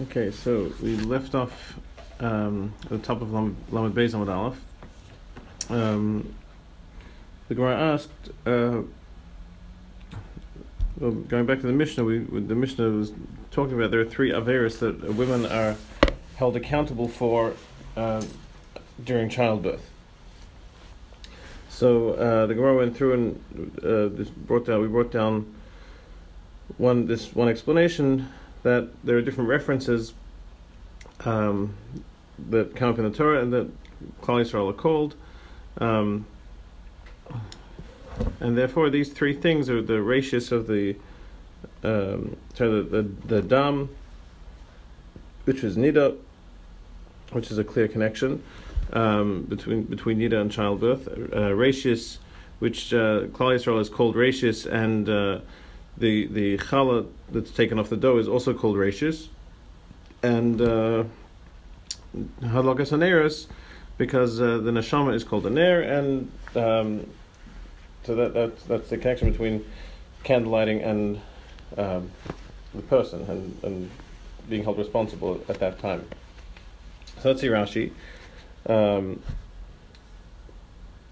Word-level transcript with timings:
Okay, 0.00 0.30
so 0.30 0.72
we 0.82 0.96
left 0.96 1.34
off 1.34 1.78
um, 2.18 2.72
at 2.84 2.88
the 2.88 2.98
top 2.98 3.20
of 3.20 3.30
Lamed 3.30 3.94
Beis 3.94 4.14
Amud 4.14 4.34
Aleph. 4.34 4.58
Um, 5.68 6.34
the 7.48 7.54
Gemara 7.54 7.78
asked, 7.78 8.08
uh, 8.46 8.80
well, 10.98 11.10
going 11.10 11.44
back 11.44 11.60
to 11.60 11.66
the 11.66 11.74
Mishnah, 11.74 12.04
we, 12.04 12.20
the 12.20 12.54
Mishnah 12.54 12.88
was 12.88 13.12
talking 13.50 13.74
about 13.74 13.90
there 13.90 14.00
are 14.00 14.06
three 14.06 14.30
averis 14.30 14.78
that 14.78 15.14
women 15.14 15.44
are 15.44 15.76
held 16.36 16.56
accountable 16.56 17.08
for 17.08 17.52
uh, 17.94 18.24
during 19.04 19.28
childbirth. 19.28 19.90
So 21.68 22.14
uh, 22.14 22.46
the 22.46 22.54
Gemara 22.54 22.78
went 22.78 22.96
through 22.96 23.12
and 23.12 23.84
uh, 23.84 24.24
brought 24.46 24.64
down. 24.64 24.80
We 24.80 24.88
brought 24.88 25.12
down 25.12 25.54
one 26.78 27.06
this 27.06 27.34
one 27.34 27.48
explanation 27.48 28.30
that 28.62 28.90
there 29.04 29.16
are 29.16 29.22
different 29.22 29.48
references 29.50 30.14
um, 31.24 31.74
that 32.50 32.74
come 32.76 32.90
up 32.90 32.98
in 32.98 33.04
the 33.04 33.10
Torah 33.10 33.40
and 33.40 33.52
that 33.52 33.68
Klal 34.20 34.42
Yisrael 34.42 34.70
are 34.70 34.74
called. 34.74 35.14
Um, 35.78 36.26
and 38.40 38.56
therefore, 38.56 38.90
these 38.90 39.10
three 39.10 39.34
things 39.34 39.70
are 39.70 39.82
the 39.82 40.02
ratius 40.02 40.52
of 40.52 40.66
the 40.66 40.96
um, 41.84 42.36
sorry, 42.54 42.82
the, 42.82 43.02
the, 43.02 43.02
the 43.26 43.42
dam, 43.42 43.88
which 45.44 45.64
is 45.64 45.76
nida, 45.76 46.16
which 47.32 47.50
is 47.50 47.58
a 47.58 47.64
clear 47.64 47.88
connection 47.88 48.42
um, 48.92 49.42
between 49.44 49.82
between 49.84 50.18
nida 50.18 50.40
and 50.40 50.50
childbirth. 50.50 51.08
Uh, 51.34 51.54
ratius, 51.54 52.18
which 52.58 52.92
uh, 52.92 53.26
Klal 53.28 53.56
Yisrael 53.56 53.80
is 53.80 53.88
called 53.88 54.16
ratius, 54.16 54.66
and 54.66 55.08
uh, 55.08 55.40
the 55.96 56.26
the 56.26 56.58
challah 56.58 57.06
that's 57.30 57.50
taken 57.50 57.78
off 57.78 57.88
the 57.88 57.96
dough 57.96 58.18
is 58.18 58.28
also 58.28 58.54
called 58.54 58.76
rashis, 58.76 59.28
and 60.22 60.60
uh, 60.60 61.04
aneris 62.14 63.46
because 63.98 64.40
uh, 64.40 64.58
the 64.58 64.70
neshama 64.70 65.14
is 65.14 65.24
called 65.24 65.46
aner, 65.46 65.80
and 65.80 66.30
um, 66.56 67.06
so 68.04 68.14
that 68.14 68.34
that's 68.34 68.62
that's 68.64 68.88
the 68.90 68.98
connection 68.98 69.30
between 69.30 69.64
candlelighting 70.24 70.84
and 70.86 71.20
um, 71.76 72.10
the 72.74 72.82
person 72.82 73.22
and, 73.28 73.58
and 73.62 73.90
being 74.48 74.64
held 74.64 74.78
responsible 74.78 75.40
at 75.48 75.58
that 75.60 75.78
time. 75.78 76.04
So 77.20 77.28
let's 77.28 77.40
see 77.40 77.48
Rashi. 77.48 77.92
Um, 78.66 79.22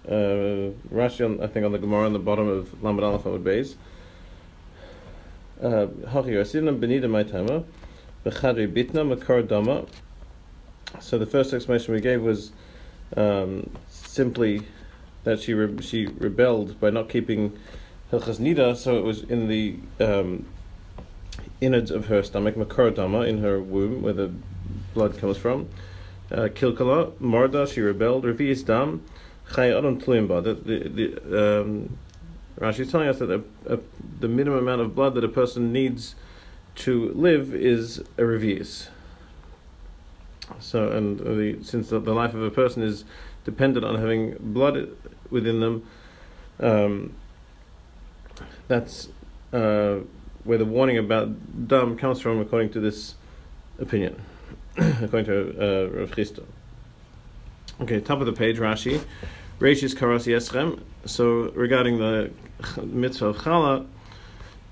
uh, 0.07 0.71
Rashi, 0.91 1.23
on, 1.25 1.41
I 1.41 1.47
think, 1.47 1.65
on 1.65 1.71
the 1.71 1.77
Gemara 1.77 2.05
on 2.05 2.13
the 2.13 2.19
bottom 2.19 2.47
of 2.47 2.83
Lamed 2.83 3.03
Aleph 3.03 3.23
Amud 3.23 3.43
Beis. 3.43 3.75
So 10.99 11.17
the 11.17 11.25
first 11.25 11.53
explanation 11.53 11.93
we 11.93 12.01
gave 12.01 12.21
was 12.21 12.51
um, 13.15 13.69
simply 13.89 14.63
that 15.23 15.41
she 15.41 15.53
re- 15.53 15.81
she 15.81 16.07
rebelled 16.07 16.79
by 16.79 16.89
not 16.89 17.09
keeping 17.09 17.57
Hilchas 18.11 18.39
Nida, 18.39 18.75
so 18.75 18.97
it 18.97 19.03
was 19.03 19.23
in 19.23 19.47
the 19.47 19.75
um, 19.99 20.45
innards 21.61 21.91
of 21.91 22.07
her 22.07 22.23
stomach, 22.23 22.57
Makar 22.57 22.91
Dama, 22.91 23.21
in 23.21 23.39
her 23.39 23.61
womb, 23.61 24.01
where 24.01 24.13
the 24.13 24.33
blood 24.93 25.17
comes 25.17 25.37
from. 25.37 25.69
Uh, 26.31 26.47
Kilkala, 26.47 27.19
Marda, 27.19 27.67
she 27.67 27.81
rebelled. 27.81 28.23
Revi'is 28.23 28.65
Dam, 28.65 29.03
Chay 29.53 29.75
Adam 29.75 29.99
Tluimba. 29.99 30.43
The, 30.43 30.53
the, 30.53 30.87
the, 30.89 31.61
um, 31.61 31.97
Rashi 32.59 32.81
is 32.81 32.91
telling 32.91 33.07
us 33.07 33.19
that 33.19 33.29
a, 33.29 33.41
a, 33.65 33.79
the 34.19 34.27
minimum 34.27 34.59
amount 34.59 34.81
of 34.81 34.95
blood 34.95 35.15
that 35.15 35.23
a 35.23 35.29
person 35.29 35.71
needs 35.71 36.15
to 36.75 37.11
live 37.13 37.53
is 37.53 37.99
a 38.17 38.21
revius. 38.21 38.89
So, 40.59 40.91
and 40.91 41.19
the, 41.19 41.63
since 41.63 41.89
the, 41.89 41.99
the, 41.99 42.13
life 42.13 42.33
of 42.33 42.43
a 42.43 42.51
person 42.51 42.83
is 42.83 43.05
dependent 43.45 43.85
on 43.85 43.95
having 43.95 44.35
blood 44.39 44.89
within 45.29 45.59
them, 45.59 45.87
um, 46.59 47.15
that's 48.67 49.07
uh, 49.53 49.99
where 50.43 50.57
the 50.57 50.65
warning 50.65 50.97
about 50.97 51.67
dam 51.67 51.97
comes 51.97 52.19
from, 52.19 52.39
according 52.41 52.71
to 52.71 52.79
this 52.79 53.15
opinion, 53.79 54.21
according 54.77 55.25
to 55.25 55.39
uh, 55.39 55.89
Rav 55.89 56.11
Chisda. 56.11 56.43
Okay, 57.81 57.99
top 57.99 58.19
of 58.19 58.25
the 58.25 58.33
page, 58.33 58.57
Rashi. 58.57 59.01
Rashis 59.59 59.95
Karas 59.95 60.27
Yeschem. 60.27 60.81
So 61.05 61.51
regarding 61.51 61.97
the 61.97 62.31
mitzvah 62.83 63.27
of 63.27 63.37
Chala, 63.37 63.87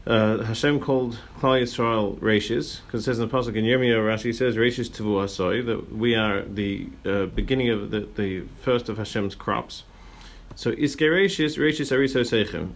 uh, 0.06 0.44
Hashem 0.44 0.80
called 0.80 1.20
Klal 1.40 1.62
Yisrael 1.62 2.18
Rashis 2.20 2.82
because 2.86 3.02
it 3.02 3.04
says 3.04 3.20
in 3.20 3.28
the 3.28 3.34
pasuk 3.34 3.56
in 3.56 3.66
Yirmiyah, 3.66 3.98
Rashi 3.98 4.34
says 4.34 4.56
Rashis 4.56 4.90
Tavu 4.90 5.24
Asoi 5.24 5.66
that 5.66 5.94
we 5.94 6.16
are 6.16 6.44
the 6.44 6.90
uh, 7.06 7.26
beginning 7.28 7.70
of 7.70 7.92
the, 7.92 8.08
the 8.16 8.42
first 8.62 8.90
of 8.90 8.98
Hashem's 8.98 9.36
crops. 9.36 9.84
So 10.56 10.72
Iske 10.72 11.02
Rashis 11.02 11.58
Rashis 11.58 11.92
Ariso 11.92 12.22
Seichem. 12.22 12.72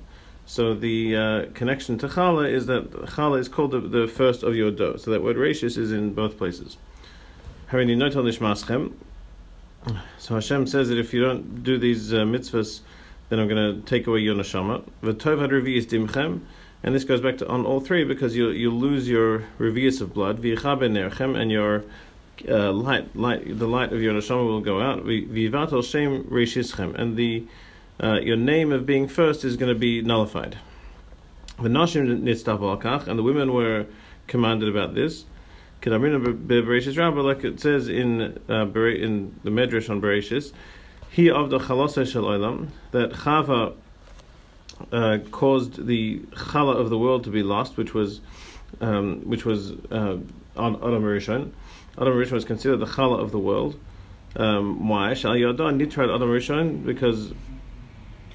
So 0.46 0.74
the 0.74 1.16
uh, 1.16 1.46
connection 1.54 1.98
to 2.00 2.08
Chala 2.08 2.52
is 2.52 2.66
that 2.66 2.92
Chala 2.92 3.40
is 3.40 3.48
called 3.48 3.72
the, 3.72 3.80
the, 3.80 4.08
first 4.08 4.44
of 4.44 4.56
your 4.56 4.72
dough. 4.72 4.98
So 4.98 5.12
that 5.12 5.24
word 5.24 5.38
Rashis 5.38 5.78
is 5.78 5.92
in 5.92 6.14
both 6.14 6.38
places. 6.38 6.78
Harini 7.72 7.96
Notal 7.96 8.24
Nishmaschem. 8.24 8.94
So 10.18 10.36
Hashem 10.36 10.68
says 10.68 10.90
that 10.90 10.98
if 10.98 11.14
you 11.14 11.22
don't 11.22 11.64
do 11.64 11.78
these 11.78 12.14
uh, 12.14 12.18
mitzvahs, 12.18 12.82
then 13.30 13.40
I'm 13.40 13.48
going 13.48 13.76
to 13.76 13.82
take 13.88 14.08
away 14.08 14.20
your 14.20 14.36
neshama. 14.36 14.84
V'tov 15.02 15.48
revi 15.48 15.78
is 15.78 15.88
dimchem, 15.88 16.42
and 16.84 16.94
this 16.94 17.04
goes 17.04 17.22
back 17.22 17.38
to 17.40 17.48
on 17.48 17.66
all 17.66 17.80
three 17.80 18.04
because 18.04 18.36
you 18.36 18.50
you 18.50 18.72
lose 18.72 19.10
your 19.10 19.46
revius 19.60 20.02
of 20.02 20.14
blood. 20.14 20.42
V'yichaben 20.42 20.92
nerchem, 20.92 21.38
and 21.40 21.52
your 21.52 21.84
uh, 22.48 22.72
light, 22.72 23.16
light, 23.16 23.58
the 23.58 23.68
light 23.68 23.94
of 23.94 24.02
your 24.02 24.14
neshama 24.14 24.46
will 24.46 24.62
go 24.62 24.82
out. 24.82 25.06
V'yivatel 25.06 25.84
shem 25.84 26.24
reishischem, 26.26 26.96
and 26.96 27.18
the 27.18 27.46
uh, 28.02 28.20
your 28.22 28.38
name 28.38 28.72
of 28.72 28.86
being 28.86 29.08
first 29.08 29.46
is 29.46 29.56
going 29.58 29.74
to 29.74 29.80
be 29.80 30.02
nullified. 30.02 30.58
The 31.62 31.70
V'nashim 31.70 32.24
nitztav 32.24 33.08
and 33.08 33.20
the 33.20 33.24
women 33.24 33.54
were 33.54 33.86
commanded 34.28 34.70
about 34.70 34.96
this. 34.96 35.26
Kedamrina 35.82 36.48
Bereshis 36.48 36.98
Rabbah, 36.98 37.22
like 37.22 37.44
it 37.44 37.60
says 37.60 37.90
in 37.90 38.40
uh, 38.50 38.66
in 38.66 39.40
the 39.44 39.50
Medrash 39.50 39.90
on 39.90 40.02
Bereshis, 40.02 40.54
he 41.14 41.30
of 41.30 41.52
the 41.52 41.60
Chalasa 41.60 42.12
Shel 42.12 42.24
Olam, 42.24 42.70
that 42.90 43.12
Chava 43.12 43.76
uh, 44.92 45.20
caused 45.30 45.86
the 45.86 46.20
Chala 46.32 46.76
of 46.76 46.90
the 46.90 46.98
world 46.98 47.24
to 47.26 47.30
be 47.30 47.44
lost, 47.44 47.78
which 47.78 47.94
was 47.94 48.20
um, 48.82 49.22
which 49.22 49.46
was 49.46 49.74
uh, 49.92 50.18
on 50.58 50.76
Adam 50.78 51.04
Rishon. 51.04 51.52
Adam 52.02 52.14
Rishon 52.14 52.32
was 52.32 52.46
considered 52.46 52.78
the 52.78 52.88
Chala 52.88 53.20
of 53.20 53.32
the 53.32 53.38
world. 53.38 53.80
Um, 54.36 54.90
why? 54.90 55.14
Shal 55.14 55.38
Yada 55.38 55.66
Nitrat 55.66 56.14
Adam 56.14 56.30
Rishon 56.30 56.84
because 56.84 57.32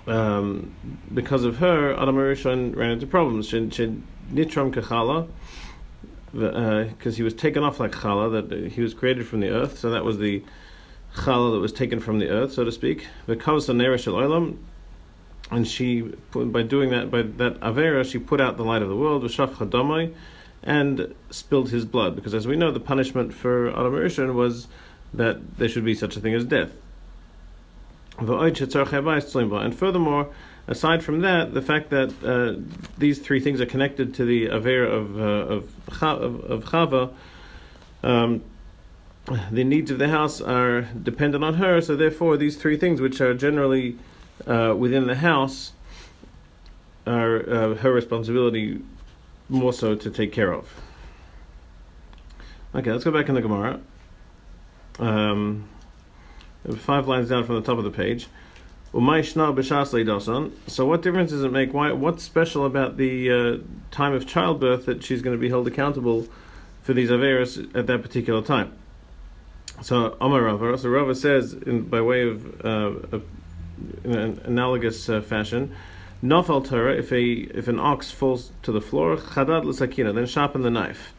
um, 0.06 0.72
because 1.12 1.42
of 1.42 1.56
her, 1.56 2.00
Adam 2.00 2.14
Rishon 2.14 2.76
ran 2.76 2.92
into 2.92 3.08
problems. 3.08 3.48
She 3.48 3.58
Nitram 3.58 4.72
Kechala 4.72 5.28
because 6.32 7.14
uh, 7.14 7.16
he 7.16 7.22
was 7.24 7.34
taken 7.34 7.64
off 7.64 7.80
like 7.80 7.90
challah, 7.90 8.48
that 8.48 8.70
he 8.70 8.82
was 8.82 8.94
created 8.94 9.26
from 9.26 9.40
the 9.40 9.48
earth, 9.48 9.78
so 9.78 9.90
that 9.90 10.04
was 10.04 10.18
the 10.18 10.44
challah 11.14 11.52
that 11.52 11.60
was 11.60 11.72
taken 11.72 12.00
from 12.00 12.18
the 12.18 12.28
earth, 12.28 12.52
so 12.52 12.64
to 12.64 12.72
speak. 12.72 13.06
because 13.26 13.66
The 13.66 13.74
kavas 13.74 14.12
oilam, 14.12 14.58
and 15.50 15.66
she, 15.66 16.02
by 16.32 16.62
doing 16.62 16.90
that, 16.90 17.10
by 17.10 17.22
that 17.22 17.58
avera, 17.60 18.04
she 18.04 18.18
put 18.18 18.40
out 18.40 18.56
the 18.56 18.64
light 18.64 18.82
of 18.82 18.88
the 18.88 18.96
world, 18.96 19.22
v'shaf 19.22 20.14
and 20.62 21.14
spilled 21.30 21.70
his 21.70 21.84
blood, 21.84 22.16
because 22.16 22.34
as 22.34 22.46
we 22.46 22.56
know, 22.56 22.70
the 22.70 22.80
punishment 22.80 23.32
for 23.32 23.70
Adam 23.70 23.92
Rishon 23.92 24.34
was 24.34 24.66
that 25.14 25.56
there 25.56 25.68
should 25.68 25.84
be 25.84 25.94
such 25.94 26.16
a 26.16 26.20
thing 26.20 26.34
as 26.34 26.44
death. 26.44 26.72
And 28.18 28.28
furthermore, 29.78 30.28
aside 30.66 31.04
from 31.04 31.20
that, 31.20 31.54
the 31.54 31.62
fact 31.62 31.90
that 31.90 32.12
uh, 32.24 32.60
these 32.98 33.20
three 33.20 33.40
things 33.40 33.60
are 33.60 33.66
connected 33.66 34.14
to 34.14 34.24
the 34.24 34.46
avera 34.46 34.90
of 34.90 35.20
uh, 35.20 35.22
of, 35.22 35.72
of, 36.02 36.40
of 36.50 36.64
Chava, 36.64 37.12
um, 38.02 38.42
the 39.50 39.64
needs 39.64 39.90
of 39.90 39.98
the 39.98 40.08
house 40.08 40.40
are 40.40 40.82
dependent 40.82 41.44
on 41.44 41.54
her. 41.54 41.80
So 41.80 41.96
therefore, 41.96 42.36
these 42.36 42.56
three 42.56 42.76
things, 42.76 43.00
which 43.00 43.20
are 43.20 43.34
generally 43.34 43.98
uh, 44.46 44.74
within 44.76 45.06
the 45.06 45.16
house, 45.16 45.72
are 47.06 47.48
uh, 47.48 47.74
her 47.76 47.92
responsibility 47.92 48.80
more 49.48 49.72
so 49.72 49.94
to 49.94 50.10
take 50.10 50.32
care 50.32 50.52
of. 50.52 50.68
Okay, 52.74 52.92
let's 52.92 53.04
go 53.04 53.10
back 53.10 53.28
in 53.28 53.34
the 53.34 53.40
Gemara. 53.40 53.80
Um, 54.98 55.68
five 56.76 57.08
lines 57.08 57.28
down 57.28 57.44
from 57.44 57.54
the 57.54 57.62
top 57.62 57.78
of 57.78 57.84
the 57.84 57.90
page. 57.90 58.28
So 60.66 60.86
what 60.86 61.02
difference 61.02 61.30
does 61.30 61.44
it 61.44 61.52
make? 61.52 61.74
Why? 61.74 61.92
What's 61.92 62.22
special 62.24 62.64
about 62.64 62.96
the 62.96 63.30
uh, 63.30 63.58
time 63.90 64.12
of 64.12 64.26
childbirth 64.26 64.86
that 64.86 65.04
she's 65.04 65.22
going 65.22 65.36
to 65.36 65.40
be 65.40 65.48
held 65.48 65.66
accountable 65.66 66.26
for 66.82 66.94
these 66.94 67.10
averas 67.10 67.74
at 67.76 67.86
that 67.86 68.02
particular 68.02 68.42
time? 68.42 68.72
So 69.82 70.16
Amar 70.20 70.42
Rava, 70.42 70.76
so 70.76 70.88
Rava 70.88 71.14
says 71.14 71.52
in, 71.52 71.82
by 71.82 72.00
way 72.00 72.22
of 72.22 72.64
uh, 72.64 72.92
a, 73.12 73.20
an 74.04 74.40
analogous 74.44 75.08
uh, 75.08 75.20
fashion, 75.20 75.74
Nafal 76.22 76.66
Torah, 76.66 76.96
if 76.96 77.12
a 77.12 77.22
if 77.22 77.68
an 77.68 77.78
ox 77.78 78.10
falls 78.10 78.50
to 78.64 78.72
the 78.72 78.80
floor, 78.80 79.16
Chadad 79.16 79.64
l'sakina, 79.64 80.12
then 80.12 80.26
sharpen 80.26 80.62
the 80.62 80.70
knife. 80.70 81.12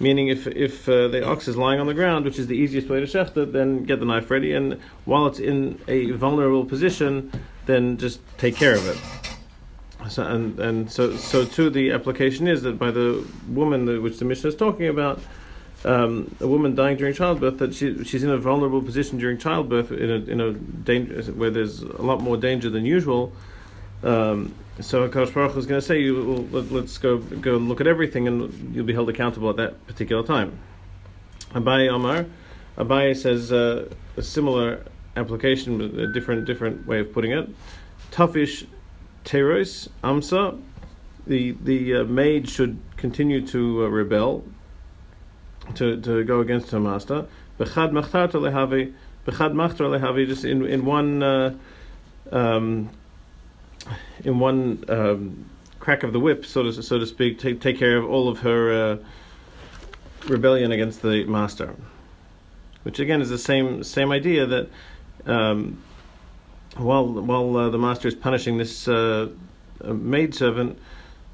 Meaning, 0.00 0.28
if 0.28 0.46
if 0.46 0.88
uh, 0.88 1.08
the 1.08 1.26
ox 1.26 1.48
is 1.48 1.56
lying 1.56 1.80
on 1.80 1.86
the 1.86 1.92
ground, 1.92 2.24
which 2.24 2.38
is 2.38 2.46
the 2.46 2.56
easiest 2.56 2.88
way 2.88 3.00
to 3.00 3.06
shecht 3.06 3.36
it, 3.36 3.52
then 3.52 3.84
get 3.84 3.98
the 3.98 4.06
knife 4.06 4.30
ready, 4.30 4.54
and 4.54 4.80
while 5.04 5.26
it's 5.26 5.38
in 5.38 5.78
a 5.86 6.12
vulnerable 6.12 6.64
position, 6.64 7.30
then 7.66 7.98
just 7.98 8.20
take 8.38 8.56
care 8.56 8.74
of 8.74 8.86
it. 8.86 8.98
So 10.08 10.22
and 10.24 10.58
and 10.60 10.90
so 10.90 11.14
so 11.16 11.44
too 11.44 11.68
the 11.68 11.90
application 11.90 12.48
is 12.48 12.62
that 12.62 12.78
by 12.78 12.90
the 12.90 13.26
woman 13.48 14.02
which 14.02 14.18
the 14.18 14.24
Mishnah 14.24 14.48
is 14.48 14.56
talking 14.56 14.86
about, 14.86 15.20
um, 15.84 16.34
a 16.40 16.48
woman 16.48 16.74
dying 16.74 16.96
during 16.96 17.14
childbirth, 17.14 17.58
that 17.58 17.74
she 17.74 18.04
she's 18.04 18.24
in 18.24 18.30
a 18.30 18.38
vulnerable 18.38 18.82
position 18.82 19.18
during 19.18 19.38
childbirth 19.38 19.92
in 19.92 20.10
a 20.10 20.14
in 20.14 20.40
a 20.40 20.52
danger 20.52 21.22
where 21.32 21.50
there's 21.50 21.80
a 21.82 22.02
lot 22.02 22.20
more 22.20 22.36
danger 22.36 22.70
than 22.70 22.84
usual. 22.84 23.32
Um, 24.02 24.54
so 24.80 25.08
Hakadosh 25.08 25.34
Baruch 25.34 25.56
is 25.56 25.66
going 25.66 25.80
to 25.80 25.86
say, 25.86 26.00
you, 26.00 26.46
well, 26.52 26.62
let, 26.62 26.84
us 26.84 26.98
go 26.98 27.18
go 27.18 27.56
and 27.56 27.68
look 27.68 27.80
at 27.80 27.86
everything, 27.86 28.28
and 28.28 28.74
you'll 28.74 28.86
be 28.86 28.92
held 28.92 29.08
accountable 29.08 29.50
at 29.50 29.56
that 29.56 29.86
particular 29.86 30.24
time. 30.24 30.58
Abaye 31.52 31.88
Omar, 31.88 32.26
Abaye 32.76 33.16
says 33.16 33.52
uh, 33.52 33.88
a 34.16 34.22
similar 34.22 34.84
application, 35.16 35.78
but 35.78 35.98
a 35.98 36.12
different 36.12 36.44
different 36.44 36.86
way 36.86 37.00
of 37.00 37.12
putting 37.12 37.32
it. 37.32 37.48
Tafish 38.10 38.66
teros 39.24 39.88
amsa, 40.02 40.60
the 41.26 41.52
the 41.62 41.96
uh, 41.96 42.04
maid 42.04 42.48
should 42.48 42.78
continue 42.96 43.44
to 43.46 43.84
uh, 43.84 43.88
rebel, 43.88 44.44
to 45.74 46.00
to 46.00 46.24
go 46.24 46.40
against 46.40 46.70
her 46.70 46.80
master. 46.80 47.26
Bechad 47.58 47.90
machtar 47.92 48.30
lehavi, 48.30 48.92
bechad 49.26 49.52
machtar 49.52 49.98
lehavi, 49.98 50.26
just 50.26 50.44
in 50.44 50.64
in 50.64 50.84
one. 50.84 51.22
Uh, 51.22 51.54
um, 52.32 52.90
in 54.24 54.38
one 54.38 54.84
um, 54.88 55.46
crack 55.78 56.02
of 56.02 56.12
the 56.12 56.20
whip, 56.20 56.44
so 56.44 56.62
to 56.62 56.82
so 56.82 56.98
to 56.98 57.06
speak, 57.06 57.38
take 57.38 57.60
take 57.60 57.78
care 57.78 57.96
of 57.96 58.04
all 58.04 58.28
of 58.28 58.40
her 58.40 58.72
uh, 58.72 58.96
rebellion 60.26 60.72
against 60.72 61.02
the 61.02 61.24
master, 61.24 61.74
which 62.82 62.98
again 62.98 63.20
is 63.20 63.28
the 63.28 63.38
same 63.38 63.82
same 63.82 64.10
idea 64.10 64.46
that 64.46 64.68
um, 65.26 65.82
while 66.76 67.06
while 67.06 67.56
uh, 67.56 67.70
the 67.70 67.78
master 67.78 68.08
is 68.08 68.14
punishing 68.14 68.58
this 68.58 68.88
uh, 68.88 69.28
maidservant, 69.84 70.78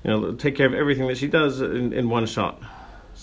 you 0.04 0.10
know, 0.10 0.32
take 0.32 0.56
care 0.56 0.66
of 0.66 0.74
everything 0.74 1.08
that 1.08 1.18
she 1.18 1.26
does 1.26 1.60
in, 1.60 1.92
in 1.92 2.08
one 2.08 2.26
shot. 2.26 2.62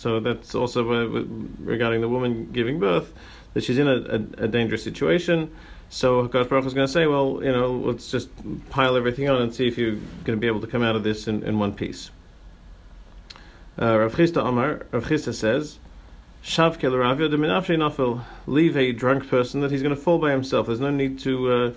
So 0.02 0.20
that's 0.20 0.56
also 0.56 0.84
regarding 0.84 2.02
the 2.02 2.10
woman 2.10 2.52
giving 2.52 2.80
birth, 2.80 3.14
that 3.54 3.64
she's 3.64 3.78
in 3.78 3.88
a, 3.88 3.98
a, 3.98 4.46
a 4.46 4.48
dangerous 4.48 4.84
situation 4.84 5.52
so 5.94 6.26
Hakadosh 6.26 6.48
Baruch 6.48 6.66
is 6.68 6.74
going 6.74 6.88
to 6.88 6.92
say, 6.92 7.06
well, 7.06 7.42
you 7.44 7.52
know, 7.52 7.70
let's 7.70 8.10
just 8.10 8.30
pile 8.70 8.96
everything 8.96 9.28
on 9.28 9.42
and 9.42 9.54
see 9.54 9.68
if 9.68 9.78
you're 9.78 9.96
going 10.24 10.38
to 10.38 10.38
be 10.38 10.48
able 10.48 10.62
to 10.62 10.68
come 10.68 10.84
out 10.84 10.96
of 10.96 11.04
this 11.04 11.28
in, 11.28 11.44
in 11.44 11.60
one 11.60 11.74
piece. 11.74 12.12
Uh, 13.78 14.00
Rav 14.00 14.16
Chisda 14.16 14.48
Amar, 14.48 14.86
Rav 14.92 15.04
Chisda 15.04 15.34
says, 15.34 15.80
Shav 16.46 16.78
Kelavia 16.78 17.30
de 17.30 17.36
Nafil, 17.38 18.24
leave 18.48 18.78
a 18.78 18.94
drunk 18.94 19.28
person 19.28 19.60
that 19.60 19.72
he's 19.72 19.82
going 19.82 19.94
to 19.94 20.02
fall 20.02 20.18
by 20.18 20.32
himself. 20.32 20.68
There's 20.68 20.80
no 20.80 20.92
need 20.92 21.20
to 21.20 21.52
uh, 21.52 21.72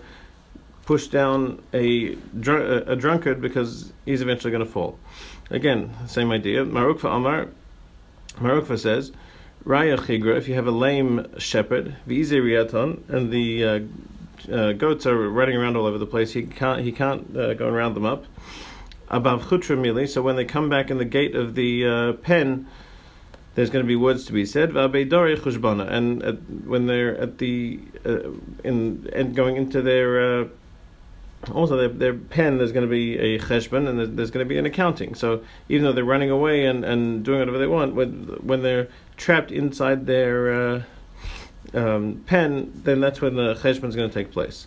push 0.87 1.09
down 1.09 1.61
a, 1.73 2.15
dr- 2.39 2.89
a 2.89 2.95
drunkard 2.95 3.41
because 3.41 3.93
he's 4.07 4.23
eventually 4.23 4.53
going 4.53 4.65
to 4.65 4.71
fall. 4.71 4.97
Again, 5.51 5.93
same 6.07 6.31
idea. 6.31 6.65
Marukva 6.65 7.17
Amar, 7.17 7.49
Marukva 8.39 8.79
says, 8.79 9.13
Raya 9.65 9.97
Chigra, 9.99 10.37
if 10.37 10.49
you 10.49 10.55
have 10.55 10.67
a 10.67 10.71
lame 10.73 11.27
shepherd, 11.39 11.97
Viziriaton, 12.07 13.09
and 13.09 13.31
the 13.31 13.65
uh, 13.65 13.81
uh, 14.53 14.73
goats 14.73 15.07
are 15.07 15.29
running 15.31 15.57
around 15.57 15.77
all 15.77 15.87
over 15.87 15.99
the 15.99 16.07
place, 16.07 16.33
he 16.33 16.43
can't 16.43 16.83
he 16.83 16.93
can't 16.93 17.37
uh, 17.37 17.55
go 17.55 17.69
and 17.69 17.77
round 17.77 17.97
them 17.97 18.05
up. 18.05 18.27
Above 19.09 19.45
Chutra 19.45 19.77
Mili, 19.77 20.09
so 20.09 20.23
when 20.23 20.37
they 20.37 20.45
come 20.45 20.69
back 20.69 20.91
in 20.91 20.99
the 20.99 21.05
gate 21.05 21.35
of 21.35 21.55
the 21.55 21.87
uh, 21.87 22.13
pen, 22.15 22.67
there's 23.55 23.71
going 23.71 23.85
to 23.85 23.87
be 23.87 23.97
words 23.97 24.27
to 24.27 24.33
be 24.33 24.45
said. 24.45 24.71
And 24.77 26.23
at, 26.23 26.51
when 26.67 26.87
they're 26.87 27.17
at 27.17 27.39
the 27.39 27.81
uh, 28.05 28.31
in 28.65 29.09
and 29.13 29.35
going 29.35 29.57
into 29.57 29.81
their 29.83 30.41
uh, 30.41 30.49
also 31.53 31.77
their, 31.77 31.89
their 31.89 32.15
pen, 32.15 32.59
there's 32.59 32.73
going 32.73 32.87
to 32.87 32.91
be 32.91 33.19
a 33.19 33.39
cheshbon 33.39 33.89
and 33.89 33.99
there's, 33.99 34.11
there's, 34.11 34.31
going 34.31 34.45
to 34.45 34.49
be 34.49 34.59
an 34.59 34.67
accounting. 34.67 35.15
So 35.15 35.43
even 35.69 35.85
though 35.85 35.93
they're 35.93 36.05
running 36.05 36.31
away 36.31 36.67
and, 36.67 36.85
and 36.85 37.25
doing 37.25 37.41
whatever 37.41 37.59
they 37.59 37.67
want, 37.67 37.95
when 37.95 38.27
when 38.43 38.63
they're 38.63 38.89
trapped 39.17 39.51
inside 39.51 40.07
their 40.07 40.55
uh, 40.55 40.83
um, 41.75 42.25
pen, 42.27 42.73
then 42.85 43.01
that's 43.01 43.21
when 43.21 43.37
the 43.37 43.55
cheshbon 43.55 43.89
is 43.89 43.97
going 43.97 44.09
to 44.09 44.15
take 44.15 44.33
place. 44.33 44.67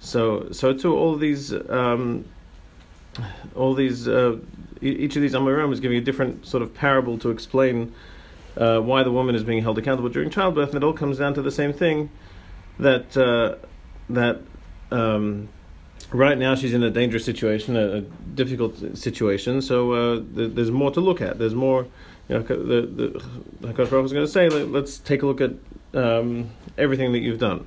So 0.00 0.50
so 0.52 0.72
too 0.72 0.96
all 0.96 1.16
these 1.16 1.52
um, 1.52 2.24
all 3.54 3.74
these 3.74 4.08
uh, 4.08 4.38
each 4.80 5.16
of 5.16 5.22
these 5.22 5.34
Amorim 5.34 5.72
is 5.72 5.80
giving 5.80 5.98
a 5.98 6.02
different 6.02 6.46
sort 6.46 6.62
of 6.62 6.74
parable 6.74 7.18
to 7.18 7.30
explain 7.30 7.94
uh, 8.56 8.80
why 8.80 9.02
the 9.02 9.12
woman 9.12 9.34
is 9.34 9.44
being 9.44 9.62
held 9.62 9.78
accountable 9.78 10.08
during 10.08 10.30
childbirth, 10.30 10.70
and 10.70 10.82
it 10.82 10.84
all 10.84 10.92
comes 10.92 11.18
down 11.18 11.34
to 11.34 11.42
the 11.42 11.50
same 11.50 11.72
thing 11.72 12.10
that 12.78 13.16
uh, 13.16 13.56
that 14.10 14.40
um, 14.90 15.48
right 16.10 16.38
now 16.38 16.54
she's 16.54 16.74
in 16.74 16.82
a 16.82 16.90
dangerous 16.90 17.24
situation, 17.24 17.76
a, 17.76 17.98
a 17.98 18.00
difficult 18.00 18.96
situation. 18.96 19.62
So 19.62 19.92
uh, 19.92 20.22
th- 20.34 20.52
there's 20.54 20.70
more 20.70 20.90
to 20.92 21.00
look 21.00 21.20
at. 21.20 21.38
There's 21.38 21.54
more. 21.54 21.86
You 22.28 22.38
know, 22.38 22.42
the 22.42 22.82
the 23.62 23.68
Hakadosh 23.72 24.04
is 24.04 24.12
going 24.12 24.26
to 24.26 24.30
say, 24.30 24.48
Let, 24.48 24.84
us 24.84 24.98
take 24.98 25.22
a 25.22 25.26
look 25.26 25.40
at 25.40 25.52
um, 25.94 26.50
everything 26.76 27.12
that 27.12 27.20
you've 27.20 27.38
done. 27.38 27.64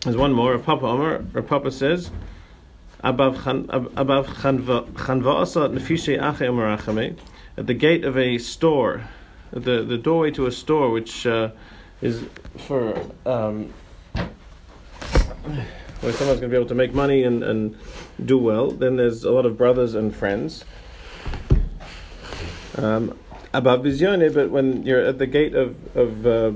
There's 0.00 0.16
one 0.16 0.32
more. 0.32 0.56
Papa 0.58 0.86
Omer, 0.86 1.24
or 1.34 1.42
Papa 1.42 1.70
says, 1.70 2.10
at 3.04 3.16
the 7.66 7.74
gate 7.74 8.04
of 8.04 8.16
a 8.16 8.38
store, 8.38 9.02
the 9.52 9.82
the 9.82 9.98
doorway 9.98 10.30
to 10.32 10.46
a 10.46 10.52
store, 10.52 10.90
which 10.90 11.26
uh, 11.26 11.50
is 12.00 12.24
for. 12.58 12.96
Um, 13.26 13.72
where 16.02 16.12
someone's 16.12 16.40
going 16.40 16.50
to 16.50 16.54
be 16.54 16.58
able 16.58 16.68
to 16.68 16.74
make 16.74 16.92
money 16.92 17.22
and, 17.22 17.44
and 17.44 17.76
do 18.24 18.36
well. 18.36 18.72
Then 18.72 18.96
there's 18.96 19.22
a 19.22 19.30
lot 19.30 19.46
of 19.46 19.56
brothers 19.56 19.94
and 19.94 20.14
friends. 20.14 20.64
Um, 22.76 23.16
above 23.54 23.82
vizione, 23.82 24.34
but 24.34 24.50
when 24.50 24.82
you're 24.82 25.00
at 25.00 25.18
the 25.18 25.26
gate 25.26 25.54
of 25.54 25.76
of 25.96 26.26
uh, 26.26 26.52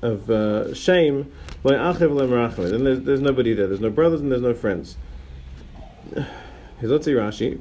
of 0.00 0.30
uh, 0.30 0.72
shame, 0.74 1.30
then 1.62 2.84
there's, 2.84 3.00
there's 3.00 3.20
nobody 3.20 3.52
there. 3.52 3.66
There's 3.66 3.80
no 3.80 3.90
brothers 3.90 4.20
and 4.20 4.30
there's 4.30 4.42
no 4.42 4.54
friends. 4.54 4.96
Here's 6.80 7.04
see 7.04 7.12
Rashi. 7.12 7.60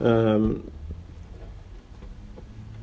Um, 0.00 0.70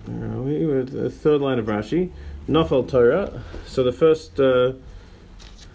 we? 0.07 0.65
We're 0.65 0.83
the 0.83 1.09
third 1.09 1.41
line 1.41 1.57
of 1.57 1.65
Rashi. 1.65 2.11
Nofel 2.47 2.87
Torah. 2.87 3.41
So 3.65 3.83
the 3.83 3.91
first. 3.91 4.39
Uh, 4.39 4.73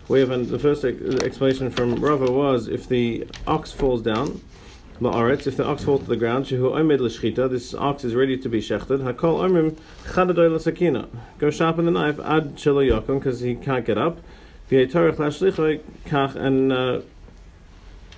we 0.08 0.20
have 0.20 0.50
the 0.50 0.58
first 0.58 0.84
explanation 0.84 1.70
from 1.70 1.94
Rava 1.96 2.30
was 2.30 2.68
if 2.68 2.86
the 2.88 3.26
ox 3.46 3.72
falls 3.72 4.02
down, 4.02 4.42
la'aretz, 5.00 5.46
if 5.46 5.56
the 5.56 5.64
ox 5.64 5.84
falls 5.84 6.02
to 6.02 6.06
the 6.06 6.16
ground, 6.16 6.46
shehu 6.46 6.72
omed 6.72 7.00
l'shchita, 7.00 7.48
this 7.48 7.74
ox 7.74 8.04
is 8.04 8.14
ready 8.14 8.36
to 8.36 8.48
be 8.48 8.60
shechted. 8.60 9.00
Hakol 9.00 9.40
omrim 9.40 9.78
chadadoy 10.04 10.54
l'sakina. 10.54 11.08
Go 11.38 11.50
sharpen 11.50 11.86
the 11.86 11.90
knife 11.90 12.18
ad 12.20 12.56
shelo 12.56 12.86
yokum 12.86 13.18
because 13.18 13.40
he 13.40 13.54
can't 13.54 13.86
get 13.86 13.96
up. 13.96 14.20
V'yetorach 14.70 15.16
lashlichoy 15.16 15.80
kach, 16.06 16.34
and 16.36 16.70
uh, 16.70 17.00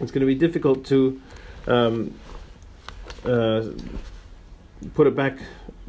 it's 0.01 0.11
going 0.11 0.21
to 0.21 0.27
be 0.27 0.35
difficult 0.35 0.85
to 0.87 1.21
um, 1.69 2.19
uh, 3.25 3.63
put 4.95 5.07
it 5.07 5.15
back, 5.15 5.39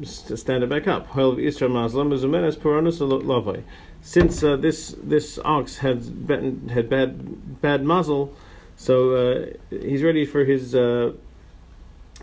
stand 0.03 0.63
it 0.63 0.69
back 0.69 0.87
up. 0.87 1.07
Hoil 1.07 1.39
Israel 1.39 1.71
Muslim 1.71 2.11
is 2.13 2.23
peronus 2.55 2.99
lavoi 2.99 3.63
since 4.07 4.41
uh, 4.41 4.55
this 4.55 4.95
this 5.03 5.37
ox 5.43 5.79
had 5.79 6.25
been, 6.25 6.69
had 6.69 6.89
bad 6.89 7.61
bad 7.61 7.83
mazal, 7.83 8.29
so 8.77 8.93
uh, 9.15 9.45
he's 9.69 10.01
ready 10.01 10.25
for 10.25 10.45
his 10.45 10.73
uh, 10.73 11.11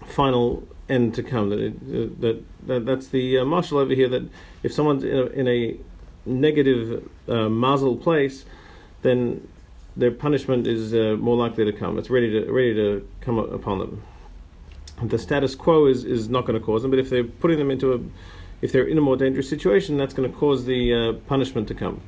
final 0.06 0.66
end 0.88 1.14
to 1.14 1.22
come. 1.22 1.50
That, 1.50 1.58
it, 1.58 2.20
that, 2.22 2.42
that 2.68 2.86
that's 2.86 3.08
the 3.08 3.36
uh, 3.36 3.44
mashal 3.44 3.82
over 3.82 3.92
here. 3.92 4.08
That 4.08 4.26
if 4.62 4.72
someone's 4.72 5.04
in 5.04 5.18
a, 5.18 5.26
in 5.26 5.46
a 5.46 5.76
negative 6.24 7.06
uh, 7.28 7.48
mazal 7.52 8.00
place, 8.00 8.46
then 9.02 9.46
their 9.94 10.10
punishment 10.10 10.66
is 10.66 10.94
uh, 10.94 11.16
more 11.20 11.36
likely 11.36 11.66
to 11.66 11.72
come. 11.72 11.98
It's 11.98 12.08
ready 12.08 12.30
to 12.30 12.50
ready 12.50 12.72
to 12.72 13.06
come 13.20 13.38
upon 13.38 13.80
them. 13.80 14.02
The 15.02 15.18
status 15.18 15.54
quo 15.54 15.84
is, 15.84 16.04
is 16.04 16.30
not 16.30 16.46
going 16.46 16.58
to 16.58 16.64
cause 16.64 16.80
them, 16.80 16.92
but 16.92 17.00
if 17.00 17.10
they're 17.10 17.24
putting 17.24 17.58
them 17.58 17.70
into 17.70 17.92
a 17.92 18.00
if 18.64 18.72
they're 18.72 18.86
in 18.86 18.96
a 18.96 19.00
more 19.02 19.18
dangerous 19.18 19.46
situation, 19.46 19.98
that's 19.98 20.14
going 20.14 20.30
to 20.30 20.34
cause 20.34 20.64
the 20.64 20.82
uh, 20.94 21.12
punishment 21.28 21.68
to 21.68 21.74
come. 21.74 22.00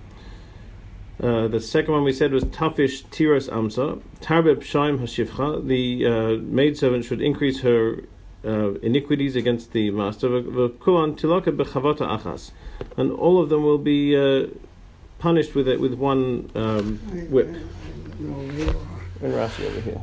Uh, 1.22 1.48
the 1.48 1.60
second 1.60 1.92
one 1.92 2.02
we 2.02 2.14
said 2.14 2.32
was 2.32 2.44
tafish 2.44 3.04
tiras 3.10 3.46
amsa 3.50 4.00
tarbeb 4.20 4.60
shaim 4.72 4.98
hashivcha. 4.98 5.66
The 5.66 6.06
uh, 6.06 6.36
maidservant 6.42 7.04
should 7.04 7.20
increase 7.20 7.60
her 7.60 8.04
uh, 8.42 8.72
iniquities 8.80 9.36
against 9.36 9.72
the 9.72 9.90
master. 9.90 10.28
V'kulan 10.28 11.18
tilaka 11.20 11.54
bechavota 11.54 12.08
achas, 12.18 12.52
and 12.96 13.12
all 13.12 13.38
of 13.42 13.50
them 13.50 13.62
will 13.62 13.76
be 13.76 14.16
uh, 14.16 14.46
punished 15.18 15.54
with 15.54 15.68
it 15.68 15.78
with 15.78 15.92
one 15.92 16.50
um, 16.54 16.98
whip. 17.30 17.48
And 18.18 19.34
Rashi 19.34 19.66
over 19.66 19.80
here, 19.80 20.00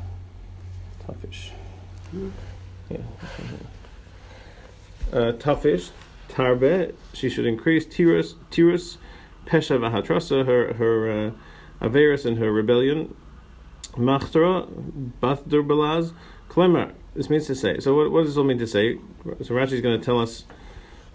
tafish. 1.07 1.50
Yeah. 2.91 2.98
uh, 5.12 5.31
tafish, 5.33 5.91
tarbe. 6.33 6.93
She 7.13 7.29
should 7.29 7.45
increase 7.45 7.85
tirus, 7.85 8.35
tirus, 8.51 8.97
pesha 9.45 9.77
v'hatrasa, 9.79 10.45
her 10.45 10.73
her 10.73 11.11
uh, 11.11 11.31
averus 11.85 12.25
and 12.25 12.37
her 12.37 12.51
rebellion. 12.51 13.15
Machtra, 13.93 14.67
bathdur 15.21 15.65
belaz, 15.65 16.13
klemer. 16.49 16.93
This 17.15 17.29
means 17.29 17.45
to 17.47 17.55
say. 17.55 17.79
So 17.79 17.95
what, 17.95 18.11
what 18.11 18.21
does 18.21 18.31
this 18.31 18.37
all 18.37 18.43
mean 18.43 18.57
to 18.57 18.67
say? 18.67 18.97
So 19.43 19.53
Rashi 19.53 19.73
is 19.73 19.81
going 19.81 19.99
to 19.99 20.03
tell 20.03 20.19
us 20.19 20.45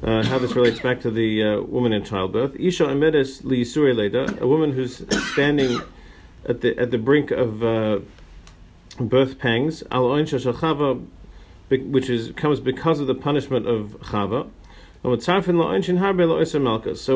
uh, 0.02 0.22
how 0.24 0.38
this 0.38 0.54
relates 0.54 0.78
back 0.78 1.00
to 1.00 1.10
the 1.10 1.42
uh, 1.42 1.60
woman 1.62 1.92
in 1.92 2.04
childbirth. 2.04 2.54
Isha 2.58 2.84
emedes 2.84 3.44
li 3.44 3.64
leda, 3.64 4.40
a 4.40 4.46
woman 4.46 4.72
who's 4.72 5.04
standing 5.32 5.80
at 6.46 6.60
the 6.60 6.78
at 6.78 6.92
the 6.92 6.98
brink 6.98 7.32
of 7.32 7.64
uh, 7.64 7.98
birth 9.00 9.40
pangs. 9.40 9.82
Al 9.90 10.04
oin 10.04 10.26
which 11.68 12.08
is 12.08 12.32
comes 12.36 12.60
because 12.60 13.00
of 13.00 13.08
the 13.08 13.14
punishment 13.14 13.66
of 13.66 13.96
chava. 14.02 14.48
So 15.02 15.10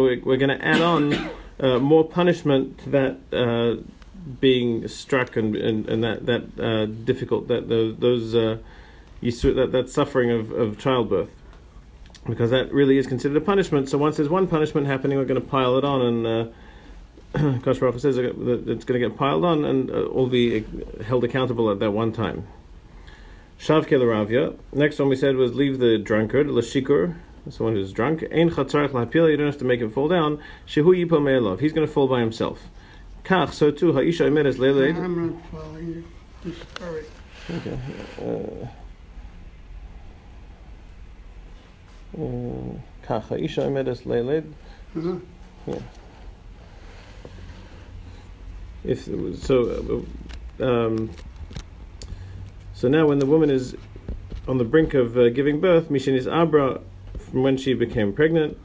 we're, 0.02 0.36
going 0.36 0.56
to 0.56 0.64
add 0.64 0.80
on 0.80 1.30
uh, 1.60 1.78
more 1.78 2.04
punishment 2.04 2.78
to 2.78 2.90
that 2.90 3.18
uh, 3.32 3.76
being 4.40 4.88
struck 4.88 5.36
and, 5.36 5.56
and, 5.56 5.88
and 5.88 6.04
that 6.04 6.26
that 6.26 6.60
uh, 6.60 6.86
difficult 6.86 7.48
that 7.48 7.68
those, 7.68 7.96
those 7.96 8.34
uh, 8.34 8.58
that 9.20 9.70
that 9.72 9.90
suffering 9.90 10.30
of, 10.30 10.52
of 10.52 10.78
childbirth 10.78 11.30
because 12.26 12.50
that 12.50 12.72
really 12.72 12.98
is 12.98 13.06
considered 13.06 13.36
a 13.36 13.40
punishment. 13.40 13.88
So 13.88 13.98
once 13.98 14.16
there's 14.16 14.28
one 14.28 14.46
punishment 14.46 14.86
happening, 14.86 15.18
we're 15.18 15.24
going 15.24 15.40
to 15.40 15.46
pile 15.46 15.76
it 15.76 15.84
on, 15.84 16.02
and 16.02 16.54
uh, 17.34 17.58
Kosh 17.62 17.78
Baruch 17.78 17.98
says 17.98 18.16
that 18.16 18.62
it's 18.66 18.84
going 18.84 19.00
to 19.00 19.08
get 19.08 19.16
piled 19.16 19.44
on 19.44 19.64
and 19.64 19.90
uh, 19.90 20.04
all 20.04 20.28
be 20.28 20.64
held 21.04 21.24
accountable 21.24 21.70
at 21.70 21.80
that 21.80 21.90
one 21.90 22.12
time. 22.12 22.46
Shav 23.58 23.86
Ravya. 23.86 24.56
Next 24.72 24.98
one 24.98 25.08
we 25.08 25.16
said 25.16 25.36
was 25.36 25.54
leave 25.54 25.78
the 25.78 25.98
drunkard, 25.98 26.48
Lashikur, 26.48 27.16
someone 27.50 27.74
who's 27.74 27.92
drunk, 27.92 28.22
Ein 28.32 28.50
chatzarich 28.50 28.90
lapil, 28.90 29.30
you 29.30 29.36
don't 29.36 29.46
have 29.46 29.58
to 29.58 29.64
make 29.64 29.80
him 29.80 29.90
fall 29.90 30.08
down. 30.08 30.40
Shehu 30.66 30.94
yipo 31.06 31.58
he's 31.60 31.72
going 31.72 31.86
to 31.86 31.92
fall 31.92 32.08
by 32.08 32.20
himself. 32.20 32.68
Kach, 33.24 33.52
so 33.52 33.70
too, 33.70 33.92
ha'isha 33.92 34.26
imedas 34.28 34.46
is 34.46 34.58
le'leid. 34.58 34.96
I'm 34.96 35.32
not 35.32 35.46
following 35.50 35.88
you. 35.88 36.04
Okay. 37.50 37.78
Uh, 38.20 38.66
uh, 43.08 43.20
ha'isha. 43.28 44.44
Yeah. 45.66 45.78
If 48.84 49.04
so, 49.40 50.04
uh, 50.60 50.64
um, 50.64 51.10
so 52.74 52.88
now 52.88 53.06
when 53.06 53.20
the 53.20 53.26
woman 53.26 53.48
is 53.48 53.76
on 54.48 54.58
the 54.58 54.64
brink 54.64 54.94
of 54.94 55.16
uh, 55.16 55.28
giving 55.28 55.60
birth, 55.60 55.88
Mishin 55.88 56.14
is 56.16 56.26
abra 56.26 56.80
from 57.32 57.42
when 57.42 57.56
she 57.56 57.74
became 57.74 58.12
pregnant. 58.12 58.56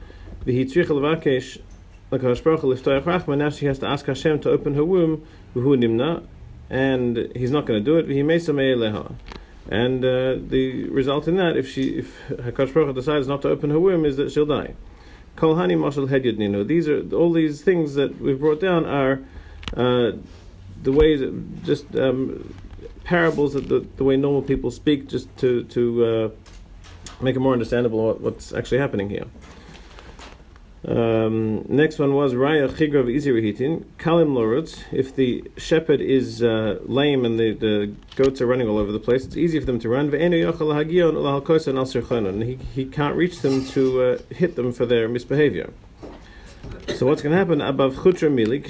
Now 0.46 0.52
she 3.50 3.66
has 3.66 3.78
to 3.80 3.86
ask 3.86 4.06
Hashem 4.06 4.40
to 4.40 4.50
open 4.50 4.74
her 4.74 4.84
womb. 4.84 5.26
And 6.70 7.16
He's 7.34 7.50
not 7.50 7.66
going 7.66 7.82
to 7.82 7.84
do 7.84 7.96
it. 7.96 8.24
Mesa 8.24 8.52
leha. 8.52 9.14
And 9.70 10.04
uh, 10.04 10.36
the 10.38 10.84
result 10.88 11.28
in 11.28 11.36
that, 11.36 11.56
if 11.56 11.68
she, 11.68 11.98
if 11.98 12.16
Hakadosh 12.28 12.94
decides 12.94 13.26
not 13.26 13.42
to 13.42 13.48
open 13.48 13.70
her 13.70 13.80
womb, 13.80 14.04
is 14.04 14.16
that 14.16 14.30
she'll 14.32 14.46
die. 14.46 14.74
Kol 15.36 15.56
hani 15.56 15.76
mashal 15.76 16.08
hedyud 16.08 16.38
ninu. 16.38 16.66
These 16.66 16.88
are 16.88 17.02
all 17.14 17.32
these 17.32 17.62
things 17.62 17.94
that 17.94 18.20
we've 18.20 18.40
brought 18.40 18.60
down 18.60 18.86
are 18.86 19.20
uh, 19.76 20.12
the 20.82 20.92
ways, 20.92 21.22
just 21.64 21.94
um, 21.96 22.54
parables 23.04 23.52
that 23.52 23.68
the, 23.68 23.86
the 23.96 24.04
way 24.04 24.16
normal 24.16 24.42
people 24.42 24.70
speak, 24.70 25.08
just 25.08 25.34
to 25.38 25.64
to 25.64 26.04
uh, 26.04 26.30
make 27.20 27.36
it 27.36 27.40
more 27.40 27.52
understandable 27.52 28.04
what, 28.06 28.20
what's 28.20 28.52
actually 28.52 28.78
happening 28.78 29.10
here. 29.10 29.26
Um, 30.86 31.64
next 31.68 31.98
one 31.98 32.14
was 32.14 32.34
Raya 32.34 32.68
Chigra 32.68 33.04
Izirihitin, 33.04 33.84
Kalim 33.98 34.32
Lorutz. 34.32 34.84
If 34.92 35.14
the 35.16 35.42
shepherd 35.56 36.00
is 36.00 36.40
uh, 36.42 36.78
lame 36.82 37.24
and 37.24 37.38
the, 37.38 37.52
the 37.52 37.92
goats 38.14 38.40
are 38.40 38.46
running 38.46 38.68
all 38.68 38.78
over 38.78 38.92
the 38.92 39.00
place, 39.00 39.24
it's 39.24 39.36
easy 39.36 39.58
for 39.58 39.66
them 39.66 39.80
to 39.80 39.88
run. 39.88 40.14
And 40.14 40.34
he, 42.42 42.54
he 42.74 42.84
can't 42.84 43.16
reach 43.16 43.40
them 43.40 43.66
to 43.66 44.02
uh, 44.02 44.18
hit 44.32 44.54
them 44.54 44.72
for 44.72 44.86
their 44.86 45.08
misbehavior. 45.08 45.72
So 46.94 47.06
what's 47.06 47.22
going 47.22 47.32
to 47.32 47.38
happen? 47.38 47.60
Above 47.60 47.94
Chutra 47.96 48.30
Mili, 48.30 48.62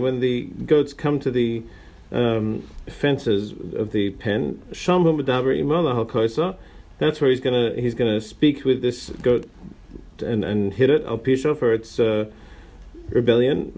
when 0.00 0.20
the 0.20 0.42
goats 0.42 0.92
come 0.92 1.20
to 1.20 1.30
the 1.30 1.62
um, 2.12 2.68
fences 2.88 3.52
of 3.74 3.92
the 3.92 4.10
pen, 4.10 4.62
that's 6.98 7.20
where 7.20 7.30
he's 7.30 7.40
gonna 7.40 7.74
he's 7.74 7.94
gonna 7.94 8.20
speak 8.20 8.64
with 8.64 8.82
this 8.82 9.10
goat 9.10 9.48
and, 10.20 10.44
and 10.44 10.74
hit 10.74 10.90
it 10.90 11.04
al 11.04 11.18
pisha 11.18 11.58
for 11.58 11.72
its 11.72 11.98
uh, 11.98 12.30
rebellion. 13.08 13.72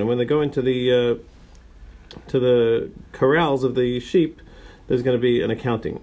And 0.00 0.08
when 0.08 0.18
they 0.18 0.24
go 0.24 0.40
into 0.40 0.62
the 0.62 0.92
uh, 0.92 1.14
to 2.28 2.40
the 2.40 2.90
corrals 3.12 3.64
of 3.64 3.74
the 3.74 4.00
sheep, 4.00 4.40
there's 4.86 5.02
going 5.02 5.16
to 5.16 5.20
be 5.20 5.42
an 5.42 5.50
accounting. 5.50 6.00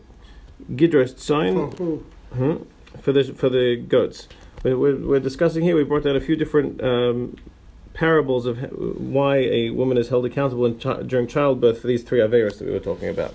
Sign 1.19 1.55
hmm, 2.33 2.55
for 3.01 3.11
the 3.11 3.23
for 3.23 3.49
the 3.49 3.75
goats. 3.75 4.27
We're, 4.63 4.95
we're, 4.95 5.19
discussing 5.19 5.63
here. 5.63 5.75
We 5.75 5.83
brought 5.83 6.03
down 6.03 6.15
a 6.15 6.21
few 6.21 6.35
different 6.35 6.81
um, 6.83 7.35
parables 7.95 8.45
of 8.45 8.57
why 8.99 9.37
a 9.37 9.69
woman 9.71 9.97
is 9.97 10.09
held 10.09 10.25
accountable 10.25 10.69
during 10.69 11.27
childbirth 11.27 11.81
for 11.81 11.87
these 11.87 12.03
three 12.03 12.19
averas 12.19 12.59
that 12.59 12.67
we 12.67 12.71
were 12.71 12.79
talking 12.79 13.09
about, 13.09 13.33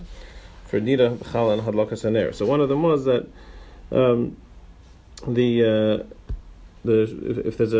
for 0.66 0.80
nida, 0.80 1.16
chala, 1.16 1.54
and 1.54 1.62
hadlakas 1.62 2.04
aner. 2.04 2.32
So 2.32 2.46
one 2.46 2.60
of 2.60 2.68
them 2.68 2.82
was 2.82 3.06
that 3.06 3.26
um, 3.90 4.36
the 5.26 5.64
uh, 5.64 6.14
the 6.84 7.02
if, 7.02 7.38
if 7.46 7.56
there's 7.56 7.72
a, 7.72 7.78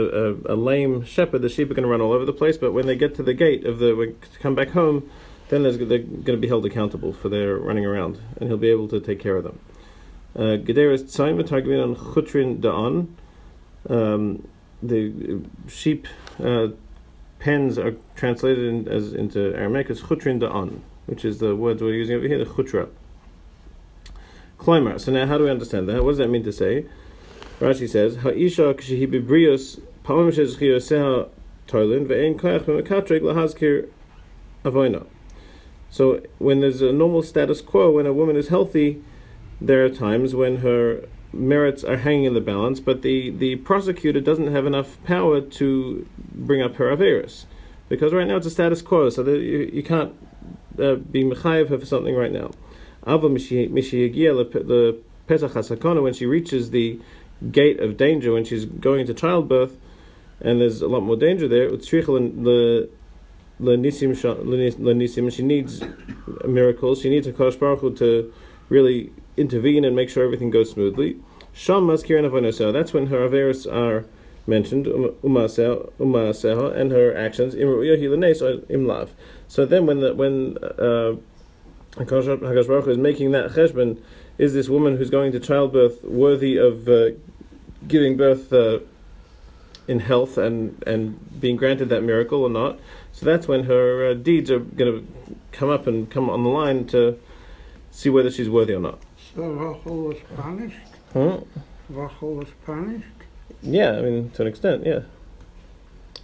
a, 0.49 0.55
a, 0.55 0.57
lame 0.57 1.05
shepherd, 1.05 1.43
the 1.43 1.49
sheep 1.49 1.71
are 1.71 1.75
going 1.75 1.85
to 1.85 1.89
run 1.89 2.01
all 2.01 2.13
over 2.13 2.25
the 2.25 2.33
place. 2.33 2.57
But 2.57 2.73
when 2.73 2.87
they 2.87 2.97
get 2.97 3.15
to 3.17 3.23
the 3.23 3.35
gate 3.35 3.65
of 3.65 3.79
the 3.79 3.95
to 3.95 4.39
come 4.41 4.55
back 4.55 4.71
home, 4.71 5.09
then 5.49 5.63
they're 5.63 5.77
going 5.77 6.25
to 6.25 6.37
be 6.37 6.49
held 6.49 6.65
accountable 6.67 7.13
for 7.13 7.29
their 7.29 7.57
running 7.57 7.87
around, 7.87 8.19
and 8.39 8.49
he'll 8.49 8.59
be 8.59 8.71
able 8.71 8.89
to 8.89 9.01
take 9.01 9.21
care 9.21 9.37
of 9.37 9.45
them. 9.45 9.59
Uh, 10.35 10.57
Gederes 10.57 11.05
Tzaim 11.05 11.43
Chutrin 11.45 12.61
Da'an. 12.61 13.09
Um, 13.89 14.49
the 14.83 15.43
sheep 15.69 16.07
uh, 16.43 16.69
pens 17.39 17.79
are 17.79 17.97
translated 18.17 18.65
in, 18.65 18.89
as 18.89 19.13
into 19.13 19.55
Aramaic 19.55 19.91
as 19.91 20.01
Chutrin 20.03 20.41
Da'an, 20.41 20.81
which 21.07 21.25
is 21.25 21.39
the 21.39 21.57
words 21.57 21.83
we're 21.83 21.95
using 21.95 22.17
over 22.17 22.29
here, 22.29 22.39
the 22.39 22.45
Chutra. 22.45 22.89
So 25.01 25.11
now, 25.11 25.27
how 25.27 25.39
do 25.39 25.45
we 25.45 25.51
understand 25.51 25.89
that? 25.89 26.05
What 26.05 26.13
does 26.13 26.19
that 26.19 26.29
mean 26.29 26.45
to 26.45 26.53
say? 26.53 26.85
Rashi 27.61 27.89
says, 27.89 28.17
"Ha'isha 28.17 28.75
kshehi 28.75 29.07
bibrios 29.07 29.81
toilin 30.05 32.07
ve'en 32.07 32.39
lahazkir 32.39 33.89
avoina." 34.63 35.07
So 35.89 36.21
when 36.39 36.61
there's 36.61 36.83
a 36.83 36.93
normal 36.93 37.23
status 37.23 37.63
quo, 37.63 37.91
when 37.91 38.07
a 38.07 38.13
woman 38.13 38.37
is 38.37 38.49
healthy, 38.49 39.03
there 39.61 39.85
are 39.85 39.89
times 39.89 40.35
when 40.35 40.59
her 40.59 41.09
merits 41.33 41.85
are 41.85 41.99
hanging 41.99 42.25
in 42.25 42.35
the 42.35 42.41
balance, 42.41 42.81
but 42.81 43.03
the, 43.03 43.31
the 43.31 43.57
prosecutor 43.57 44.21
doesn't 44.21 44.49
have 44.49 44.67
enough 44.67 45.03
power 45.05 45.41
to 45.41 46.07
bring 46.35 46.63
up 46.63 46.77
her 46.77 46.95
averis. 46.95 47.45
Because 47.89 48.13
right 48.13 48.27
now 48.27 48.37
it's 48.37 48.47
a 48.47 48.51
status 48.51 48.83
quo, 48.83 49.11
so 49.11 49.25
you, 49.25 49.71
you 49.73 49.83
can't 49.83 50.15
uh, 50.79 50.95
be 50.95 51.25
mechayev 51.25 51.69
her 51.69 51.79
for 51.79 51.87
something 51.87 52.15
right 52.15 52.33
now. 52.33 52.51
Ava 53.07 53.29
the 54.67 54.99
Pesach 55.27 55.55
when 56.03 56.15
she 56.15 56.27
reaches 56.27 56.71
the 56.71 57.01
gate 57.51 57.81
of 57.81 57.97
danger, 57.97 58.33
when 58.33 58.45
she's 58.45 58.65
going 58.65 59.01
into 59.01 59.15
childbirth, 59.15 59.77
and 60.41 60.61
there's 60.61 60.83
a 60.83 60.89
lot 60.89 61.01
more 61.01 61.17
danger 61.17 61.49
there, 61.49 61.71
the 62.41 62.89
she 65.31 65.43
needs 65.43 65.83
miracles. 66.47 67.01
She 67.03 67.11
needs 67.11 67.27
a 67.27 67.33
Kosh 67.33 67.57
Baruch 67.57 67.81
Hu 67.81 67.95
to 67.97 68.33
really 68.69 69.13
intervene 69.41 69.85
and 69.85 69.97
make 69.97 70.11
sure 70.11 70.25
everything 70.25 70.51
goes 70.51 70.71
smoothly. 70.71 71.17
Sham 71.53 71.87
Maskirin 71.87 72.73
That's 72.73 72.93
when 72.93 73.07
her 73.07 73.29
averis 73.29 73.71
are 73.71 74.05
mentioned, 74.47 74.87
umaseha, 74.87 76.77
and 76.77 76.93
her 76.93 77.17
actions, 77.17 77.55
imlav. 77.55 79.09
So 79.49 79.67
then 79.67 79.87
when 79.87 80.01
the, 80.01 80.15
when 80.15 80.59
uh, 80.59 81.17
Hakadosh 81.97 82.67
Baruch 82.69 82.87
is 82.87 82.99
making 82.99 83.33
that 83.33 83.51
cheshbon. 83.51 84.01
Is 84.39 84.55
this 84.55 84.69
woman 84.69 84.97
who's 84.97 85.11
going 85.11 85.33
to 85.33 85.41
childbirth 85.41 86.03
worthy 86.05 86.57
of 86.57 86.89
uh, 86.89 87.11
giving 87.87 88.17
birth 88.17 88.53
uh, 88.53 88.79
in 89.89 90.01
health 90.01 90.39
and 90.39 90.83
and 90.87 91.41
being 91.41 91.57
granted 91.57 91.89
that 91.89 92.03
miracle 92.03 92.43
or 92.43 92.51
not? 92.51 92.79
So 93.13 93.27
that's 93.27 93.49
when 93.49 93.65
her 93.65 94.11
uh, 94.11 94.15
deeds 94.15 94.51
are 94.51 94.61
going 94.61 95.01
to 95.01 95.37
come 95.53 95.69
up 95.69 95.87
and 95.87 96.09
come 96.11 96.31
on 96.31 96.45
the 96.45 96.49
line 96.49 96.87
to 96.89 97.19
see 97.91 98.09
whether 98.09 98.31
she's 98.31 98.49
worthy 98.49 98.73
or 98.73 98.81
not. 98.81 99.01
So 99.35 99.43
Rachel 99.43 99.97
was 99.97 100.17
punished. 100.37 100.77
Huh? 101.13 101.41
Rachel 101.89 102.35
was 102.35 102.49
punished. 102.67 103.07
Yeah, 103.63 103.99
I 103.99 104.03
mean 104.03 104.31
to 104.31 104.43
an 104.43 104.49
extent, 104.49 104.87
yeah. 104.87 105.01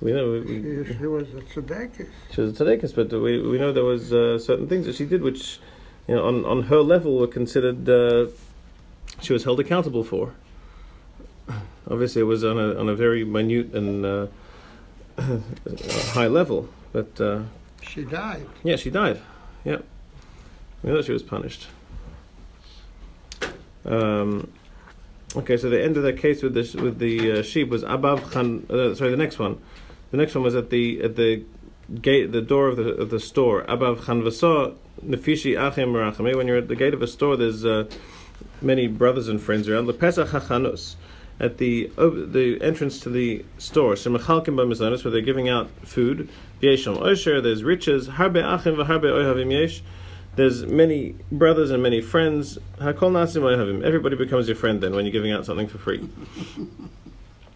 We 0.01 0.13
know 0.13 0.33
we, 0.33 0.85
she, 0.85 0.99
she 0.99 1.07
was 1.07 1.29
a 1.35 1.41
tzedekis. 1.41 2.09
She 2.33 2.41
was 2.41 2.61
a 2.61 2.65
tzedekis, 2.65 2.95
but 2.95 3.11
we 3.13 3.41
we 3.41 3.59
know 3.59 3.73
there 3.73 3.85
was 3.85 4.13
uh, 4.13 4.39
certain 4.39 4.69
things 4.69 4.87
that 4.87 4.95
she 4.97 5.07
did 5.07 5.23
which 5.23 5.59
you 6.09 6.15
know, 6.15 6.25
on, 6.27 6.45
on 6.45 6.63
her 6.65 6.81
level 6.81 7.19
were 7.19 7.27
considered, 7.27 7.89
uh, 7.89 8.27
she 9.21 9.33
was 9.33 9.45
held 9.45 9.59
accountable 9.61 10.05
for. 10.05 10.35
Obviously, 11.91 12.21
it 12.21 12.25
was 12.25 12.45
on 12.45 12.59
a, 12.59 12.79
on 12.79 12.89
a 12.89 12.95
very 12.95 13.25
minute 13.25 13.73
and 13.75 14.05
uh, 14.05 14.27
high 16.13 16.27
level, 16.27 16.69
but 16.93 17.21
uh, 17.21 17.43
She 17.83 18.05
died. 18.05 18.47
yeah, 18.63 18.77
she 18.77 18.91
died. 18.91 19.21
Yep. 19.65 19.85
We 20.83 20.91
know 20.91 21.03
she 21.03 21.13
was 21.13 21.23
punished. 21.23 21.67
Um, 23.87 24.53
okay, 25.35 25.57
so 25.57 25.71
the 25.71 25.83
end 25.83 25.97
of 25.97 26.03
the 26.03 26.13
case 26.13 26.43
with 26.43 26.55
the 26.55 26.83
with 26.83 26.99
the 26.99 27.39
uh, 27.39 27.43
sheep 27.43 27.69
was 27.69 27.85
Abav 27.85 28.31
Khan. 28.31 28.67
Uh, 28.69 28.95
sorry, 28.95 29.11
the 29.11 29.17
next 29.17 29.39
one. 29.39 29.61
The 30.11 30.17
next 30.17 30.35
one 30.35 30.45
was 30.45 30.55
at 30.55 30.71
the 30.71 31.03
at 31.03 31.17
the 31.17 31.45
gate, 32.01 32.33
the 32.33 32.43
door 32.43 32.69
of 32.69 32.77
the 32.77 32.95
of 32.95 33.11
the 33.11 33.21
store. 33.21 33.65
Abav 33.65 34.03
Khan 34.03 34.23
Vasa 34.23 34.75
Nefishi 35.05 35.57
Achim 35.57 35.93
Merachame. 35.93 36.37
When 36.37 36.47
you're 36.47 36.59
at 36.59 36.69
the 36.69 36.77
gate 36.77 36.95
of 36.95 37.03
a 37.03 37.07
store, 37.07 37.37
there's 37.37 37.65
uh, 37.65 37.89
many 38.61 38.87
brothers 38.89 39.29
and 39.29 39.41
friends 39.41 39.69
around. 39.69 39.87
Lepesach 39.87 40.29
Hachanus. 40.29 40.97
At 41.39 41.59
the 41.59 41.93
oh, 41.99 42.09
the 42.09 42.59
entrance 42.63 43.01
to 43.01 43.11
the 43.11 43.45
store, 43.59 43.93
Shemachalkim 43.93 44.57
Bamizanis, 44.57 45.05
where 45.05 45.11
they're 45.11 45.21
giving 45.21 45.51
out 45.51 45.69
food. 45.83 46.31
Yesham 46.63 46.97
Osher, 46.99 47.43
there's 47.43 47.63
riches. 47.63 48.09
Harbe 48.09 48.43
Achim 48.43 48.77
v'Harbe 48.77 49.05
Ohavim 49.05 49.53
Yesh. 49.53 49.83
There's 50.37 50.67
many 50.67 51.15
brothers 51.33 51.71
and 51.71 51.83
many 51.83 52.03
friends. 52.03 52.59
Hakol 52.79 53.11
Nasim 53.11 53.43
Ohavim. 53.43 53.83
Everybody 53.83 54.17
becomes 54.17 54.47
your 54.47 54.57
friend 54.57 54.83
then 54.83 54.95
when 54.95 55.07
you're 55.07 55.13
giving 55.13 55.33
out 55.33 55.47
something 55.47 55.67
for 55.67 55.79
free. 55.79 56.09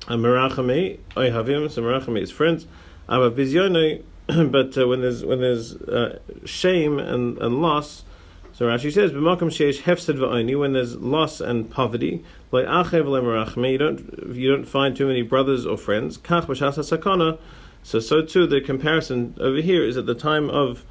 And 0.09 0.25
Merachame 0.25 0.99
Ohavim. 1.15 1.71
So 1.71 1.83
Merachame 1.83 2.21
is 2.21 2.31
friends. 2.31 2.67
But 4.51 4.79
uh, 4.79 4.89
when 4.89 5.01
there's 5.01 5.25
when 5.25 5.41
there's 5.41 5.75
uh, 5.75 6.21
shame 6.45 6.99
and, 6.99 7.37
and 7.39 7.61
loss, 7.61 8.05
so 8.53 8.67
Rashi 8.67 8.93
says, 8.93 9.11
"B'makom 9.13 9.51
sheish 9.51 9.83
hefsed 9.83 10.17
v'oni." 10.17 10.59
When 10.59 10.73
there's 10.73 10.97
loss 10.97 11.41
and 11.41 11.69
poverty, 11.69 12.25
like 12.53 12.67
achev 12.67 13.07
le'merachme, 13.07 13.73
you 13.73 13.79
don't 13.79 14.37
you 14.37 14.49
don't 14.49 14.67
find 14.67 14.97
too 14.97 15.07
many 15.07 15.23
brothers 15.23 15.67
or 15.67 15.77
friends. 15.77 16.17
Kach 16.17 16.47
b'shas 16.47 16.79
sakana. 16.79 17.39
So 17.83 17.99
so 17.99 18.23
too 18.23 18.47
the 18.47 18.61
comparison 18.61 19.35
over 19.41 19.61
here 19.61 19.85
is 19.85 19.97
at 19.97 20.07
the 20.07 20.15
time 20.15 20.49
of 20.49 20.85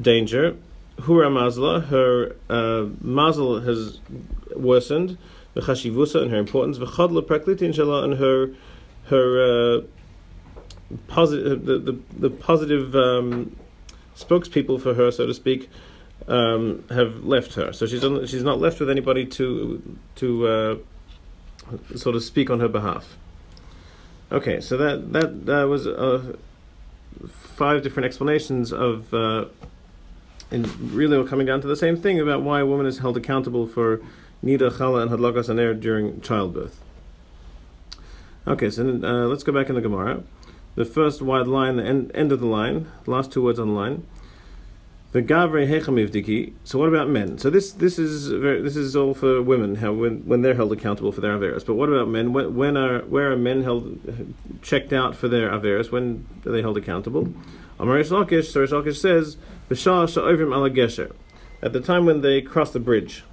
danger. 0.00 0.56
Hura 0.98 1.28
mazla, 1.28 1.86
her 1.86 2.36
uh, 2.48 3.64
has 3.64 4.00
worsened. 4.56 5.18
the 5.54 5.60
V'chashivusa 5.60 6.22
and 6.22 6.30
her 6.30 6.38
importance. 6.38 6.78
the 6.78 6.86
V'chadla 6.86 7.22
praklitin 7.22 7.72
shala 7.72 8.04
and 8.04 8.14
her 8.14 8.50
her 9.06 9.78
uh, 9.78 9.80
positive 11.08 11.64
the, 11.64 11.78
the 11.78 11.98
the 12.18 12.30
positive 12.30 12.94
um, 12.94 13.56
spokespeople 14.16 14.80
for 14.80 14.94
her, 14.94 15.10
so 15.10 15.26
to 15.26 15.34
speak, 15.34 15.68
um, 16.28 16.84
have 16.90 17.24
left 17.24 17.54
her. 17.54 17.72
So 17.72 17.86
she's 17.86 18.04
on, 18.04 18.26
she's 18.26 18.44
not 18.44 18.60
left 18.60 18.80
with 18.80 18.90
anybody 18.90 19.26
to 19.26 19.96
to 20.16 20.46
uh, 20.46 20.76
sort 21.96 22.16
of 22.16 22.22
speak 22.22 22.50
on 22.50 22.60
her 22.60 22.68
behalf. 22.68 23.16
Okay, 24.32 24.60
so 24.60 24.76
that 24.76 25.12
that 25.12 25.46
that 25.46 25.64
was 25.64 25.86
uh, 25.86 26.34
five 27.28 27.82
different 27.82 28.06
explanations 28.06 28.72
of, 28.72 29.12
uh, 29.14 29.46
and 30.54 30.92
really 30.92 31.18
we're 31.18 31.28
coming 31.28 31.46
down 31.46 31.60
to 31.60 31.66
the 31.66 31.76
same 31.76 31.96
thing 31.96 32.20
about 32.20 32.42
why 32.42 32.60
a 32.60 32.66
woman 32.66 32.86
is 32.86 32.98
held 32.98 33.16
accountable 33.16 33.66
for 33.66 34.00
nida, 34.42 34.70
chala, 34.70 35.02
and 35.02 35.10
hadlakas 35.10 35.48
aner 35.48 35.74
during 35.74 36.20
childbirth. 36.20 36.80
Okay, 38.46 38.70
so 38.70 38.82
uh, 38.82 39.26
let's 39.26 39.42
go 39.42 39.52
back 39.52 39.68
in 39.68 39.74
the 39.74 39.80
Gemara. 39.80 40.22
The 40.76 40.84
first 40.84 41.20
wide 41.22 41.46
line, 41.46 41.76
the 41.76 41.84
end, 41.84 42.10
end 42.14 42.30
of 42.30 42.40
the 42.40 42.46
line, 42.46 42.90
the 43.04 43.10
last 43.10 43.32
two 43.32 43.42
words 43.42 43.58
on 43.58 43.68
the 43.68 43.74
line. 43.74 44.06
The 45.12 45.22
gavre 45.22 45.66
hechamivdiki. 45.68 46.52
So 46.64 46.78
what 46.78 46.88
about 46.88 47.08
men? 47.08 47.38
So 47.38 47.48
this 47.48 47.70
this 47.70 48.00
is 48.00 48.28
very, 48.28 48.60
this 48.60 48.74
is 48.74 48.96
all 48.96 49.14
for 49.14 49.40
women. 49.40 49.76
How 49.76 49.92
when 49.92 50.26
when 50.26 50.42
they're 50.42 50.56
held 50.56 50.72
accountable 50.72 51.12
for 51.12 51.20
their 51.20 51.38
averas. 51.38 51.64
But 51.64 51.74
what 51.74 51.88
about 51.88 52.08
men? 52.08 52.32
When, 52.32 52.56
when 52.56 52.76
are 52.76 53.02
where 53.02 53.30
are 53.30 53.36
men 53.36 53.62
held 53.62 54.00
checked 54.60 54.92
out 54.92 55.14
for 55.14 55.28
their 55.28 55.50
averas? 55.50 55.92
When 55.92 56.26
are 56.44 56.50
they 56.50 56.62
held 56.62 56.76
accountable? 56.76 57.32
Amarish 57.78 58.10
Lakish. 58.10 58.46
So 58.46 58.62
Rish 58.62 58.70
Lakish 58.70 58.96
says 58.96 59.36
b'shah. 59.68 61.12
At 61.62 61.72
the 61.72 61.80
time 61.80 62.04
when 62.06 62.20
they 62.20 62.42
cross 62.42 62.72
the 62.72 62.80
bridge. 62.80 63.24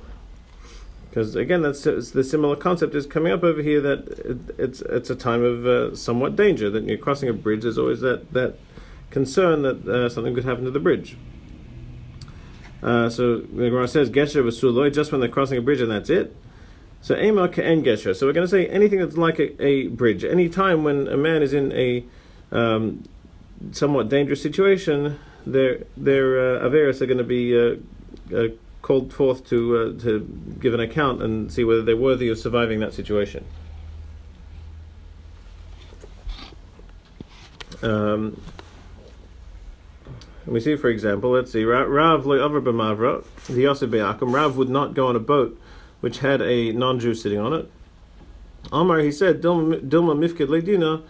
Because 1.10 1.36
again, 1.36 1.62
that's 1.62 1.84
the 1.84 2.24
similar 2.24 2.56
concept 2.56 2.96
is 2.96 3.06
coming 3.06 3.34
up 3.34 3.44
over 3.44 3.62
here 3.62 3.82
that 3.82 4.08
it, 4.08 4.56
it's 4.58 4.82
it's 4.82 5.10
a 5.10 5.16
time 5.16 5.44
of 5.44 5.66
uh, 5.66 5.94
somewhat 5.94 6.38
danger. 6.38 6.70
That 6.70 6.86
you're 6.86 6.98
crossing 6.98 7.28
a 7.28 7.34
bridge, 7.34 7.64
there's 7.64 7.78
always 7.78 8.00
that 8.00 8.32
that 8.32 8.58
concern 9.10 9.62
that 9.64 9.86
uh, 9.86 10.08
something 10.08 10.34
could 10.34 10.46
happen 10.46 10.64
to 10.64 10.72
the 10.72 10.80
bridge. 10.80 11.18
Uh, 12.82 13.10
so 13.10 13.40
the 13.40 13.70
Gemara 13.70 13.90
says 13.90 14.10
gesher 14.10 14.42
v'suloi 14.42 14.92
just 14.94 15.12
when 15.12 15.20
they're 15.20 15.30
crossing 15.30 15.58
a 15.58 15.62
bridge 15.62 15.82
and 15.82 15.92
that's 15.92 16.10
it. 16.10 16.34
So 17.02 17.18
ema 17.18 17.50
ka'en 17.50 17.84
gesher. 17.84 18.16
So 18.16 18.26
we're 18.26 18.34
going 18.34 18.46
to 18.46 18.52
say 18.52 18.68
anything 18.68 19.00
that's 19.00 19.18
like 19.18 19.38
a, 19.38 19.62
a 19.62 19.88
bridge. 19.88 20.24
Any 20.24 20.48
time 20.48 20.84
when 20.84 21.08
a 21.08 21.18
man 21.18 21.42
is 21.42 21.54
in 21.54 21.72
a 21.74 22.06
um, 22.52 23.04
somewhat 23.72 24.08
dangerous 24.08 24.42
situation, 24.42 25.20
their 25.46 25.84
their 25.98 26.58
uh, 26.58 26.66
are 26.66 26.70
going 26.70 27.18
to 27.18 27.24
be 27.24 27.58
uh, 27.58 27.76
uh, 28.36 28.48
called 28.82 29.14
forth 29.14 29.48
to 29.50 29.78
uh, 29.78 30.02
to 30.02 30.20
give 30.60 30.74
an 30.74 30.80
account 30.80 31.22
and 31.22 31.52
see 31.52 31.64
whether 31.64 31.82
they're 31.82 31.98
worthy 31.98 32.30
of 32.30 32.38
surviving 32.38 32.80
that 32.80 32.94
situation. 32.94 33.46
Um, 37.82 38.40
we 40.46 40.60
see, 40.60 40.76
for 40.76 40.90
example, 40.90 41.32
let's 41.32 41.52
see, 41.52 41.64
Ra- 41.64 41.82
Rav 41.82 42.26
lo'avar 42.26 42.64
b'mavra, 42.64 43.24
the 43.48 43.62
Yosef. 43.62 43.92
Rav 43.92 44.58
would 44.58 44.70
not 44.70 44.94
go 44.94 45.08
on 45.08 45.16
a 45.16 45.20
boat 45.20 45.60
which 46.02 46.20
had 46.20 46.42
a 46.42 46.72
non-Jew 46.72 47.14
sitting 47.14 47.40
on 47.40 47.54
it. 47.54 47.72
Amar, 48.72 49.00
he 49.00 49.12
said, 49.12 49.42
Dilma 49.42 49.82
mifkid 49.82 50.48
le'dina, 50.48 51.04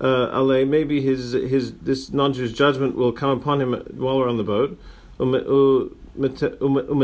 ale, 0.00 0.64
maybe 0.64 1.00
his 1.00 1.32
his 1.32 1.74
this 1.74 2.12
non-Jew's 2.12 2.52
judgment 2.52 2.96
will 2.96 3.12
come 3.12 3.30
upon 3.30 3.60
him 3.60 3.72
while 3.96 4.18
we're 4.18 4.28
on 4.28 4.36
the 4.36 4.44
boat. 4.44 4.78
Um, 5.20 5.34
uh, 5.34 5.38
um- 5.40 6.98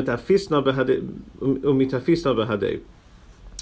behade. 2.34 2.82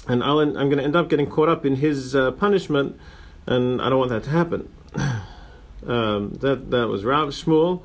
And 0.07 0.23
I'll, 0.23 0.39
I'm 0.39 0.53
going 0.53 0.77
to 0.77 0.83
end 0.83 0.95
up 0.95 1.09
getting 1.09 1.29
caught 1.29 1.49
up 1.49 1.65
in 1.65 1.77
his 1.77 2.15
uh, 2.15 2.31
punishment, 2.31 2.99
and 3.45 3.81
I 3.81 3.89
don't 3.89 3.99
want 3.99 4.09
that 4.11 4.23
to 4.23 4.29
happen. 4.29 4.69
Um, 5.85 6.35
that 6.35 6.71
that 6.71 6.87
was 6.87 7.03
Rav 7.03 7.27
Shmuel. 7.27 7.83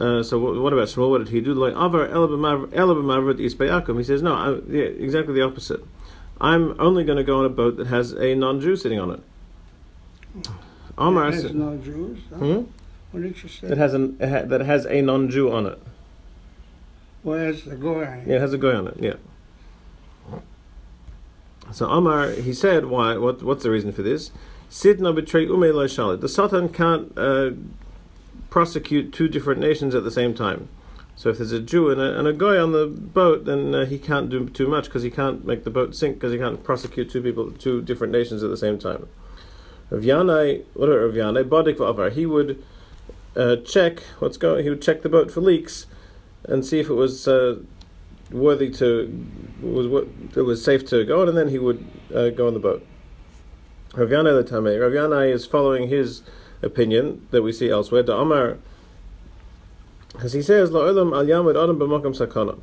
Uh, 0.00 0.24
so 0.24 0.36
what, 0.40 0.60
what 0.60 0.72
about 0.72 0.88
Shmuel? 0.88 1.10
What 1.10 1.18
did 1.18 1.28
he 1.28 1.40
do? 1.40 1.54
Like 1.54 1.74
Avar. 1.74 2.08
He 3.98 4.04
says 4.04 4.20
no, 4.20 4.34
I, 4.34 4.58
yeah, 4.68 4.82
exactly 4.82 5.32
the 5.34 5.42
opposite. 5.42 5.84
I'm 6.40 6.74
only 6.80 7.04
going 7.04 7.18
to 7.18 7.22
go 7.22 7.38
on 7.38 7.44
a 7.44 7.50
boat 7.50 7.76
that 7.76 7.86
has 7.86 8.10
a 8.14 8.34
non-Jew 8.34 8.74
sitting 8.74 8.98
on 8.98 9.12
it. 9.12 9.20
Omar 10.98 11.28
It 11.28 11.34
has 11.34 11.42
said- 11.42 11.54
no 11.54 11.76
Jews. 11.78 12.18
huh? 12.30 12.36
Hmm? 12.36 12.62
What 13.12 13.22
did 13.22 13.42
you 13.42 13.48
say? 13.48 13.68
that 13.68 13.78
has 13.78 13.94
an 13.94 14.16
it 14.20 14.28
ha- 14.28 14.42
that 14.42 14.60
has 14.62 14.84
a 14.86 15.00
non-Jew 15.02 15.50
on 15.50 15.66
it. 15.66 15.78
Where's 17.22 17.64
the 17.64 17.76
goy? 17.76 18.22
Yeah, 18.26 18.36
it 18.36 18.40
has 18.40 18.52
a 18.52 18.58
guy 18.58 18.74
on 18.74 18.88
it. 18.88 18.96
Yeah. 19.00 19.14
So 21.72 21.88
Omar, 21.88 22.30
he 22.30 22.52
said, 22.52 22.86
why? 22.86 23.16
What? 23.16 23.42
What's 23.42 23.62
the 23.64 23.70
reason 23.70 23.92
for 23.92 24.02
this? 24.02 24.30
Sidna 24.70 25.14
betray 25.14 25.44
ume 25.44 25.60
lo 25.74 25.86
shalit. 25.86 26.20
The 26.20 26.28
Satan 26.28 26.68
can't 26.68 27.12
uh, 27.16 27.50
prosecute 28.50 29.12
two 29.12 29.28
different 29.28 29.60
nations 29.60 29.94
at 29.94 30.04
the 30.04 30.10
same 30.10 30.34
time. 30.34 30.68
So 31.16 31.30
if 31.30 31.38
there's 31.38 31.52
a 31.52 31.60
Jew 31.60 31.90
and 31.90 32.00
a, 32.00 32.18
and 32.18 32.28
a 32.28 32.32
guy 32.32 32.56
on 32.58 32.72
the 32.72 32.86
boat, 32.86 33.46
then 33.46 33.74
uh, 33.74 33.86
he 33.86 33.98
can't 33.98 34.28
do 34.28 34.48
too 34.48 34.68
much 34.68 34.84
because 34.84 35.02
he 35.02 35.10
can't 35.10 35.44
make 35.46 35.64
the 35.64 35.70
boat 35.70 35.96
sink 35.96 36.16
because 36.16 36.32
he 36.32 36.38
can't 36.38 36.62
prosecute 36.62 37.10
two 37.10 37.22
people, 37.22 37.50
two 37.52 37.80
different 37.82 38.12
nations 38.12 38.42
at 38.42 38.50
the 38.50 38.56
same 38.56 38.78
time. 38.78 39.08
Rav 39.90 40.02
Yanai, 40.02 40.64
what 40.74 40.88
about 40.88 40.98
Rav 40.98 41.14
Yanai? 41.14 41.44
Badik 41.44 41.76
v'avar. 41.76 42.12
He 42.12 42.26
would 42.26 42.62
uh, 43.36 43.56
check 43.56 44.00
what's 44.18 44.36
going. 44.36 44.64
He 44.64 44.70
would 44.70 44.82
check 44.82 45.02
the 45.02 45.08
boat 45.08 45.30
for 45.30 45.40
leaks 45.40 45.86
and 46.44 46.64
see 46.64 46.80
if 46.80 46.88
it 46.88 46.94
was 46.94 47.28
uh, 47.28 47.60
worthy 48.30 48.70
to 48.70 49.26
was 49.62 49.86
what 49.86 50.08
it 50.34 50.42
was 50.42 50.64
safe 50.64 50.84
to 50.86 51.04
go 51.04 51.22
on, 51.22 51.28
and 51.28 51.36
then 51.38 51.48
he 51.48 51.58
would 51.58 51.86
uh, 52.14 52.30
go 52.30 52.46
on 52.46 52.54
the 52.54 52.60
boat. 52.60 52.84
Rav 53.94 54.08
Yanai 54.08 54.44
the 54.44 54.50
Tamei. 54.50 54.80
Rav 54.80 54.92
Yanai 54.92 55.32
is 55.32 55.46
following 55.46 55.88
his 55.88 56.22
opinion 56.62 57.26
that 57.30 57.42
we 57.42 57.52
see 57.52 57.70
elsewhere. 57.70 58.02
Da 58.02 58.20
Amar, 58.20 58.58
as 60.20 60.32
he 60.32 60.42
says, 60.42 60.70
La'olam 60.70 61.16
al 61.16 61.26
yamid 61.26 61.62
adam 61.62 61.78
b'makam 61.78 62.16
sakana. 62.16 62.58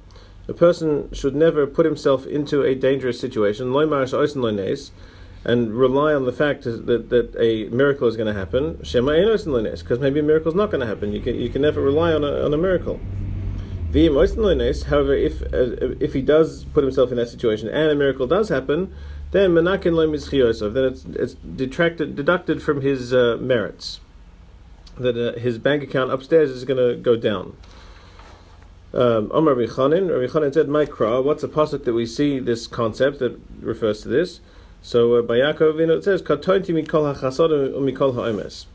A 0.48 0.54
person 0.54 1.10
should 1.14 1.36
never 1.36 1.66
put 1.66 1.86
himself 1.86 2.26
into 2.26 2.64
a 2.64 2.76
dangerous 2.76 3.18
situation. 3.20 3.68
Loimar 3.68 4.06
sha'osin 4.10 4.42
loines, 4.42 4.92
and 5.46 5.74
rely 5.74 6.14
on 6.14 6.26
the 6.26 6.32
fact 6.32 6.64
that, 6.64 7.10
that 7.10 7.36
a 7.40 7.66
miracle 7.70 8.08
is 8.08 8.16
going 8.16 8.34
to 8.34 8.40
happen. 8.40 8.78
Because 8.78 10.00
maybe 10.00 10.20
a 10.20 10.24
miracle 10.24 10.50
is 10.50 10.56
not 10.56 10.72
going 10.72 10.82
to 10.82 10.88
happen. 10.88 11.12
You 11.12 11.22
can 11.22 11.36
you 11.36 11.50
can 11.50 11.62
never 11.62 11.82
rely 11.82 12.14
on 12.14 12.24
a, 12.24 12.46
on 12.46 12.54
a 12.54 12.58
miracle. 12.58 13.00
However, 13.94 15.14
if 15.14 15.42
uh, 15.42 15.96
if 16.00 16.14
he 16.14 16.22
does 16.22 16.66
put 16.66 16.84
himself 16.84 17.12
in 17.12 17.18
that 17.18 17.30
situation 17.30 17.68
and 17.68 17.92
a 17.92 17.96
miracle 17.96 18.26
does 18.26 18.50
happen, 18.50 18.94
then 19.32 19.52
menakin 19.52 19.94
lo 19.94 20.08
mitzchiyosov, 20.08 20.74
then 20.74 20.86
it's 20.86 21.06
it's 21.06 21.34
detracted 21.34 22.16
deducted 22.16 22.64
from 22.64 22.82
his 22.82 23.14
uh, 23.14 23.38
merits. 23.40 24.00
That 24.98 25.18
uh, 25.18 25.40
his 25.40 25.58
bank 25.58 25.84
account 25.84 26.12
upstairs 26.12 26.52
is 26.52 26.66
going 26.66 26.78
to 26.78 26.96
go 26.96 27.16
down. 27.16 27.56
Um, 28.94 29.32
Omar 29.34 29.56
Rabbi 29.56 29.72
Rabbi 29.72 30.28
Chanin 30.28 30.54
said, 30.54 30.68
Mikra, 30.68 31.24
what's 31.24 31.42
the 31.42 31.48
pasuk 31.48 31.84
that 31.86 31.94
we 31.94 32.06
see 32.06 32.38
this 32.38 32.68
concept 32.68 33.18
that 33.20 33.40
refers 33.60 34.04
to 34.04 34.08
this? 34.08 34.40
So 34.84 35.16
uh, 35.16 35.22
by 35.22 35.38
Yaakov, 35.38 35.80
you 35.80 35.88
know, 35.88 35.94
it 35.94 36.04
says, 36.04 36.22
Katonti 36.22 36.68
mikol 36.68 37.16
hachasod 37.16 37.74
mikol 37.76 38.14
ha'emes. 38.14 38.66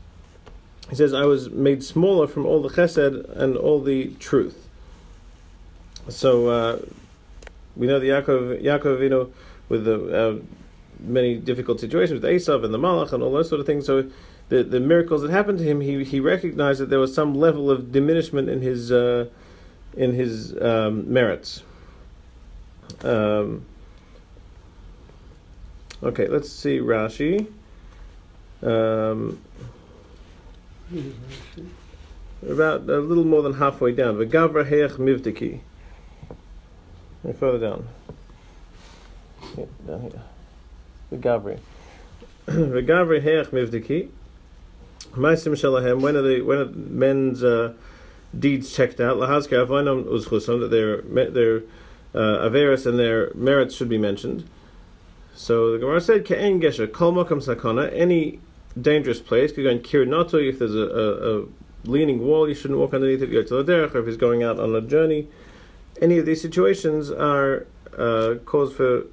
He 0.89 0.95
says, 0.95 1.13
I 1.13 1.25
was 1.25 1.51
made 1.51 1.83
smaller 1.83 2.27
from 2.27 2.47
all 2.47 2.63
the 2.63 2.69
chesed 2.69 3.29
and 3.37 3.55
all 3.55 3.79
the 3.79 4.07
truth. 4.15 4.67
So 6.09 6.47
uh, 6.47 6.79
we 7.75 7.85
know 7.85 7.99
the 7.99 8.09
Yaakov, 8.09 8.63
Yaakov, 8.63 9.01
you 9.03 9.09
know, 9.09 9.31
with 9.69 9.85
the 9.85 10.29
uh, 10.29 10.39
many 10.99 11.35
difficult 11.35 11.79
situations 11.79 12.19
with 12.19 12.29
Esav 12.29 12.65
and 12.65 12.73
the 12.73 12.79
Malach 12.79 13.13
and 13.13 13.21
all 13.21 13.31
those 13.31 13.47
sort 13.47 13.61
of 13.61 13.67
things. 13.67 13.85
So 13.85 14.09
the 14.49 14.63
the 14.63 14.79
miracles 14.79 15.21
that 15.21 15.29
happened 15.29 15.59
to 15.59 15.63
him, 15.63 15.79
he 15.79 16.03
he 16.03 16.19
recognized 16.19 16.81
that 16.81 16.89
there 16.89 16.99
was 16.99 17.13
some 17.13 17.35
level 17.35 17.69
of 17.69 17.91
diminishment 17.91 18.49
in 18.49 18.61
his 18.61 18.91
uh, 18.91 19.27
in 19.95 20.13
his 20.13 20.59
um, 20.59 21.13
merits. 21.13 21.61
Um, 23.03 23.65
okay, 26.03 26.27
let's 26.27 26.49
see 26.49 26.79
Rashi. 26.79 27.47
Um, 28.61 29.39
about 32.43 32.81
a 32.81 32.99
little 32.99 33.23
more 33.23 33.41
than 33.41 33.53
halfway 33.53 33.91
down. 33.91 34.15
V'gavra 34.15 34.69
heich 34.69 34.97
mivdiki. 34.97 35.59
Further 37.39 37.59
down. 37.59 37.87
Yeah, 39.57 39.65
down 39.85 40.01
here. 40.01 40.21
V'gavri. 41.13 41.59
V'gavri 42.47 43.23
heich 43.23 43.47
mivdiki. 43.47 44.09
Maisim 45.11 45.53
shalahem. 45.53 46.01
When 46.01 46.15
are 46.15 46.21
the 46.21 46.41
when 46.41 46.57
are 46.59 46.65
men's 46.65 47.43
uh, 47.43 47.73
deeds 48.37 48.73
checked 48.73 48.99
out? 48.99 49.17
Lahazka 49.17 49.65
avainam 49.65 50.05
uzchusam 50.05 50.59
that 50.61 50.71
their 50.71 51.01
their 51.29 51.63
uh, 52.13 52.49
averis 52.49 52.85
and 52.85 52.97
their 52.97 53.33
merits 53.33 53.75
should 53.75 53.89
be 53.89 53.97
mentioned. 53.97 54.47
So 55.39 55.71
the 55.71 55.77
Gemara 55.77 56.01
said, 56.01 56.25
"Ke'en 56.25 56.59
gesha 56.59 56.91
kol 56.91 57.13
makam 57.13 57.39
sakana." 57.39 57.89
Any 57.93 58.41
dangerous 58.79 59.21
place. 59.21 59.53
Could 59.53 59.63
go 59.63 59.69
in 59.69 59.79
kirnato 59.79 60.37
if 60.37 60.59
there's 60.59 60.75
a, 60.75 60.79
a, 60.79 61.39
a, 61.39 61.45
leaning 61.85 62.19
wall, 62.19 62.49
you 62.49 62.53
shouldn't 62.53 62.77
walk 62.77 62.93
underneath 62.93 63.21
it. 63.21 63.29
You 63.29 63.41
go 63.41 63.47
to 63.47 63.63
the 63.63 63.71
derech, 63.71 63.95
if 63.95 64.05
he's 64.05 64.17
going 64.17 64.43
out 64.43 64.59
on 64.59 64.75
a 64.75 64.81
journey. 64.81 65.29
Any 66.01 66.17
of 66.17 66.25
these 66.25 66.41
situations 66.41 67.09
are 67.09 67.67
uh, 67.97 68.35
cause 68.43 68.73
for 68.73 69.05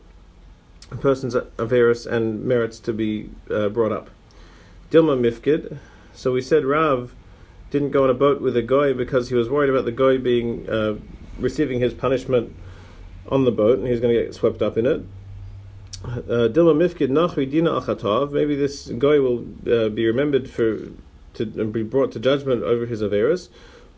a 0.90 0.96
person's 0.96 1.36
averis 1.36 2.08
and 2.10 2.44
merits 2.44 2.80
to 2.80 2.92
be 2.92 3.30
uh, 3.48 3.68
brought 3.68 3.92
up. 3.92 4.10
Dilma 4.90 5.16
mifkid. 5.16 5.78
So 6.12 6.32
we 6.32 6.42
said 6.42 6.64
Rav 6.64 7.14
didn't 7.70 7.92
go 7.92 8.02
on 8.02 8.10
a 8.10 8.14
boat 8.14 8.40
with 8.40 8.56
a 8.56 8.62
guy 8.62 8.92
because 8.92 9.28
he 9.28 9.36
was 9.36 9.48
worried 9.48 9.70
about 9.70 9.84
the 9.84 9.92
guy 9.92 10.16
being 10.16 10.68
uh, 10.68 10.96
receiving 11.38 11.78
his 11.78 11.94
punishment 11.94 12.52
on 13.28 13.44
the 13.44 13.52
boat, 13.52 13.78
and 13.78 13.86
he's 13.86 14.00
going 14.00 14.12
to 14.12 14.20
get 14.20 14.34
swept 14.34 14.60
up 14.60 14.76
in 14.76 14.86
it. 14.86 15.04
Uh, 16.04 16.48
Dilma 16.48 16.74
mifkid 16.76 17.10
nachri 17.10 17.50
dina 17.50 17.80
achatov. 17.80 18.32
Maybe 18.32 18.54
this 18.54 18.88
guy 18.88 19.18
will 19.18 19.46
uh, 19.70 19.88
be 19.88 20.06
remembered 20.06 20.48
for 20.48 20.90
to 21.34 21.46
be 21.46 21.82
brought 21.82 22.12
to 22.12 22.20
judgment 22.20 22.62
over 22.62 22.86
his 22.86 23.02
averis. 23.02 23.48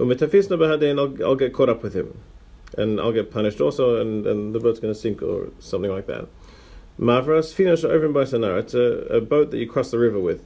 And 0.01 1.01
I'll, 1.01 1.25
I'll 1.25 1.35
get 1.35 1.53
caught 1.53 1.69
up 1.69 1.83
with 1.83 1.95
him, 1.95 2.17
and 2.77 3.01
I'll 3.01 3.11
get 3.11 3.33
punished 3.33 3.61
also, 3.61 4.01
and, 4.01 4.25
and 4.29 4.55
the 4.55 4.61
boat's 4.61 4.79
going 4.79 4.95
to 4.95 4.99
sink 4.99 5.23
or 5.23 5.49
something 5.59 5.91
like 5.91 6.07
that. 6.07 6.29
Mavras 7.01 7.53
finash 7.53 7.85
over 7.85 8.09
by 8.09 8.23
sanar. 8.23 8.61
It's 8.61 8.75
a, 8.75 9.17
a 9.17 9.21
boat 9.21 9.51
that 9.51 9.59
you 9.59 9.69
cross 9.69 9.91
the 9.91 9.99
river 9.99 10.21
with. 10.21 10.45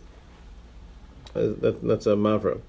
Uh, 1.34 1.52
that, 1.60 1.82
that's 1.82 2.06
a 2.06 2.14
mavra. 2.14 2.60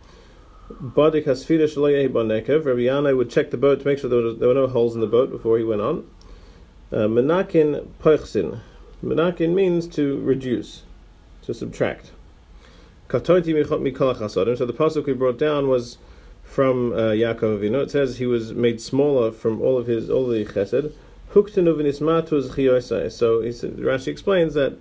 Badik 0.70 1.24
hasfida 1.26 1.74
shaloyeh 1.74 2.10
banekev. 2.10 2.66
Rabbi 2.66 2.82
Yana 2.82 3.16
would 3.16 3.30
check 3.30 3.52
the 3.52 3.58
boat 3.58 3.80
to 3.80 3.88
make 3.88 4.00
sure 4.00 4.10
there, 4.10 4.34
there 4.34 4.50
were 4.50 4.54
no 4.54 4.68
holes 4.68 4.94
in 4.94 5.00
the 5.00 5.08
boat 5.08 5.32
before 5.32 5.58
he 5.58 5.64
went 5.64 5.80
on. 5.80 6.06
Uh, 6.92 7.08
menakin 7.08 7.88
poichsin. 8.02 8.60
Menakin 9.04 9.54
means 9.54 9.86
to 9.88 10.20
reduce, 10.22 10.84
to 11.42 11.54
subtract. 11.54 12.12
So 13.12 13.20
the 13.20 13.44
pasuk 14.76 15.06
we 15.06 15.14
brought 15.14 15.38
down 15.38 15.68
was 15.68 15.98
from 16.44 16.94
uh, 16.94 17.12
Yaakov 17.12 17.60
Avinu. 17.60 17.84
It 17.84 17.92
says 17.92 18.18
he 18.18 18.26
was 18.26 18.54
made 18.54 18.80
smaller 18.82 19.32
from 19.32 19.62
all 19.62 19.78
of 19.78 19.88
his 19.88 20.10
all 20.10 20.28
the 20.28 20.46
chesed. 20.46 20.94
Huktenu 21.34 21.76
v'nismatuz. 21.76 23.12
So 23.12 23.42
he 23.42 23.52
said, 23.52 23.76
Rashi 23.78 24.08
explains 24.08 24.54
that 24.54 24.74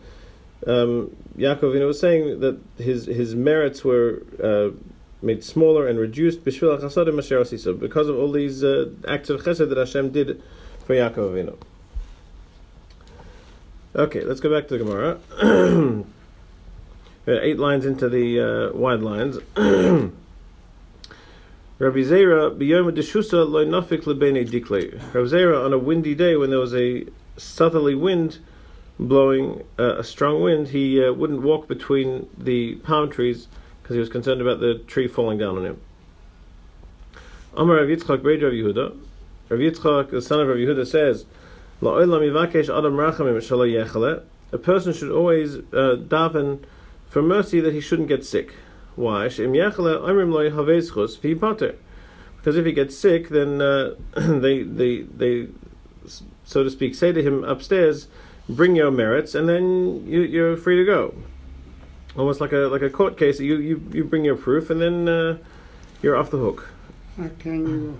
um, 0.66 1.16
Yaakov 1.36 1.60
Avinu 1.60 1.86
was 1.88 1.98
saying 1.98 2.40
that 2.40 2.58
his 2.78 3.06
his 3.06 3.34
merits 3.34 3.84
were 3.84 4.22
uh, 4.42 4.70
made 5.20 5.42
smaller 5.42 5.88
and 5.88 5.98
reduced 5.98 6.44
because 6.44 6.62
of 6.62 8.16
all 8.16 8.32
these 8.32 8.62
uh, 8.64 8.90
acts 9.08 9.30
of 9.30 9.42
chesed 9.42 9.68
that 9.68 9.76
Hashem 9.76 10.10
did 10.10 10.42
for 10.86 10.94
Yaakov 10.94 11.32
Avinu. 11.32 11.56
Okay, 13.94 14.22
let's 14.22 14.40
go 14.40 14.50
back 14.50 14.68
to 14.68 14.78
the 14.78 14.84
Gemara. 14.84 15.18
eight 17.26 17.58
lines 17.58 17.84
into 17.84 18.08
the 18.08 18.40
uh, 18.40 18.72
wide 18.74 19.00
lines. 19.00 19.36
Rabbi 21.78 21.98
Zera 21.98 22.56
lebene. 22.56 24.34
Rabbi 25.14 25.28
Zera 25.28 25.62
on 25.62 25.74
a 25.74 25.78
windy 25.78 26.14
day 26.14 26.36
when 26.36 26.48
there 26.48 26.58
was 26.58 26.74
a 26.74 27.04
southerly 27.36 27.94
wind 27.94 28.38
blowing, 28.98 29.62
uh, 29.78 29.98
a 29.98 30.04
strong 30.04 30.40
wind, 30.40 30.68
he 30.68 31.04
uh, 31.04 31.12
wouldn't 31.12 31.42
walk 31.42 31.68
between 31.68 32.30
the 32.38 32.76
palm 32.76 33.10
trees 33.10 33.46
because 33.82 33.92
he 33.92 34.00
was 34.00 34.08
concerned 34.08 34.40
about 34.40 34.60
the 34.60 34.78
tree 34.86 35.06
falling 35.06 35.36
down 35.36 35.58
on 35.58 35.66
him. 35.66 35.80
Amar 37.54 37.76
Rav 37.76 37.88
Yitzchak 37.88 38.24
Rav 38.24 38.24
Yehuda. 38.24 38.96
Rav 39.50 39.60
Yitzchak, 39.60 40.10
the 40.12 40.22
son 40.22 40.40
of 40.40 40.48
Rav 40.48 40.56
Yehuda, 40.56 40.86
says, 40.86 41.26
A 44.52 44.58
person 44.58 44.92
should 44.92 45.10
always 45.10 45.56
uh, 45.56 45.96
daven 45.98 46.62
for 47.10 47.22
mercy 47.22 47.58
that 47.60 47.72
he 47.72 47.80
shouldn't 47.80 48.06
get 48.06 48.24
sick. 48.24 48.54
Why? 48.94 49.26
Because 52.36 52.56
if 52.56 52.66
he 52.66 52.72
gets 52.72 52.96
sick, 52.96 53.30
then 53.30 53.60
uh, 53.60 53.94
they, 54.16 54.62
they, 54.62 55.02
they, 55.02 55.48
so 56.44 56.62
to 56.62 56.70
speak, 56.70 56.94
say 56.94 57.10
to 57.10 57.20
him 57.20 57.42
upstairs, 57.42 58.06
"Bring 58.48 58.76
your 58.76 58.92
merits," 58.92 59.34
and 59.34 59.48
then 59.48 60.06
you, 60.06 60.20
you're 60.20 60.56
free 60.56 60.76
to 60.76 60.84
go. 60.84 61.14
Almost 62.16 62.40
like 62.40 62.52
a 62.52 62.68
like 62.68 62.82
a 62.82 62.90
court 62.90 63.18
case. 63.18 63.40
You 63.40 63.56
you, 63.56 63.82
you 63.92 64.04
bring 64.04 64.24
your 64.24 64.36
proof, 64.36 64.70
and 64.70 64.80
then 64.80 65.08
uh, 65.08 65.38
you're 66.00 66.16
off 66.16 66.30
the 66.30 66.38
hook. 66.38 66.68
How 67.16 67.28
can 67.40 67.66
you? 67.66 67.98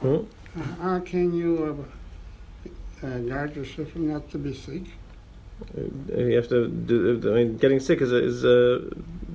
Hmm? 0.00 0.35
How 0.80 1.00
can 1.00 1.34
you 1.34 1.86
uh, 3.02 3.06
uh, 3.06 3.18
guard 3.18 3.54
yourself 3.56 3.90
from 3.90 4.08
not 4.12 4.30
to 4.30 4.38
be 4.38 4.54
sick? 4.54 4.82
Uh, 5.76 5.82
You 6.20 6.36
have 6.36 6.48
to 6.48 6.68
do. 6.68 7.20
I 7.30 7.34
mean, 7.34 7.56
getting 7.58 7.80
sick 7.80 8.00
is 8.00 8.12
a 8.12 8.22
is 8.24 8.44
a 8.44 8.88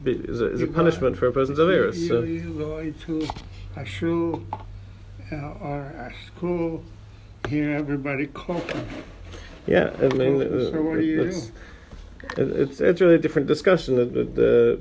is 0.06 0.42
a, 0.42 0.52
is 0.52 0.62
a 0.62 0.68
go- 0.68 0.74
punishment 0.74 1.18
for 1.18 1.28
a 1.28 1.32
person's 1.32 1.60
averus. 1.60 1.96
You, 1.98 2.08
So. 2.08 2.22
you 2.24 2.54
go 2.58 2.78
into 2.80 3.28
a 3.76 3.86
shul 3.86 4.44
uh, 5.32 5.36
or 5.70 5.80
a 6.08 6.12
school, 6.28 6.84
hear 7.48 7.72
everybody 7.76 8.28
coughing. 8.28 8.88
Yeah, 9.68 9.94
I 10.00 10.08
mean, 10.16 10.40
So- 10.40 10.82
what 10.82 11.00
do 11.00 11.06
you 11.06 11.22
it's, 11.24 11.52
it- 12.38 12.50
It's 12.64 12.82
it's 12.82 13.02
really 13.02 13.16
a 13.16 13.20
different 13.26 13.48
discussion. 13.48 13.96
That, 13.96 14.12
uh, 14.50 14.78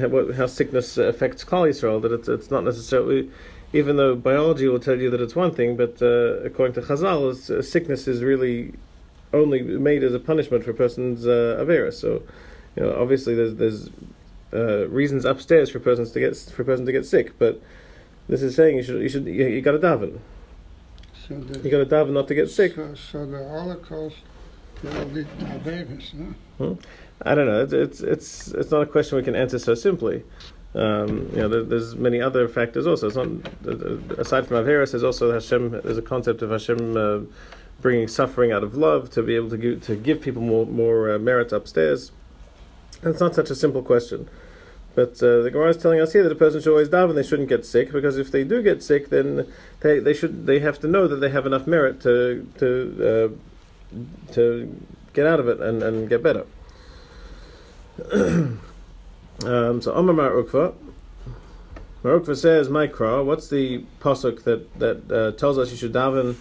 how, 0.00 0.32
how 0.32 0.46
sickness 0.46 0.98
affects 0.98 1.44
Klal 1.44 1.68
Yisrael. 1.70 2.02
That 2.02 2.12
it's 2.12 2.28
it's 2.28 2.50
not 2.50 2.64
necessarily, 2.64 3.30
even 3.72 3.96
though 3.96 4.14
biology 4.14 4.68
will 4.68 4.80
tell 4.80 4.98
you 4.98 5.10
that 5.10 5.20
it's 5.20 5.36
one 5.36 5.52
thing, 5.52 5.76
but 5.76 6.00
uh, 6.00 6.40
according 6.44 6.74
to 6.74 6.80
Chazal, 6.82 7.50
uh, 7.50 7.62
sickness 7.62 8.06
is 8.06 8.22
really 8.22 8.74
only 9.32 9.62
made 9.62 10.02
as 10.02 10.14
a 10.14 10.20
punishment 10.20 10.64
for 10.64 10.70
a 10.70 10.74
person's 10.74 11.26
uh, 11.26 11.58
avera. 11.60 11.92
So, 11.92 12.22
you 12.76 12.82
know, 12.82 12.94
obviously 12.94 13.34
there's 13.34 13.56
there's 13.56 13.90
uh, 14.52 14.88
reasons 14.88 15.24
upstairs 15.24 15.70
for 15.70 15.80
persons 15.80 16.12
to 16.12 16.20
get 16.20 16.36
for 16.36 16.62
a 16.62 16.64
person 16.64 16.86
to 16.86 16.92
get 16.92 17.06
sick, 17.06 17.38
but 17.38 17.60
this 18.28 18.42
is 18.42 18.54
saying 18.54 18.76
you 18.76 18.82
should 18.82 19.02
you 19.02 19.08
should 19.08 19.26
you, 19.26 19.46
you 19.46 19.60
got 19.60 19.72
to 19.72 19.78
daven. 19.78 20.20
So 21.28 21.34
the, 21.34 21.58
You 21.60 21.70
got 21.70 21.78
to 21.78 21.86
daven 21.86 22.12
not 22.12 22.28
to 22.28 22.34
get 22.34 22.48
sick. 22.50 22.74
So, 22.74 22.94
so 22.94 23.26
the 23.26 23.48
Holocaust, 23.48 24.16
they 24.82 24.96
all 24.96 25.06
did 25.06 25.26
Vegas. 25.64 26.14
I 27.22 27.34
don't 27.34 27.46
know. 27.46 27.62
It's 27.62 27.72
it's 27.72 28.00
it's, 28.00 28.48
it's 28.48 28.70
not 28.70 28.82
a 28.82 28.86
question 28.86 29.16
we 29.16 29.24
can 29.24 29.34
answer 29.34 29.58
so 29.58 29.74
simply. 29.74 30.22
Um, 30.76 31.30
you 31.32 31.38
know, 31.38 31.48
there, 31.48 31.62
there's 31.62 31.96
many 31.96 32.20
other 32.20 32.48
factors 32.48 32.86
also. 32.86 33.06
It's 33.06 33.16
not 33.16 33.28
aside 34.18 34.46
from 34.46 34.62
Averis. 34.62 34.92
There's 34.92 35.04
also 35.04 35.32
Hashem. 35.32 35.70
There's 35.70 35.96
a 35.96 36.02
concept 36.02 36.42
of 36.42 36.50
Hashem 36.50 36.96
uh, 36.96 37.20
bringing 37.80 38.08
suffering 38.08 38.52
out 38.52 38.62
of 38.62 38.76
love 38.76 39.08
to 39.10 39.22
be 39.22 39.36
able 39.36 39.48
to 39.50 39.56
give 39.56 39.82
to 39.84 39.96
give 39.96 40.20
people 40.20 40.42
more 40.42 40.66
more 40.66 41.14
uh, 41.14 41.18
merit 41.18 41.50
upstairs. 41.50 42.12
And 43.00 43.10
it's 43.12 43.20
not 43.20 43.34
such 43.34 43.48
a 43.50 43.54
simple 43.54 43.82
question. 43.82 44.28
But 44.94 45.22
uh, 45.22 45.42
the 45.42 45.50
Gemara 45.50 45.70
is 45.70 45.76
telling 45.76 46.00
us 46.00 46.12
here 46.12 46.22
that 46.22 46.32
a 46.32 46.36
person 46.36 46.60
should 46.60 46.70
always 46.70 46.88
daven. 46.88 47.14
They 47.14 47.22
shouldn't 47.22 47.48
get 47.48 47.64
sick 47.64 47.92
because 47.92 48.18
if 48.18 48.30
they 48.30 48.44
do 48.44 48.62
get 48.62 48.82
sick, 48.82 49.08
then 49.08 49.50
they, 49.80 49.98
they 49.98 50.14
should 50.14 50.46
they 50.46 50.58
have 50.60 50.78
to 50.80 50.88
know 50.88 51.08
that 51.08 51.16
they 51.16 51.30
have 51.30 51.46
enough 51.46 51.66
merit 51.66 52.00
to 52.02 52.46
to 52.58 53.32
uh, 53.94 54.32
to 54.32 54.76
get 55.14 55.26
out 55.26 55.40
of 55.40 55.48
it 55.48 55.60
and, 55.60 55.82
and 55.82 56.08
get 56.08 56.22
better. 56.22 56.44
um, 59.44 59.82
so 59.82 59.92
Omar 59.92 60.14
Mar 60.14 60.30
Ukva, 60.30 60.74
Marukva 62.02 62.36
says, 62.36 62.68
Mikra, 62.68 63.24
what's 63.24 63.48
the 63.48 63.84
pasuk 64.00 64.44
that, 64.44 64.78
that 64.78 65.10
uh, 65.10 65.32
tells 65.32 65.58
us 65.58 65.72
you 65.72 65.76
should 65.76 65.92
daven, 65.92 66.36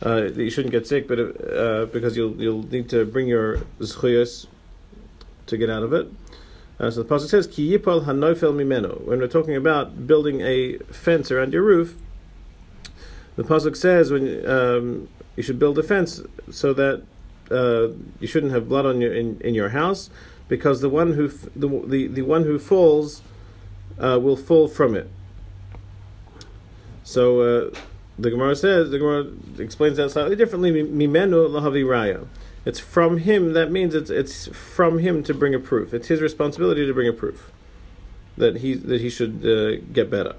uh, 0.00 0.20
that 0.20 0.36
you 0.36 0.48
shouldn't 0.48 0.72
get 0.72 0.86
sick, 0.86 1.06
but 1.06 1.18
uh, 1.18 1.84
because 1.86 2.16
you'll 2.16 2.34
you'll 2.40 2.62
need 2.62 2.88
to 2.88 3.04
bring 3.04 3.28
your 3.28 3.58
zchuyas 3.78 4.46
to 5.46 5.56
get 5.58 5.68
out 5.68 5.82
of 5.82 5.92
it. 5.92 6.10
Uh, 6.80 6.90
so 6.90 7.02
the 7.02 7.08
pasuk 7.08 7.28
says, 7.28 7.46
Ki 7.46 7.76
yipol 7.76 8.06
hanofel 8.06 8.54
mimeno. 8.54 9.00
When 9.02 9.18
we're 9.18 9.28
talking 9.28 9.54
about 9.54 10.06
building 10.06 10.40
a 10.40 10.78
fence 10.90 11.30
around 11.30 11.52
your 11.52 11.62
roof, 11.62 11.98
the 13.36 13.44
pasuk 13.44 13.76
says 13.76 14.10
when 14.10 14.48
um, 14.48 15.08
you 15.36 15.42
should 15.42 15.58
build 15.58 15.78
a 15.78 15.82
fence 15.82 16.22
so 16.50 16.72
that 16.72 17.04
uh, 17.50 17.88
you 18.18 18.26
shouldn't 18.26 18.52
have 18.52 18.68
blood 18.68 18.86
on 18.86 19.00
your 19.00 19.12
in, 19.12 19.38
in 19.42 19.54
your 19.54 19.68
house, 19.68 20.08
because 20.52 20.82
the 20.82 20.90
one 20.90 21.14
who 21.14 21.28
f- 21.28 21.48
the, 21.56 21.66
the 21.86 22.06
the 22.08 22.20
one 22.20 22.44
who 22.44 22.58
falls 22.58 23.22
uh, 23.98 24.18
will 24.20 24.36
fall 24.36 24.68
from 24.68 24.94
it. 24.94 25.08
So 27.04 27.40
uh, 27.40 27.70
the 28.18 28.28
Gemara 28.28 28.54
says 28.54 28.90
the 28.90 28.98
Gemara 28.98 29.28
explains 29.58 29.96
that 29.96 30.10
slightly 30.10 30.36
differently. 30.36 30.70
Mimenu 30.70 31.48
lahavi 31.48 31.84
raya. 31.86 32.26
It's 32.66 32.78
from 32.78 33.16
him. 33.16 33.54
That 33.54 33.70
means 33.70 33.94
it's 33.94 34.10
it's 34.10 34.48
from 34.48 34.98
him 34.98 35.22
to 35.22 35.32
bring 35.32 35.54
a 35.54 35.58
proof. 35.58 35.94
It's 35.94 36.08
his 36.08 36.20
responsibility 36.20 36.86
to 36.86 36.92
bring 36.92 37.08
a 37.08 37.14
proof 37.14 37.50
that 38.36 38.58
he 38.58 38.74
that 38.74 39.00
he 39.00 39.08
should 39.08 39.36
uh, 39.46 39.82
get 39.90 40.10
better. 40.10 40.34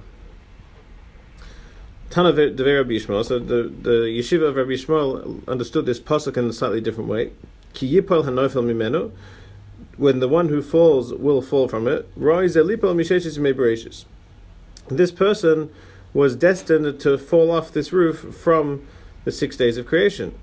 Tana 2.12 2.32
de 2.34 2.64
Rabbi. 2.64 3.00
So 3.00 3.40
the, 3.40 3.64
the 3.88 3.98
yeshiva 4.20 4.50
of 4.50 4.58
Rabbi 4.58 4.74
Yishmael 4.74 5.48
understood 5.48 5.88
this 5.88 6.00
pasuk 6.00 6.38
in 6.38 6.46
a 6.46 6.54
slightly 6.54 6.82
different 6.82 7.10
way. 7.10 7.32
Ki 7.74 7.92
yipol 7.92 8.24
hanofel 8.26 8.64
mimenu. 8.64 9.12
When 9.98 10.20
the 10.20 10.28
one 10.28 10.50
who 10.50 10.62
falls 10.62 11.14
will 11.14 11.42
fall 11.42 11.68
from 11.68 11.88
it. 11.88 12.08
This 14.90 15.12
person 15.12 15.70
was 16.14 16.36
destined 16.36 17.00
to 17.00 17.18
fall 17.18 17.52
off 17.52 17.72
this 17.72 17.94
roof 17.94 18.36
from 18.36 18.88
the 19.24 19.32
six 19.32 19.56
days 19.58 19.78
of 19.78 19.86
creation. 19.86 20.34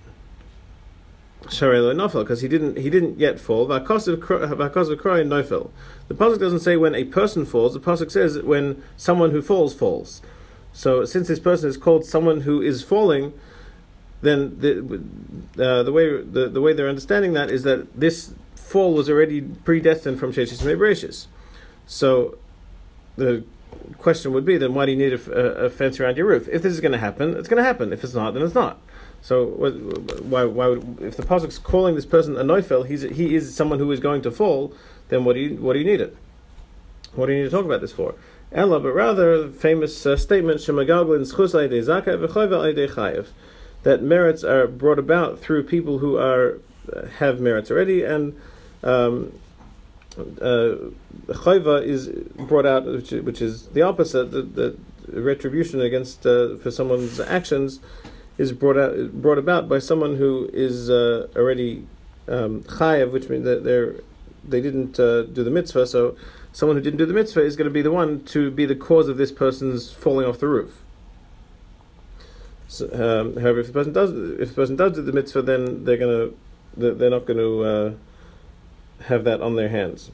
Because 1.43 2.41
he 2.43 2.49
didn't 2.49 2.77
he 2.79 2.91
didn't 2.91 3.19
yet 3.19 3.41
fall. 3.41 3.67
The 3.67 3.81
pasuk 3.81 4.21
doesn't 6.39 6.61
say 6.61 6.77
when 6.77 6.95
a 6.95 7.05
person 7.05 7.47
falls. 7.47 7.75
The 7.75 7.81
pasuk 7.81 8.11
says 8.11 8.39
when 8.41 8.83
someone 8.97 9.31
who 9.31 9.43
falls 9.43 9.75
falls. 9.75 10.23
So 10.73 11.05
since 11.05 11.29
this 11.29 11.41
person 11.41 11.69
is 11.69 11.77
called 11.77 12.05
someone 12.05 12.43
who 12.43 12.61
is 12.61 12.83
falling, 12.83 13.33
then 14.23 14.59
the 14.61 15.03
uh, 15.63 15.83
the 15.83 15.93
way 15.93 16.23
the, 16.23 16.49
the 16.49 16.61
way 16.61 16.73
they're 16.73 16.89
understanding 16.89 17.33
that 17.33 17.51
is 17.51 17.63
that 17.63 17.99
this 17.99 18.33
fall 18.71 18.95
was 18.95 19.11
already 19.11 19.41
predestined 19.41 20.21
from 20.21 20.33
Sheshis 20.33 20.63
Mebreshis. 20.63 21.27
So 21.87 22.39
the 23.17 23.45
question 23.99 24.33
would 24.33 24.45
be 24.45 24.57
then 24.59 24.75
why 24.75 24.87
do 24.87 24.93
you 24.93 24.99
need 24.99 25.13
a, 25.13 25.65
a, 25.65 25.71
fence 25.71 25.99
around 25.99 26.17
your 26.17 26.27
roof? 26.27 26.49
If 26.49 26.63
this 26.63 26.73
is 26.73 26.81
going 26.81 26.93
to 26.93 26.99
happen, 26.99 27.37
it's 27.37 27.49
going 27.49 27.61
to 27.61 27.65
happen. 27.65 27.93
If 27.93 28.05
it's 28.05 28.15
not, 28.15 28.33
then 28.35 28.45
it's 28.45 28.55
not. 28.55 28.81
So 29.23 29.47
why 30.23 30.45
why 30.45 30.69
would, 30.69 31.03
if 31.03 31.17
the 31.17 31.25
pasuk's 31.25 31.59
calling 31.59 31.97
this 31.97 32.07
person 32.07 32.37
a 32.37 32.45
noifel, 32.45 32.87
he's 32.87 33.03
he 33.03 33.35
is 33.35 33.55
someone 33.55 33.81
who 33.81 33.91
is 33.91 33.99
going 33.99 34.23
to 34.23 34.31
fall. 34.31 34.73
Then 35.09 35.25
what 35.25 35.35
do 35.35 35.41
you 35.41 35.57
what 35.57 35.73
do 35.73 35.81
you 35.81 35.85
need 35.85 36.01
it? 36.01 36.17
What 37.15 37.27
do 37.27 37.33
you 37.33 37.43
need 37.43 37.51
to 37.51 37.57
talk 37.57 37.65
about 37.65 37.81
this 37.81 37.93
for? 37.93 38.15
Ella, 38.53 38.79
but 38.79 38.93
rather 38.93 39.49
the 39.49 39.53
famous 39.53 40.07
uh, 40.07 40.17
statement 40.17 40.61
shemagaglin 40.61 41.27
that 43.83 44.03
merits 44.03 44.45
are 44.45 44.67
brought 44.67 44.99
about 44.99 45.39
through 45.41 45.63
people 45.65 45.99
who 45.99 46.17
are 46.17 46.59
uh, 46.93 47.07
have 47.19 47.41
merits 47.41 47.71
already 47.71 48.03
and 48.03 48.35
um, 48.83 49.33
uh, 50.19 50.77
chayva 51.29 51.85
is 51.85 52.09
brought 52.09 52.67
out, 52.67 52.85
which, 52.85 53.11
which, 53.11 53.43
is 53.43 53.67
the 53.69 53.83
opposite. 53.83 54.31
The, 54.31 54.77
retribution 55.13 55.81
against 55.81 56.25
uh, 56.25 56.57
for 56.59 56.71
someone's 56.71 57.19
actions 57.19 57.81
is 58.39 58.53
brought 58.53 58.79
out 58.79 59.13
brought 59.21 59.39
about 59.39 59.69
by 59.69 59.79
someone 59.79 60.17
who 60.17 60.49
is 60.53 60.89
uh, 60.89 61.29
already 61.37 61.87
um, 62.29 62.63
chayav, 62.63 63.11
which 63.11 63.29
means 63.29 63.45
that 63.45 63.65
they're 63.65 63.97
they 64.47 64.61
didn't 64.61 64.99
uh, 64.99 65.23
do 65.23 65.45
the 65.45 65.51
mitzvah. 65.51 65.87
So 65.87 66.17
someone 66.53 66.77
who 66.77 66.83
didn't 66.83 66.99
do 66.99 67.07
the 67.07 67.13
mitzvah 67.13 67.43
is 67.43 67.57
going 67.57 67.69
to 67.69 67.73
be 67.73 67.83
the 67.83 67.91
one 67.91 68.25
to 68.27 68.51
be 68.51 68.67
the 68.67 68.75
cause 68.75 69.09
of 69.09 69.17
this 69.17 69.33
person's 69.33 69.93
falling 69.93 70.27
off 70.27 70.39
the 70.39 70.49
roof. 70.49 70.83
So, 72.69 72.87
um, 72.87 73.41
however, 73.41 73.61
if 73.61 73.67
the 73.67 73.73
person 73.73 73.93
does 73.93 74.13
if 74.41 74.51
the 74.51 74.55
person 74.55 74.77
does 74.77 74.93
do 74.95 75.03
the 75.03 75.13
mitzvah, 75.13 75.43
then 75.43 75.85
they're 75.85 75.97
going 75.97 76.31
to 76.77 76.95
they're 76.95 77.11
not 77.11 77.27
going 77.27 77.39
to 77.39 77.65
uh, 77.65 77.93
have 79.07 79.25
that 79.25 79.41
on 79.41 79.57
their 79.57 79.69
hands, 79.69 80.11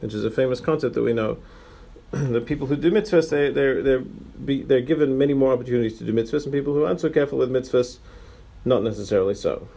which 0.00 0.14
is 0.14 0.24
a 0.24 0.30
famous 0.30 0.60
concept 0.60 0.94
that 0.94 1.02
we 1.02 1.12
know. 1.12 1.38
the 2.10 2.40
people 2.40 2.66
who 2.66 2.76
do 2.76 2.90
mitzvahs, 2.90 3.30
they, 3.30 3.50
they're, 3.50 3.82
they're, 3.82 4.00
be, 4.00 4.62
they're 4.62 4.80
given 4.80 5.18
many 5.18 5.34
more 5.34 5.52
opportunities 5.52 5.98
to 5.98 6.04
do 6.04 6.12
mitzvahs, 6.12 6.44
and 6.44 6.52
people 6.52 6.72
who 6.72 6.84
aren't 6.84 7.00
so 7.00 7.10
careful 7.10 7.38
with 7.38 7.50
mitzvahs, 7.50 7.98
not 8.64 8.82
necessarily 8.82 9.34
so. 9.34 9.68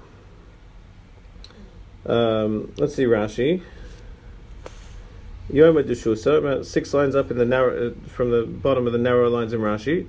Um, 2.06 2.74
let's 2.78 2.96
see 2.96 3.04
Rashi. 3.04 3.62
Yoma 5.52 5.84
Deshusa, 5.84 6.38
about 6.38 6.66
six 6.66 6.94
lines 6.94 7.16
up 7.16 7.30
in 7.30 7.38
the 7.38 7.46
narrow, 7.46 7.90
uh, 7.90 8.08
from 8.08 8.32
the 8.32 8.44
bottom 8.44 8.88
of 8.88 8.94
the 8.94 9.00
narrow 9.00 9.30
lines 9.30 9.52
in 9.52 9.60
Rashi. 9.60 10.08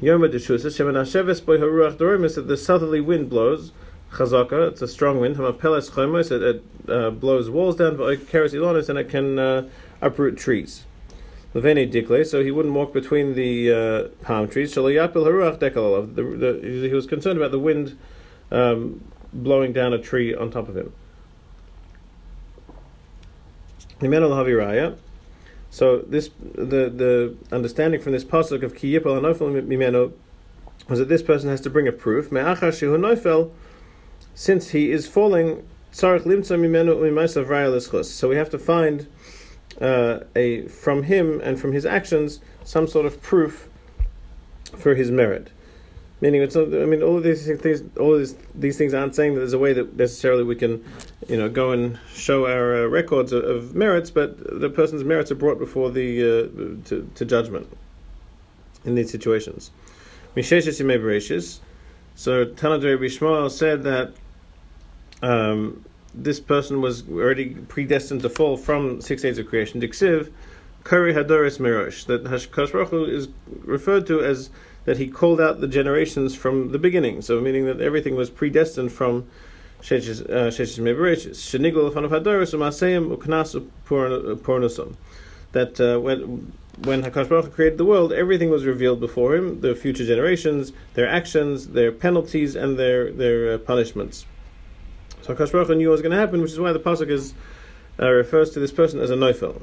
Yoma 0.00 0.32
Deshusa, 0.32 0.66
Sheman 0.66 0.94
Hasheves 0.94 1.44
Boy 1.44 1.58
Haruach 1.58 1.96
Dorimis, 1.96 2.34
that 2.36 2.48
the 2.48 2.56
southerly 2.56 3.00
wind 3.00 3.28
blows. 3.28 3.72
Chazaka, 4.12 4.68
it's 4.68 4.82
a 4.82 4.88
strong 4.88 5.20
wind. 5.20 5.36
Hamapeles 5.36 5.90
Chomos, 5.90 6.30
it, 6.30 6.42
it 6.42 6.90
uh, 6.90 7.10
blows 7.10 7.50
walls 7.50 7.76
down. 7.76 7.96
Keres 7.96 8.54
Ilonis, 8.54 8.88
and 8.88 8.98
it 8.98 9.08
can 9.08 9.38
uh, 9.38 9.68
uproot 10.00 10.36
trees. 10.38 10.84
Levene 11.54 11.90
dikle, 11.90 12.24
so 12.26 12.42
he 12.42 12.50
wouldn't 12.50 12.74
walk 12.74 12.92
between 12.92 13.34
the 13.34 13.72
uh, 13.72 14.24
palm 14.24 14.48
trees. 14.48 14.74
Shalayapil 14.74 15.12
haruach 15.14 15.58
dekalalav. 15.58 16.88
He 16.88 16.94
was 16.94 17.06
concerned 17.06 17.38
about 17.38 17.50
the 17.50 17.58
wind 17.58 17.98
um, 18.50 19.00
blowing 19.32 19.72
down 19.72 19.92
a 19.92 19.98
tree 19.98 20.34
on 20.34 20.50
top 20.50 20.68
of 20.68 20.76
him. 20.76 20.92
So 25.70 25.98
this 25.98 26.30
the 26.54 26.90
the 26.90 27.36
understanding 27.50 28.00
from 28.00 28.12
this 28.12 28.24
pasuk 28.24 28.62
of 28.62 28.74
ki 28.74 28.98
yipel 28.98 29.18
anofel 29.18 29.66
mimeno 29.66 30.12
was 30.88 30.98
that 30.98 31.08
this 31.08 31.22
person 31.22 31.48
has 31.48 31.60
to 31.62 31.70
bring 31.70 31.88
a 31.88 31.92
proof. 31.92 32.30
Me'achar 32.30 32.70
shehu 32.70 33.50
since 34.36 34.70
he 34.70 34.92
is 34.92 35.08
falling, 35.08 35.66
So 35.90 36.18
we 38.28 38.36
have 38.36 38.50
to 38.50 38.58
find 38.58 39.08
uh, 39.80 40.20
a 40.36 40.68
from 40.68 41.02
him 41.04 41.40
and 41.40 41.58
from 41.58 41.72
his 41.72 41.86
actions 41.86 42.40
some 42.62 42.86
sort 42.86 43.06
of 43.06 43.20
proof 43.22 43.68
for 44.76 44.94
his 44.94 45.10
merit. 45.10 45.50
Meaning, 46.20 46.42
it's 46.42 46.54
I 46.56 46.64
mean, 46.64 47.02
all 47.02 47.16
of 47.16 47.22
these 47.24 47.46
things, 47.60 47.82
all 47.98 48.12
of 48.14 48.20
these, 48.20 48.36
these 48.54 48.78
things 48.78 48.94
aren't 48.94 49.14
saying 49.14 49.34
that 49.34 49.40
there's 49.40 49.52
a 49.54 49.58
way 49.58 49.72
that 49.72 49.96
necessarily 49.96 50.44
we 50.44 50.54
can, 50.54 50.84
you 51.28 51.36
know, 51.36 51.48
go 51.48 51.72
and 51.72 51.98
show 52.12 52.46
our 52.46 52.84
uh, 52.84 52.86
records 52.86 53.32
of, 53.32 53.44
of, 53.44 53.74
merits, 53.74 54.10
but 54.10 54.60
the 54.60 54.70
person's 54.70 55.04
merits 55.04 55.30
are 55.30 55.34
brought 55.34 55.58
before 55.58 55.90
the 55.90 56.22
uh, 56.22 56.88
to, 56.88 57.10
to, 57.14 57.24
judgment 57.24 57.68
in 58.84 58.94
these 58.94 59.10
situations. 59.10 59.70
So 62.14 62.46
Tanadri 62.46 62.98
Bishmael 62.98 63.50
said 63.50 63.82
that 63.82 64.14
um, 65.22 65.84
this 66.14 66.40
person 66.40 66.80
was 66.80 67.08
already 67.08 67.50
predestined 67.50 68.22
to 68.22 68.30
fall 68.30 68.56
from 68.56 69.00
six 69.00 69.22
days 69.22 69.38
of 69.38 69.46
creation. 69.46 69.80
Diksiv, 69.80 70.30
Kari 70.84 71.12
Hadoris 71.12 71.58
Mirosh, 71.58 72.06
that 72.06 72.24
Hashkash 72.24 73.08
is 73.08 73.28
referred 73.64 74.06
to 74.06 74.20
as 74.20 74.50
that 74.84 74.98
he 74.98 75.08
called 75.08 75.40
out 75.40 75.60
the 75.60 75.68
generations 75.68 76.34
from 76.34 76.70
the 76.70 76.78
beginning. 76.78 77.20
So 77.20 77.40
meaning 77.40 77.66
that 77.66 77.80
everything 77.80 78.14
was 78.14 78.30
predestined 78.30 78.92
from 78.92 79.26
Sheshes 79.82 80.22
Mebereshis. 80.26 81.48
Shenigol 81.50 81.86
of 81.86 81.94
Hadoris 81.94 82.54
Umaseyim 82.54 83.16
Uknas 83.16 83.68
Pornosum. 83.86 84.94
That 85.52 85.80
uh, 85.80 86.00
when 86.00 86.52
when 86.84 87.02
Hakadosh 87.02 87.28
Baruch 87.28 87.52
created 87.52 87.78
the 87.78 87.84
world, 87.84 88.12
everything 88.12 88.50
was 88.50 88.64
revealed 88.64 89.00
before 89.00 89.34
him: 89.34 89.60
the 89.60 89.74
future 89.74 90.04
generations, 90.04 90.72
their 90.94 91.08
actions, 91.08 91.68
their 91.68 91.92
penalties, 91.92 92.54
and 92.54 92.78
their 92.78 93.10
their 93.10 93.54
uh, 93.54 93.58
punishments. 93.58 94.26
So 95.26 95.34
Hakadosh 95.34 95.50
Baruch 95.50 95.66
Hu 95.66 95.74
knew 95.74 95.88
what 95.88 95.92
was 95.94 96.02
going 96.02 96.12
to 96.12 96.18
happen, 96.18 96.40
which 96.40 96.52
is 96.52 96.60
why 96.60 96.72
the 96.72 96.78
pasuk 96.78 97.08
is 97.08 97.34
uh, 97.98 98.08
refers 98.08 98.50
to 98.50 98.60
this 98.60 98.70
person 98.70 99.00
as 99.00 99.10
a 99.10 99.16
noifel. 99.16 99.60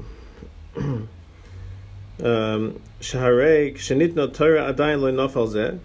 Shaharei 2.18 3.74
shenitno 3.74 4.34
Torah 4.34 4.74
adayin 4.74 5.00
lo 5.00 5.10
nofel 5.10 5.48
zeh. 5.48 5.78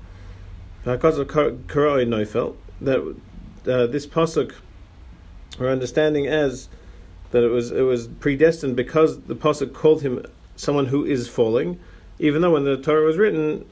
Hakadosh 0.84 1.64
karoi 1.68 2.06
noifel. 2.06 2.58
That 2.82 3.16
uh, 3.66 3.88
this 3.88 4.06
pasuk 4.06 4.54
we're 5.58 5.72
understanding 5.72 6.28
as 6.28 6.68
that 7.32 7.46
it 7.46 7.50
was 7.50 7.72
it 7.72 7.84
was 7.84 8.08
predestined 8.08 8.76
because 8.76 9.22
the 9.22 9.36
pasuk 9.36 9.74
called 9.74 10.02
him 10.02 10.26
someone 10.58 10.88
who 10.88 11.06
is 11.06 11.30
falling, 11.30 11.80
even 12.20 12.42
though 12.42 12.52
when 12.52 12.66
the 12.66 12.76
Torah 12.76 13.06
was 13.06 13.16
written, 13.16 13.66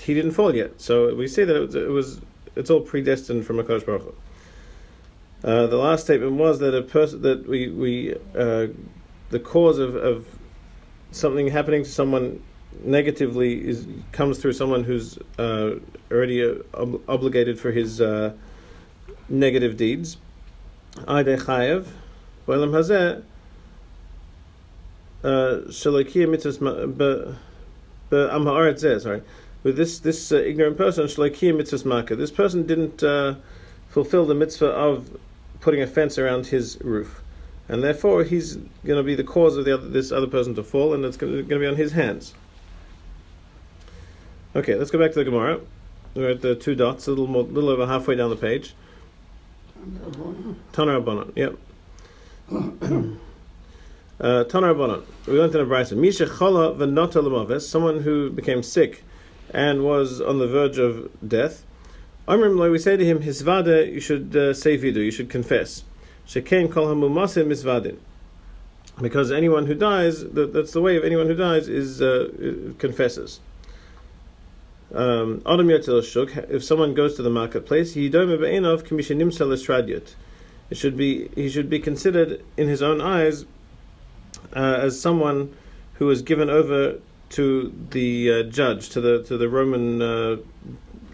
he 0.00 0.12
didn't 0.12 0.32
fall 0.32 0.56
yet. 0.56 0.80
So 0.80 1.14
we 1.14 1.28
see 1.28 1.44
that 1.44 1.54
it 1.54 1.60
was, 1.60 1.74
it 1.76 1.88
was 1.88 2.20
it's 2.56 2.68
all 2.68 2.80
predestined 2.80 3.46
from 3.46 3.58
Hakadosh 3.58 3.86
Baruch 3.86 4.02
Hu. 4.02 4.14
Uh, 5.44 5.66
the 5.66 5.76
last 5.76 6.04
statement 6.04 6.32
was 6.32 6.60
that 6.60 6.72
a 6.72 6.82
person 6.82 7.22
that 7.22 7.48
we 7.48 7.68
we 7.68 8.14
uh, 8.38 8.68
the 9.30 9.40
cause 9.40 9.78
of, 9.78 9.96
of 9.96 10.26
something 11.10 11.48
happening 11.48 11.82
to 11.82 11.90
someone 11.90 12.40
negatively 12.84 13.66
is 13.68 13.86
comes 14.12 14.38
through 14.38 14.52
someone 14.52 14.84
who's 14.84 15.18
uh, 15.38 15.72
already 16.12 16.44
uh, 16.44 16.54
ob- 16.74 17.02
obligated 17.08 17.58
for 17.58 17.72
his 17.72 18.00
uh, 18.00 18.32
negative 19.28 19.76
deeds. 19.76 20.16
Aide 21.08 21.38
chayev, 21.38 21.86
b'olam 22.46 22.70
hazeh, 22.70 23.24
shalokia 25.24 26.28
mitzvahs 26.28 26.60
be'am 28.10 28.46
ha'aretz 28.46 29.02
sorry. 29.02 29.22
With 29.64 29.76
this 29.76 29.98
this 29.98 30.30
ignorant 30.30 30.76
person, 30.76 31.06
shalokia 31.06 31.52
mitzvahs 31.52 31.84
makkah. 31.84 32.14
This 32.14 32.30
person 32.30 32.64
didn't 32.64 33.02
fulfill 33.88 34.24
the 34.24 34.34
mitzvah 34.34 34.70
of 34.70 35.18
putting 35.62 35.80
a 35.80 35.86
fence 35.86 36.18
around 36.18 36.46
his 36.46 36.78
roof. 36.82 37.22
And 37.68 37.82
therefore, 37.82 38.24
he's 38.24 38.56
going 38.84 38.98
to 38.98 39.02
be 39.02 39.14
the 39.14 39.24
cause 39.24 39.56
of 39.56 39.64
the 39.64 39.72
other, 39.74 39.88
this 39.88 40.12
other 40.12 40.26
person 40.26 40.54
to 40.56 40.62
fall, 40.62 40.92
and 40.92 41.04
it's 41.04 41.16
going 41.16 41.48
to, 41.48 41.58
be 41.58 41.66
on 41.66 41.76
his 41.76 41.92
hands. 41.92 42.34
Okay, 44.54 44.74
let's 44.74 44.90
go 44.90 44.98
back 44.98 45.12
to 45.12 45.20
the 45.20 45.24
Gemara. 45.24 45.60
We're 46.14 46.32
at 46.32 46.42
the 46.42 46.54
two 46.54 46.74
dots, 46.74 47.06
a 47.06 47.10
little 47.10 47.26
more, 47.26 47.44
little 47.44 47.70
over 47.70 47.86
halfway 47.86 48.16
down 48.16 48.28
the 48.28 48.36
page. 48.36 48.74
Tanar 50.72 51.02
Rabbanon, 51.02 51.32
yep. 51.34 51.56
uh, 54.20 54.44
Tanar 54.44 54.74
Rabbanon. 54.74 55.04
We 55.26 55.38
went 55.38 55.52
to 55.52 55.58
the 55.58 55.64
Brisa. 55.64 55.96
Misha 55.96 56.26
Chala 56.26 57.62
someone 57.62 58.00
who 58.02 58.30
became 58.30 58.62
sick 58.62 59.04
and 59.54 59.84
was 59.84 60.20
on 60.20 60.38
the 60.38 60.46
verge 60.46 60.78
of 60.78 61.08
death. 61.26 61.64
Amrim 62.28 62.70
we 62.70 62.78
say 62.78 62.96
to 62.96 63.04
him, 63.04 63.20
Hisvada, 63.20 63.92
you 63.92 64.00
should 64.00 64.36
uh, 64.36 64.54
say 64.54 64.78
vidu, 64.78 64.96
you 64.96 65.10
should 65.10 65.28
confess. 65.28 65.84
Shekain 66.26 66.70
kol 66.70 66.86
hamumasim 66.86 67.46
misvadin. 67.46 67.98
Because 69.00 69.32
anyone 69.32 69.66
who 69.66 69.74
dies, 69.74 70.24
that's 70.24 70.72
the 70.72 70.80
way 70.80 70.96
of 70.96 71.04
anyone 71.04 71.26
who 71.26 71.34
dies, 71.34 71.68
is 71.68 72.00
uh, 72.00 72.72
confesses. 72.78 73.40
Um, 74.94 75.42
if 75.46 76.64
someone 76.64 76.94
goes 76.94 77.14
to 77.16 77.22
the 77.22 77.30
marketplace, 77.30 77.94
he 77.94 78.08
it 80.72 80.78
should 80.78 80.96
be 80.96 81.28
he 81.34 81.48
should 81.48 81.70
be 81.70 81.78
considered 81.78 82.44
in 82.56 82.68
his 82.68 82.82
own 82.82 83.00
eyes 83.00 83.46
uh, 84.54 84.78
as 84.80 85.00
someone 85.00 85.54
who 85.94 86.06
was 86.06 86.22
given 86.22 86.50
over 86.50 86.98
to 87.30 87.72
the 87.90 88.32
uh, 88.32 88.42
judge, 88.44 88.90
to 88.90 89.00
the 89.00 89.22
to 89.24 89.38
the 89.38 89.48
Roman 89.48 90.02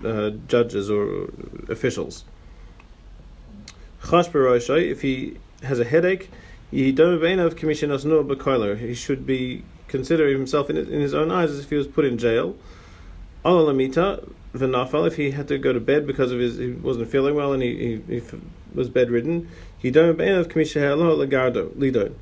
uh, 0.04 0.30
judges 0.46 0.90
or 0.90 1.28
officials. 1.68 2.24
If 4.02 5.02
he 5.02 5.36
has 5.62 5.80
a 5.80 5.84
headache, 5.84 6.30
he 6.70 6.92
should 8.94 9.26
be 9.26 9.64
consider 9.88 10.28
himself 10.28 10.70
in, 10.70 10.76
in 10.76 11.00
his 11.00 11.14
own 11.14 11.30
eyes 11.30 11.50
as 11.50 11.60
if 11.60 11.70
he 11.70 11.76
was 11.76 11.86
put 11.86 12.04
in 12.04 12.18
jail. 12.18 12.56
Alalamita 13.44 14.30
v'nafal 14.54 15.06
if 15.06 15.16
he 15.16 15.30
had 15.30 15.48
to 15.48 15.58
go 15.58 15.72
to 15.72 15.80
bed 15.80 16.06
because 16.06 16.32
of 16.32 16.38
his 16.38 16.58
he 16.58 16.72
wasn't 16.72 17.08
feeling 17.08 17.34
well 17.34 17.52
and 17.52 17.62
he, 17.62 18.00
he, 18.08 18.20
he 18.20 18.22
was 18.74 18.88
bedridden. 18.88 19.48
He 19.78 19.90
don't 19.90 20.18
lido 20.18 22.14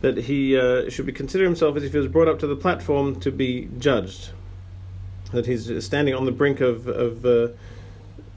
that 0.00 0.18
he 0.18 0.58
uh, 0.58 0.90
should 0.90 1.06
be 1.06 1.12
consider 1.12 1.44
himself 1.44 1.76
as 1.76 1.84
if 1.84 1.92
he 1.92 1.98
was 1.98 2.08
brought 2.08 2.28
up 2.28 2.38
to 2.40 2.46
the 2.46 2.56
platform 2.56 3.18
to 3.20 3.30
be 3.30 3.68
judged. 3.78 4.30
That 5.34 5.46
he's 5.46 5.84
standing 5.84 6.14
on 6.14 6.24
the 6.24 6.32
brink 6.32 6.60
of, 6.60 6.86
of 6.86 7.26
uh, 7.26 7.48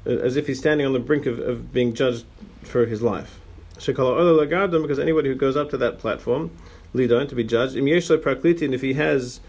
as 0.06 0.36
if 0.36 0.48
he's 0.48 0.60
standing 0.60 0.86
on 0.86 0.94
the 0.94 1.00
brink 1.00 1.26
of, 1.26 1.40
of 1.40 1.72
being 1.72 1.94
judged 1.94 2.26
for 2.64 2.86
his 2.86 3.02
life. 3.02 3.40
Because 3.76 5.00
anybody 5.00 5.30
who 5.30 5.36
goes 5.36 5.56
up 5.56 5.70
to 5.70 5.78
that 5.78 6.00
platform, 6.00 6.52
lidon, 6.94 7.28
to 7.28 7.36
be 7.36 7.44
judged, 7.44 7.76
and 7.76 7.88
if 7.88 8.82
he 8.82 8.94
has 8.94 9.40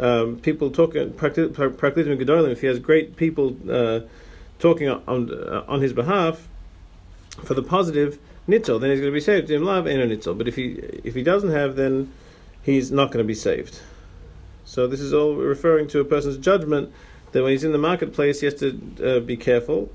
um, 0.00 0.38
people 0.40 0.70
talking 0.70 1.10
praklitim 1.10 1.54
gedolim, 1.54 2.50
if 2.50 2.60
he 2.60 2.66
has 2.66 2.78
great 2.78 3.16
people 3.16 3.56
uh, 3.70 4.00
talking 4.58 4.88
on 4.88 5.32
uh, 5.32 5.64
on 5.68 5.80
his 5.80 5.92
behalf 5.92 6.48
for 7.44 7.54
the 7.54 7.62
positive 7.62 8.18
nitzel, 8.48 8.80
then 8.80 8.90
he's 8.90 9.00
going 9.00 9.12
to 9.12 9.14
be 9.14 9.20
saved. 9.20 9.48
But 10.38 10.48
if 10.48 10.56
he 10.56 10.72
if 11.04 11.14
he 11.14 11.22
doesn't 11.22 11.50
have, 11.50 11.76
then 11.76 12.12
he's 12.62 12.90
not 12.90 13.06
going 13.06 13.24
to 13.24 13.26
be 13.26 13.34
saved. 13.34 13.80
So 14.66 14.86
this 14.86 15.00
is 15.00 15.14
all 15.14 15.34
referring 15.36 15.88
to 15.88 16.00
a 16.00 16.04
person's 16.04 16.36
judgment 16.36 16.92
that 17.32 17.42
when 17.42 17.52
he's 17.52 17.64
in 17.64 17.72
the 17.72 17.78
marketplace, 17.78 18.40
he 18.40 18.46
has 18.46 18.54
to 18.56 18.80
uh, 19.02 19.20
be 19.20 19.36
careful. 19.36 19.90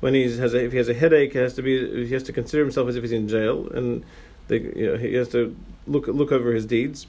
When 0.00 0.12
he 0.12 0.24
has 0.24 0.52
a, 0.52 0.64
if 0.64 0.72
he 0.72 0.78
has 0.78 0.90
a 0.90 0.94
headache, 0.94 1.32
he 1.32 1.38
has 1.38 1.54
to 1.54 1.62
be 1.62 2.06
he 2.06 2.12
has 2.12 2.22
to 2.24 2.32
consider 2.32 2.62
himself 2.62 2.88
as 2.88 2.96
if 2.96 3.02
he's 3.02 3.12
in 3.12 3.28
jail, 3.28 3.68
and 3.72 4.04
you 4.50 4.86
know, 4.86 4.96
he 4.98 5.14
has 5.14 5.28
to 5.30 5.56
look 5.86 6.06
look 6.06 6.32
over 6.32 6.52
his 6.52 6.66
deeds. 6.66 7.06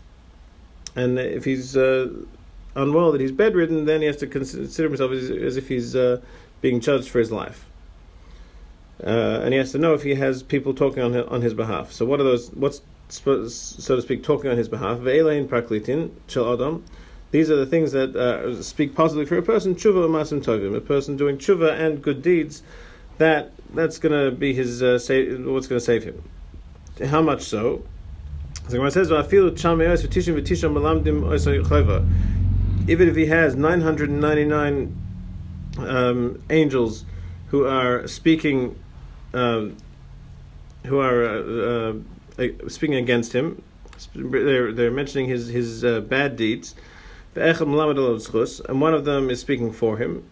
And 0.95 1.19
if 1.19 1.43
he's 1.43 1.75
uh, 1.75 2.10
unwell, 2.75 3.12
that 3.12 3.21
he's 3.21 3.32
bedridden, 3.32 3.86
then 3.86 4.01
he 4.01 4.08
has 4.08 4.17
to 4.17 4.27
consider 4.27 4.88
himself 4.88 5.12
as, 5.12 5.30
as 5.30 5.58
if 5.58 5.67
he's 5.67 5.95
uh, 5.95 6.21
being 6.62 6.80
judged 6.80 7.10
for 7.10 7.19
his 7.19 7.32
life. 7.32 7.65
Uh, 9.03 9.41
and 9.43 9.53
he 9.53 9.60
has 9.60 9.71
to 9.73 9.77
know 9.77 9.93
if 9.93 10.01
he 10.01 10.15
has 10.15 10.41
people 10.41 10.73
talking 10.73 11.03
on 11.03 11.13
his, 11.13 11.25
on 11.27 11.41
his 11.41 11.53
behalf. 11.53 11.91
So 11.91 12.06
what 12.06 12.19
are 12.19 12.23
those? 12.23 12.49
What's 12.51 12.82
so 13.10 13.95
to 13.95 14.01
speak 14.01 14.23
talking 14.23 14.49
on 14.49 14.58
his 14.58 14.69
behalf? 14.69 14.97
Ve'elain 14.99 15.47
praklitin 15.47 16.12
shel 16.27 16.53
adam. 16.53 16.84
These 17.38 17.52
are 17.52 17.56
the 17.56 17.67
things 17.67 17.91
that 17.91 18.15
uh, 18.15 18.63
speak 18.63 18.95
positively 18.95 19.28
for 19.28 19.38
a 19.38 19.43
person. 19.43 19.76
Tshuva 19.76 20.10
masim 20.10 20.43
tovim, 20.43 20.76
a 20.76 20.82
person 20.82 21.17
doing 21.17 21.38
tshuva 21.38 21.80
and 21.80 22.02
good 22.02 22.23
deeds. 22.23 22.63
That 23.19 23.52
that's 23.76 24.00
going 24.00 24.12
to 24.12 24.36
be 24.36 24.56
his 24.56 24.82
uh, 24.82 24.97
save, 24.97 25.45
what's 25.45 25.67
going 25.67 25.80
to 25.80 25.86
save 25.86 26.04
him. 26.04 26.23
How 27.06 27.21
much 27.21 27.43
so? 27.43 27.84
When 28.69 28.88
it 28.88 28.91
says, 28.91 29.12
even 29.12 29.28
if 33.08 33.15
he 33.15 33.26
has 33.28 33.56
999 33.56 34.97
um, 35.78 36.43
angels 36.50 37.06
who 37.50 37.67
are 37.67 38.08
speaking, 38.08 38.76
um, 39.36 39.78
who 40.88 40.97
are 40.97 41.23
uh, 41.23 41.93
uh, 42.39 42.50
speaking 42.67 42.95
against 42.95 43.32
him, 43.32 43.62
they're, 44.15 44.73
they're 44.73 44.89
mentioning 44.89 45.30
his, 45.30 45.45
his 45.50 45.86
uh, 45.86 46.00
bad 46.02 46.36
deeds, 46.36 46.73
and 47.38 48.82
one 48.82 48.93
of 48.93 49.06
them 49.06 49.30
is 49.30 49.39
speaking 49.39 49.71
for 49.71 49.97
him 49.97 50.23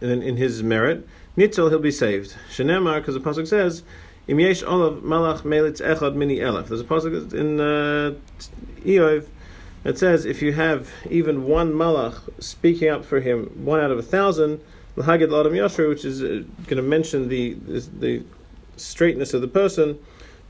in, 0.00 0.22
in 0.22 0.36
his 0.36 0.62
merit, 0.62 1.06
Nitzel, 1.36 1.68
he'll 1.68 1.78
be 1.78 1.90
saved. 1.90 2.34
Shenemar, 2.50 2.96
because 2.96 3.14
the 3.14 3.20
Pasuk 3.20 3.46
says, 3.46 3.82
Im 4.26 4.40
yesh 4.40 4.62
olav 4.62 5.02
malach 5.02 5.42
melitz 5.42 5.80
echad 5.80 6.14
mini 6.14 6.38
elef. 6.38 6.68
There's 6.68 6.80
a 6.80 6.84
Pasuk 6.84 7.32
in 7.32 7.60
uh, 7.60 8.14
it 9.82 9.98
says 9.98 10.26
if 10.26 10.42
you 10.42 10.52
have 10.52 10.90
even 11.08 11.44
one 11.44 11.72
malach 11.72 12.20
speaking 12.42 12.88
up 12.88 13.04
for 13.04 13.20
him, 13.20 13.46
one 13.64 13.80
out 13.80 13.90
of 13.90 13.98
a 13.98 14.02
thousand, 14.02 14.60
l'hagid 14.96 15.30
l'adam 15.30 15.52
yashru, 15.52 15.88
which 15.88 16.04
is 16.04 16.22
uh, 16.22 16.44
going 16.66 16.76
to 16.76 16.82
mention 16.82 17.28
the, 17.28 17.54
the, 17.54 17.80
the 17.98 18.22
straightness 18.76 19.32
of 19.32 19.40
the 19.40 19.48
person, 19.48 19.98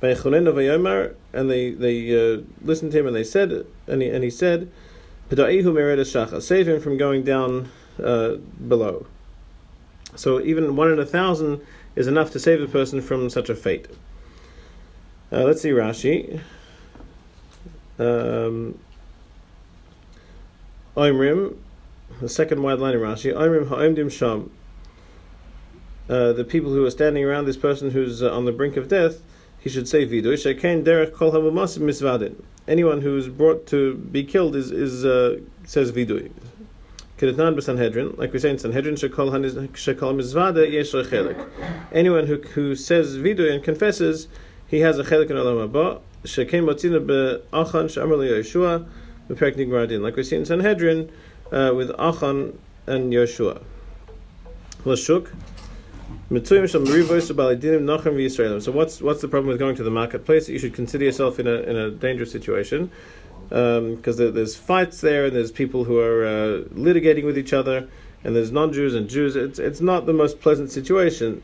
and 0.02 1.50
they 1.50 1.70
they 1.70 2.34
uh, 2.34 2.40
listened 2.62 2.90
to 2.92 2.98
him 2.98 3.06
and 3.06 3.14
they 3.14 3.24
said 3.24 3.66
and 3.86 4.02
he, 4.02 4.08
and 4.08 4.24
he 4.24 4.30
said, 4.30 4.70
save 5.30 6.68
him 6.68 6.80
from 6.80 6.96
going 6.96 7.22
down 7.22 7.70
uh, 8.02 8.34
below. 8.68 9.06
So 10.16 10.40
even 10.40 10.74
one 10.76 10.90
in 10.90 10.98
a 10.98 11.06
thousand 11.06 11.60
is 11.94 12.06
enough 12.06 12.32
to 12.32 12.38
save 12.38 12.60
a 12.60 12.66
person 12.66 13.00
from 13.00 13.30
such 13.30 13.48
a 13.48 13.54
fate. 13.54 13.86
Uh, 15.32 15.44
let's 15.44 15.62
see 15.62 15.70
Rashi. 15.70 16.40
Um, 17.98 18.78
the 20.94 22.28
second 22.28 22.62
wide 22.62 22.78
line 22.80 22.94
in 22.94 23.00
Rashi, 23.00 23.32
Oimrim 23.32 23.68
ha'omdim 23.68 24.10
sham. 24.10 24.50
Uh, 26.08 26.32
the 26.32 26.44
people 26.44 26.72
who 26.72 26.84
are 26.84 26.90
standing 26.90 27.24
around 27.24 27.44
this 27.44 27.56
person 27.56 27.92
who's 27.92 28.22
uh, 28.22 28.34
on 28.34 28.44
the 28.44 28.52
brink 28.52 28.76
of 28.76 28.88
death, 28.88 29.20
he 29.60 29.70
should 29.70 29.86
say 29.86 30.06
vidu. 30.06 30.32
Shekain 30.32 30.84
derech 30.84 31.12
kol 31.12 31.32
hamasim 31.32 31.82
misvadin. 31.82 32.42
Anyone 32.66 33.00
who's 33.00 33.28
brought 33.28 33.66
to 33.68 33.94
be 33.94 34.24
killed 34.24 34.56
is 34.56 34.70
is 34.70 35.04
uh, 35.04 35.38
says 35.64 35.92
vidu. 35.92 36.30
Kedetnan 37.18 37.54
b'Sanhedrin, 37.54 38.16
like 38.16 38.32
we 38.32 38.38
say 38.38 38.50
in 38.50 38.58
Sanhedrin, 38.58 38.94
shekol 38.94 39.30
mizvada 39.30 40.70
yesh 40.70 40.92
chelik. 40.92 41.48
Anyone 41.92 42.26
who 42.26 42.36
who 42.36 42.74
says 42.74 43.18
vidu 43.18 43.52
and 43.52 43.62
confesses, 43.62 44.28
he 44.66 44.80
has 44.80 44.98
a 44.98 45.04
chelik 45.04 45.30
in 45.30 45.36
olam 45.36 45.68
haba. 45.68 46.00
Shekain 46.24 46.64
motzina 46.64 47.04
be'achan 47.06 47.90
she'amar 47.90 48.16
Yeshua 48.16 48.88
like 49.30 50.16
we 50.16 50.24
see 50.24 50.34
in 50.34 50.44
Sanhedrin 50.44 51.08
uh, 51.52 51.72
with 51.74 51.90
Achan 52.00 52.58
and 52.86 53.12
Yeshua. 53.12 53.62
Lashuk. 54.84 55.32
So 56.30 56.38
what's 58.70 59.02
what's 59.02 59.20
the 59.20 59.26
problem 59.28 59.48
with 59.48 59.58
going 59.58 59.74
to 59.74 59.82
the 59.82 59.90
marketplace? 59.90 60.48
You 60.48 60.60
should 60.60 60.74
consider 60.74 61.04
yourself 61.04 61.40
in 61.40 61.48
a 61.48 61.54
in 61.54 61.76
a 61.76 61.90
dangerous 61.90 62.30
situation 62.30 62.92
because 63.48 64.20
um, 64.20 64.32
there's 64.32 64.54
fights 64.54 65.00
there 65.00 65.24
and 65.24 65.34
there's 65.34 65.50
people 65.50 65.82
who 65.82 65.98
are 65.98 66.24
uh, 66.24 66.60
litigating 66.72 67.24
with 67.24 67.36
each 67.36 67.52
other 67.52 67.88
and 68.22 68.36
there's 68.36 68.52
non-Jews 68.52 68.94
and 68.94 69.08
Jews. 69.08 69.34
It's 69.34 69.58
it's 69.58 69.80
not 69.80 70.06
the 70.06 70.12
most 70.12 70.40
pleasant 70.40 70.70
situation, 70.70 71.42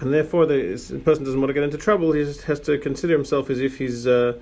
and 0.00 0.12
therefore 0.12 0.44
the 0.44 1.00
person 1.02 1.24
doesn't 1.24 1.40
want 1.40 1.48
to 1.48 1.54
get 1.54 1.62
into 1.62 1.78
trouble. 1.78 2.12
He 2.12 2.22
just 2.22 2.42
has 2.42 2.60
to 2.60 2.76
consider 2.76 3.14
himself 3.14 3.48
as 3.48 3.60
if 3.60 3.78
he's 3.78 4.06
uh, 4.06 4.38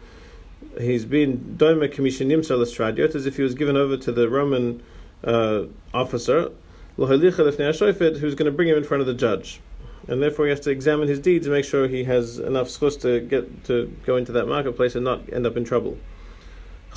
he's 0.80 1.04
been 1.04 1.56
doime 1.56 1.88
commissionim 1.92 3.14
as 3.14 3.26
if 3.26 3.36
he 3.36 3.42
was 3.42 3.54
given 3.54 3.76
over 3.76 3.96
to 3.98 4.10
the 4.10 4.28
Roman 4.28 4.82
uh, 5.22 5.66
officer 5.94 6.50
who's 6.98 8.34
going 8.34 8.50
to 8.50 8.56
bring 8.56 8.68
him 8.68 8.76
in 8.76 8.84
front 8.84 9.00
of 9.00 9.06
the 9.06 9.14
judge. 9.14 9.60
And 10.08 10.22
therefore, 10.22 10.46
he 10.46 10.50
has 10.50 10.60
to 10.60 10.70
examine 10.70 11.06
his 11.06 11.20
deeds 11.20 11.46
and 11.46 11.54
make 11.54 11.64
sure 11.64 11.86
he 11.86 12.04
has 12.04 12.38
enough 12.38 12.68
schus 12.68 13.00
to 13.02 13.20
get 13.20 13.64
to 13.64 13.94
go 14.04 14.16
into 14.16 14.32
that 14.32 14.46
marketplace 14.46 14.94
and 14.94 15.04
not 15.04 15.32
end 15.32 15.46
up 15.46 15.56
in 15.56 15.64
trouble. 15.64 15.96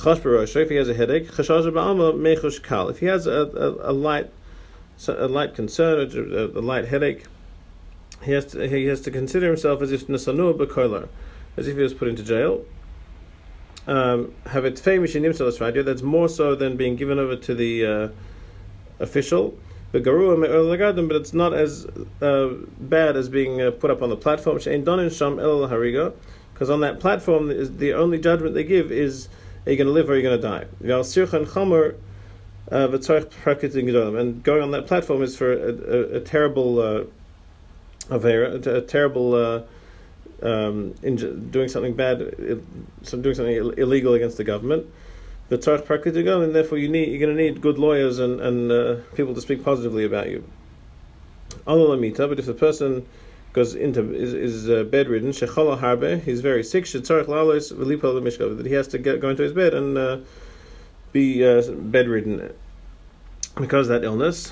If 0.04 0.68
he 0.68 0.76
has 0.76 0.88
a 0.88 0.94
headache, 0.94 1.28
if 1.38 2.98
he 2.98 3.06
has 3.06 3.26
a, 3.26 3.30
a, 3.30 3.90
a 3.90 3.92
light 3.92 4.30
a 5.08 5.28
light 5.28 5.54
concern, 5.54 6.10
a, 6.14 6.58
a, 6.58 6.62
light 6.62 6.86
headache, 6.86 7.24
he 8.22 8.32
has 8.32 8.46
to 8.46 8.68
he 8.68 8.86
has 8.86 9.00
to 9.02 9.10
consider 9.10 9.46
himself 9.46 9.82
as 9.82 9.92
if 9.92 10.06
nasanu 10.06 11.08
as 11.56 11.68
if 11.68 11.76
he 11.76 11.82
was 11.82 11.94
put 11.94 12.08
into 12.08 12.22
jail. 12.22 12.64
Um, 13.86 14.34
have 14.46 14.64
it 14.64 14.78
famous 14.78 15.14
in. 15.14 15.22
That's 15.24 16.02
more 16.02 16.28
so 16.28 16.54
than 16.54 16.76
being 16.76 16.96
given 16.96 17.18
over 17.18 17.36
to 17.36 17.54
the 17.54 17.86
uh, 17.86 18.08
official. 19.00 19.58
But 19.92 20.02
it's 20.06 21.34
not 21.34 21.52
as 21.52 21.86
uh, 22.20 22.48
bad 22.80 23.16
as 23.16 23.28
being 23.28 23.60
uh, 23.60 23.70
put 23.70 23.90
up 23.90 24.02
on 24.02 24.08
the 24.08 24.16
platform. 24.16 24.56
Because 24.56 26.70
on 26.70 26.80
that 26.80 27.00
platform, 27.00 27.50
is 27.50 27.76
the 27.76 27.92
only 27.92 28.18
judgment 28.18 28.54
they 28.54 28.64
give 28.64 28.90
is 28.90 29.28
are 29.66 29.70
you 29.70 29.76
going 29.76 29.86
to 29.86 29.92
live 29.92 30.10
or 30.10 30.14
are 30.14 30.16
you 30.16 30.22
going 30.22 30.40
to 30.40 30.48
die? 30.48 30.64
And 34.16 34.42
going 34.42 34.62
on 34.62 34.70
that 34.70 34.86
platform 34.86 35.22
is 35.22 35.36
for 35.36 35.52
a, 35.52 36.16
terrible 36.20 36.80
uh, 36.80 37.04
a, 38.44 38.76
a 38.76 38.80
terrible 38.80 39.34
uh, 39.34 39.62
um, 40.42 40.92
doing 40.92 41.68
something 41.68 41.94
bad, 41.94 42.18
doing 42.18 43.34
something 43.34 43.74
illegal 43.76 44.14
against 44.14 44.36
the 44.36 44.44
government. 44.44 44.86
The 45.52 45.58
tzarich 45.58 45.84
praktitigam, 45.84 46.42
and 46.42 46.54
therefore 46.54 46.78
you 46.78 46.88
need 46.88 47.10
you're 47.10 47.18
going 47.18 47.36
to 47.36 47.42
need 47.42 47.60
good 47.60 47.78
lawyers 47.78 48.18
and 48.18 48.40
and 48.40 48.72
uh, 48.72 48.94
people 49.14 49.34
to 49.34 49.40
speak 49.42 49.62
positively 49.62 50.06
about 50.06 50.30
you. 50.30 50.48
Alalamita, 51.66 52.26
but 52.26 52.38
if 52.38 52.46
the 52.46 52.54
person 52.54 53.06
goes 53.52 53.74
into 53.74 54.14
is, 54.14 54.32
is 54.32 54.70
uh, 54.70 54.82
bedridden, 54.84 55.28
shechala 55.28 55.78
harbe, 55.78 56.22
he's 56.22 56.40
very 56.40 56.64
sick. 56.64 56.84
Shetzarich 56.84 57.26
lalos 57.26 57.70
v'lipo 57.70 58.18
mishkav, 58.22 58.56
that 58.56 58.64
he 58.64 58.72
has 58.72 58.88
to 58.88 58.98
get 58.98 59.20
go 59.20 59.28
into 59.28 59.42
his 59.42 59.52
bed 59.52 59.74
and 59.74 59.98
uh, 59.98 60.20
be 61.12 61.46
uh, 61.46 61.60
bedridden 61.70 62.50
because 63.60 63.90
of 63.90 64.00
that 64.00 64.06
illness. 64.06 64.50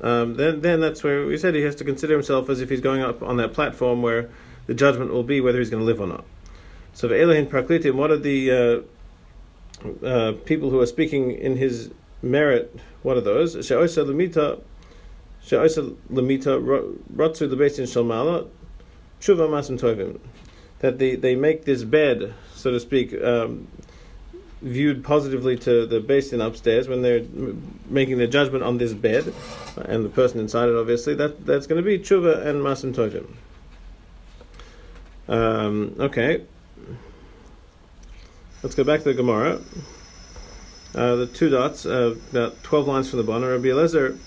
Um, 0.00 0.36
then 0.36 0.60
then 0.60 0.80
that's 0.80 1.02
where 1.02 1.26
we 1.26 1.36
said 1.36 1.56
he 1.56 1.62
has 1.62 1.74
to 1.74 1.84
consider 1.84 2.12
himself 2.12 2.48
as 2.48 2.60
if 2.60 2.70
he's 2.70 2.80
going 2.80 3.02
up 3.02 3.24
on 3.24 3.38
that 3.38 3.54
platform 3.54 4.02
where 4.02 4.30
the 4.68 4.74
judgment 4.74 5.10
will 5.10 5.24
be 5.24 5.40
whether 5.40 5.58
he's 5.58 5.70
going 5.70 5.80
to 5.82 5.84
live 5.84 6.00
or 6.00 6.06
not. 6.06 6.24
So 6.94 7.08
Elohim 7.08 7.48
Praklitim, 7.48 7.94
what 7.94 8.12
are 8.12 8.18
the 8.18 8.84
uh, 10.04 10.32
people 10.44 10.70
who 10.70 10.80
are 10.80 10.86
speaking 10.86 11.32
in 11.32 11.56
his 11.56 11.90
merit? 12.22 12.74
What 13.02 13.16
are 13.16 13.20
those? 13.22 13.52
She'osa 13.66 14.04
lemita, 14.04 14.60
she'osa 15.42 15.82
lemita 16.10 16.60
ratzu 17.14 17.48
lebesin 17.48 17.86
shalmala, 17.86 18.48
tshuva 19.20 19.48
masim 19.48 19.78
tovim. 19.78 20.18
That 20.80 20.98
they, 20.98 21.16
they 21.16 21.34
make 21.34 21.64
this 21.64 21.84
bed, 21.84 22.34
so 22.54 22.70
to 22.70 22.80
speak, 22.80 23.12
um, 23.20 23.66
viewed 24.62 25.04
positively 25.04 25.56
to 25.56 25.86
the 25.86 26.00
beis 26.00 26.30
din 26.30 26.40
upstairs 26.40 26.88
when 26.88 27.02
they're 27.02 27.24
making 27.88 28.18
their 28.18 28.26
judgment 28.26 28.64
on 28.64 28.78
this 28.78 28.94
bed, 28.94 29.32
and 29.76 30.04
the 30.04 30.08
person 30.08 30.40
inside 30.40 30.68
it, 30.68 30.76
obviously, 30.76 31.14
that, 31.14 31.44
that's 31.46 31.66
going 31.66 31.82
to 31.82 31.86
be 31.86 31.98
tshuva 31.98 32.46
and 32.46 32.62
masim 32.62 32.94
tovim. 32.94 33.26
Um, 35.28 35.94
okay. 35.98 36.44
Let's 38.60 38.74
go 38.74 38.82
back 38.82 38.98
to 39.00 39.04
the 39.04 39.14
Gemara. 39.14 39.60
Uh, 40.92 41.14
the 41.14 41.26
two 41.28 41.48
dots, 41.48 41.86
uh, 41.86 42.16
about 42.32 42.60
12 42.64 42.88
lines 42.88 43.08
from 43.08 43.18
the 43.18 43.22
bottom. 43.22 43.48
Rabbi 43.48 43.68
Eliezer, 43.68 44.18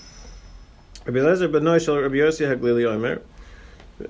Rabbi 1.04 1.18
Eliezer 1.18 1.48
ben 1.48 1.64
Noishel, 1.64 2.00
Rabbi 2.00 2.14
Yossi 2.14 2.48
Haglili 2.48 2.86
Omer. 2.86 3.20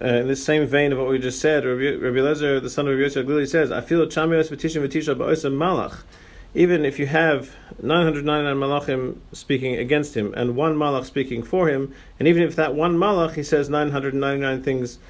Uh, 0.00 0.06
in 0.06 0.28
this 0.28 0.44
same 0.44 0.64
vein 0.64 0.92
of 0.92 0.98
what 0.98 1.08
we 1.08 1.18
just 1.18 1.40
said, 1.40 1.64
Rabbi, 1.64 1.96
Rabbi 1.96 2.18
Eliezer, 2.18 2.60
the 2.60 2.70
son 2.70 2.86
of 2.86 2.96
Rabbi 2.96 3.08
Yossi 3.08 3.24
Haglili, 3.24 3.48
says, 3.48 3.72
I 3.72 3.80
feel 3.80 4.06
chamios 4.06 4.48
v'tishim 4.48 4.86
v'tisha 4.86 5.16
ba'osa 5.16 5.52
malach. 5.52 6.02
Even 6.54 6.84
if 6.84 7.00
you 7.00 7.06
have 7.06 7.56
999 7.82 8.56
malachim 8.56 9.16
speaking 9.32 9.74
against 9.74 10.16
him 10.16 10.32
and 10.36 10.54
one 10.54 10.76
malach 10.76 11.04
speaking 11.04 11.42
for 11.42 11.68
him, 11.68 11.92
and 12.20 12.28
even 12.28 12.44
if 12.44 12.54
that 12.54 12.76
one 12.76 12.96
malach, 12.96 13.34
he 13.34 13.42
says 13.42 13.68
999 13.68 14.62
things 14.62 15.00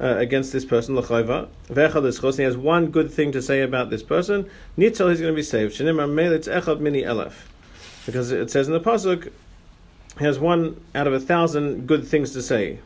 uh, 0.00 0.16
against 0.16 0.52
this 0.52 0.64
person, 0.64 0.96
l'chayva. 0.96 1.48
Ve'echad 1.68 1.92
ischos, 1.92 2.36
he 2.38 2.42
has 2.42 2.56
one 2.56 2.86
good 2.86 3.12
thing 3.12 3.32
to 3.32 3.42
say 3.42 3.60
about 3.60 3.90
this 3.90 4.02
person. 4.02 4.48
Nitzel, 4.78 5.10
he's 5.10 5.20
going 5.20 5.32
to 5.32 5.36
be 5.36 5.42
saved. 5.42 5.78
Melitz 5.78 6.48
echad 6.48 6.80
mini 6.80 7.02
elef. 7.02 7.34
Because 8.06 8.32
it 8.32 8.50
says 8.50 8.66
in 8.66 8.72
the 8.72 8.80
pasuk, 8.80 9.30
he 10.18 10.24
has 10.24 10.38
one 10.38 10.80
out 10.94 11.06
of 11.06 11.12
a 11.12 11.20
thousand 11.20 11.86
good 11.86 12.06
things 12.06 12.32
to 12.32 12.42
say. 12.42 12.78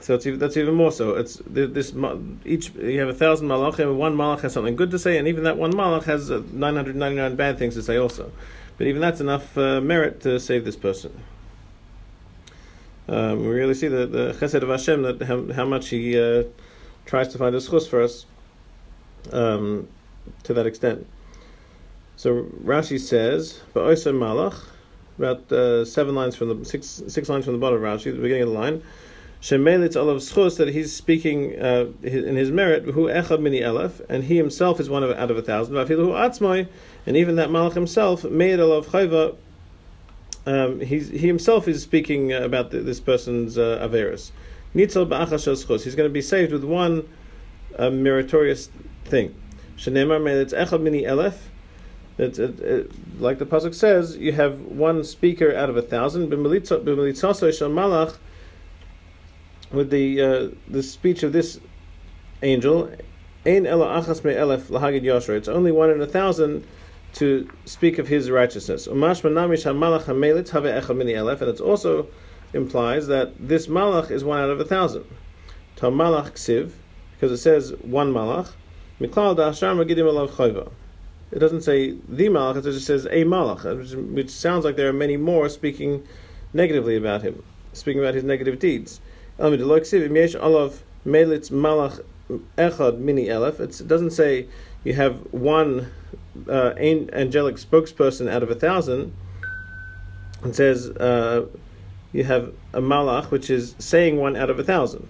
So 0.00 0.14
even, 0.14 0.38
that's 0.38 0.56
even 0.56 0.74
more 0.74 0.92
so. 0.92 1.14
It's 1.16 1.40
this 1.46 1.94
each 2.44 2.70
you 2.74 3.00
have 3.00 3.08
a 3.08 3.14
thousand 3.14 3.48
malachim. 3.48 3.96
One 3.96 4.16
malach 4.16 4.40
has 4.42 4.52
something 4.52 4.76
good 4.76 4.90
to 4.92 4.98
say, 4.98 5.18
and 5.18 5.26
even 5.26 5.44
that 5.44 5.56
one 5.56 5.72
malach 5.72 6.04
has 6.04 6.30
uh, 6.30 6.42
nine 6.52 6.76
hundred 6.76 6.96
ninety 6.96 7.16
nine 7.16 7.36
bad 7.36 7.58
things 7.58 7.74
to 7.74 7.82
say 7.82 7.96
also. 7.96 8.30
But 8.76 8.86
even 8.86 9.00
that's 9.00 9.20
enough 9.20 9.56
uh, 9.58 9.80
merit 9.80 10.20
to 10.22 10.38
save 10.38 10.64
this 10.64 10.76
person. 10.76 11.20
Um, 13.08 13.40
we 13.40 13.48
really 13.48 13.74
see 13.74 13.88
the, 13.88 14.06
the 14.06 14.32
chesed 14.38 14.62
of 14.62 14.68
Hashem 14.68 15.02
that 15.02 15.22
how, 15.22 15.50
how 15.52 15.64
much 15.64 15.88
He 15.88 16.18
uh, 16.18 16.44
tries 17.06 17.28
to 17.28 17.38
find 17.38 17.54
a 17.54 17.58
schus 17.58 17.88
for 17.88 18.02
us 18.02 18.26
um, 19.32 19.88
to 20.42 20.52
that 20.52 20.66
extent. 20.66 21.06
So 22.16 22.42
Rashi 22.62 23.00
says, 23.00 23.62
"Ba'osa 23.74 24.12
malach," 24.12 24.60
about 25.16 25.50
uh, 25.50 25.84
seven 25.84 26.14
lines 26.14 26.36
from 26.36 26.48
the 26.48 26.64
six 26.64 27.02
six 27.08 27.28
lines 27.28 27.46
from 27.46 27.54
the 27.54 27.60
bottom 27.60 27.82
of 27.82 27.84
Rashi, 27.84 28.14
the 28.14 28.20
beginning 28.20 28.42
of 28.42 28.50
the 28.50 28.54
line. 28.54 28.82
Shemelitz 29.40 29.96
olav 29.96 30.16
schus 30.16 30.56
that 30.56 30.68
he's 30.68 30.92
speaking 30.92 31.58
uh, 31.58 31.86
in 32.02 32.34
his 32.36 32.50
merit. 32.50 32.84
Who 32.86 33.04
echad 33.06 33.40
mini 33.40 33.60
elef, 33.60 34.04
and 34.08 34.24
he 34.24 34.36
himself 34.36 34.80
is 34.80 34.90
one 34.90 35.02
of 35.02 35.16
out 35.16 35.30
of 35.30 35.38
a 35.38 35.42
thousand. 35.42 35.76
Vafilu 35.76 36.08
atzmai, 36.08 36.68
and 37.06 37.16
even 37.16 37.36
that 37.36 37.48
malach 37.48 37.74
himself 37.74 38.24
made 38.24 38.58
olav 38.58 38.88
chayva 38.88 39.36
um, 40.46 40.80
he 40.80 41.00
himself 41.00 41.68
is 41.68 41.82
speaking 41.82 42.32
about 42.32 42.70
the, 42.70 42.80
this 42.80 43.00
person's 43.00 43.58
uh, 43.58 43.86
Averis. 43.86 44.30
He's 44.72 44.94
going 44.94 46.08
to 46.08 46.08
be 46.10 46.22
saved 46.22 46.52
with 46.52 46.64
one 46.64 47.08
uh, 47.78 47.90
meritorious 47.90 48.70
thing. 49.04 49.34
Shenemar 49.76 50.26
it's 50.26 50.52
echad 50.52 50.80
mini 50.80 51.02
elef. 51.02 51.36
It, 52.18 52.38
like 53.20 53.38
the 53.38 53.46
pasuk 53.46 53.74
says, 53.74 54.16
you 54.16 54.32
have 54.32 54.60
one 54.60 55.04
speaker 55.04 55.54
out 55.54 55.70
of 55.70 55.76
a 55.76 55.82
thousand. 55.82 56.30
malach 56.30 58.16
with 59.70 59.90
the 59.90 60.20
uh, 60.20 60.48
the 60.66 60.82
speech 60.82 61.22
of 61.22 61.32
this 61.32 61.60
angel. 62.42 62.90
Ein 63.46 63.66
ela 63.66 64.02
achas 64.02 64.24
me 64.24 64.32
elef 64.32 64.62
lahagid 64.62 65.02
yosher. 65.02 65.36
It's 65.36 65.48
only 65.48 65.70
one 65.70 65.90
in 65.90 66.00
a 66.00 66.06
thousand 66.06 66.66
to 67.14 67.48
speak 67.64 67.98
of 67.98 68.08
his 68.08 68.30
righteousness. 68.30 68.86
And 68.86 69.02
it 69.02 69.24
also 71.60 72.06
implies 72.52 73.06
that 73.06 73.48
this 73.48 73.66
malach 73.66 74.10
is 74.10 74.24
one 74.24 74.40
out 74.40 74.50
of 74.50 74.60
a 74.60 74.64
thousand. 74.64 75.04
Malach 75.76 76.72
because 77.12 77.32
it 77.32 77.38
says 77.38 77.72
one 77.82 78.12
malach. 78.12 78.50
It 79.00 79.14
doesn't 81.38 81.62
say 81.62 81.94
the 82.08 82.28
malach, 82.28 82.56
it 82.56 82.62
just 82.62 82.86
says 82.86 83.06
a 83.06 83.24
malach, 83.24 84.12
which 84.12 84.30
sounds 84.30 84.64
like 84.64 84.76
there 84.76 84.88
are 84.88 84.92
many 84.92 85.16
more 85.16 85.48
speaking 85.48 86.06
negatively 86.52 86.96
about 86.96 87.22
him, 87.22 87.42
speaking 87.72 88.00
about 88.00 88.14
his 88.14 88.24
negative 88.24 88.58
deeds. 88.58 89.00
It 89.38 89.42
doesn't 93.88 94.10
say 94.10 94.46
you 94.84 94.94
have 94.94 95.16
one 95.32 95.90
uh, 96.48 96.74
angelic 96.78 97.56
spokesperson 97.56 98.30
out 98.30 98.42
of 98.42 98.50
a 98.50 98.54
thousand, 98.54 99.14
and 100.42 100.54
says 100.54 100.88
uh, 100.88 101.46
you 102.12 102.24
have 102.24 102.52
a 102.72 102.80
malach, 102.80 103.30
which 103.30 103.50
is 103.50 103.74
saying 103.78 104.16
one 104.16 104.36
out 104.36 104.50
of 104.50 104.58
a 104.58 104.64
thousand. 104.64 105.08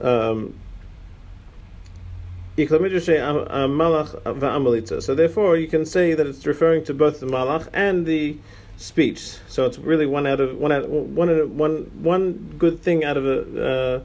Um, 0.00 0.58
so 2.56 2.66
therefore, 5.14 5.56
you 5.56 5.66
can 5.66 5.86
say 5.86 6.14
that 6.14 6.26
it's 6.26 6.46
referring 6.46 6.84
to 6.84 6.94
both 6.94 7.20
the 7.20 7.26
malach 7.26 7.68
and 7.72 8.04
the 8.04 8.36
speech. 8.76 9.36
So 9.48 9.66
it's 9.66 9.78
really 9.78 10.06
one 10.06 10.26
out 10.26 10.40
of 10.40 10.56
one 10.58 10.72
out 10.72 10.88
one 10.88 11.56
one 11.56 11.90
one 12.02 12.54
good 12.58 12.82
thing 12.82 13.04
out 13.04 13.16
of 13.16 13.26
a. 13.26 13.64
Uh, 13.64 14.00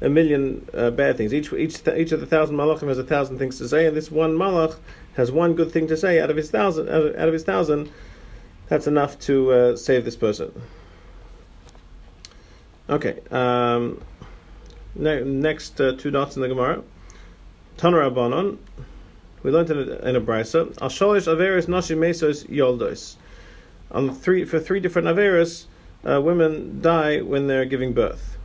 a 0.00 0.08
million 0.08 0.68
uh, 0.74 0.90
bad 0.90 1.16
things. 1.16 1.34
Each 1.34 1.52
each 1.52 1.86
each 1.88 2.12
of 2.12 2.20
the 2.20 2.26
thousand 2.26 2.56
malachim 2.56 2.88
has 2.88 2.98
a 2.98 3.04
thousand 3.04 3.38
things 3.38 3.58
to 3.58 3.68
say, 3.68 3.86
and 3.86 3.96
this 3.96 4.10
one 4.10 4.36
malach 4.36 4.76
has 5.14 5.32
one 5.32 5.54
good 5.54 5.72
thing 5.72 5.88
to 5.88 5.96
say 5.96 6.20
out 6.20 6.30
of 6.30 6.36
his 6.36 6.50
thousand. 6.50 6.88
Out 6.88 7.02
of, 7.02 7.16
out 7.16 7.28
of 7.28 7.32
his 7.32 7.44
thousand, 7.44 7.90
that's 8.68 8.86
enough 8.86 9.18
to 9.20 9.52
uh, 9.52 9.76
save 9.76 10.04
this 10.04 10.16
person. 10.16 10.52
Okay. 12.88 13.18
Um, 13.30 14.00
ne- 14.94 15.24
next 15.24 15.80
uh, 15.80 15.92
two 15.96 16.10
dots 16.10 16.36
in 16.36 16.42
the 16.42 16.48
Gemara. 16.48 16.82
Tanur 17.76 18.10
Abanon. 18.10 18.58
We 19.42 19.50
learned 19.50 19.70
in 19.70 19.78
a, 19.78 20.08
in 20.08 20.16
a 20.16 20.20
brisa. 20.20 20.80
Al 20.80 20.88
sholish 20.88 21.26
averis 21.26 21.66
nashim 21.66 21.98
mesos 21.98 22.48
yoldos. 22.48 23.16
On 23.90 24.14
three 24.14 24.44
for 24.44 24.58
three 24.58 24.80
different 24.80 25.08
averis, 25.08 25.66
uh, 26.04 26.20
women 26.20 26.80
die 26.80 27.20
when 27.20 27.46
they're 27.46 27.64
giving 27.64 27.92
birth. 27.92 28.37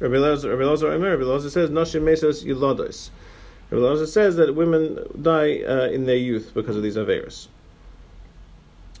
Rabbi 0.00 0.14
Lozer, 0.14 0.50
Rabbi 0.50 1.06
Rabbi 1.06 1.22
Lozer 1.22 1.50
says 1.50 1.70
nashim 1.70 2.02
mesos 2.02 2.44
yolodos. 2.44 3.10
Rabbi 3.70 3.82
Lozer 3.82 4.06
says 4.06 4.36
that 4.36 4.54
women 4.54 4.98
die 5.20 5.60
uh, 5.60 5.88
in 5.88 6.06
their 6.06 6.16
youth 6.16 6.52
because 6.54 6.76
of 6.76 6.82
these 6.82 6.96
averis. 6.96 7.48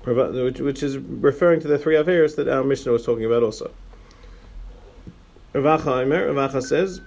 Which, 0.04 0.60
which 0.60 0.82
is 0.82 0.98
referring 0.98 1.60
to 1.60 1.68
the 1.68 1.78
three 1.78 1.94
averis 1.94 2.36
that 2.36 2.48
our 2.48 2.64
Mishnah 2.64 2.92
was 2.92 3.04
talking 3.04 3.24
about 3.24 3.42
also. 3.42 3.70
Rav 5.52 5.80
Acha 5.80 6.02
Aimer, 6.02 6.32
Rav 6.32 6.52
Acha 6.52 6.62
says, 6.62 7.00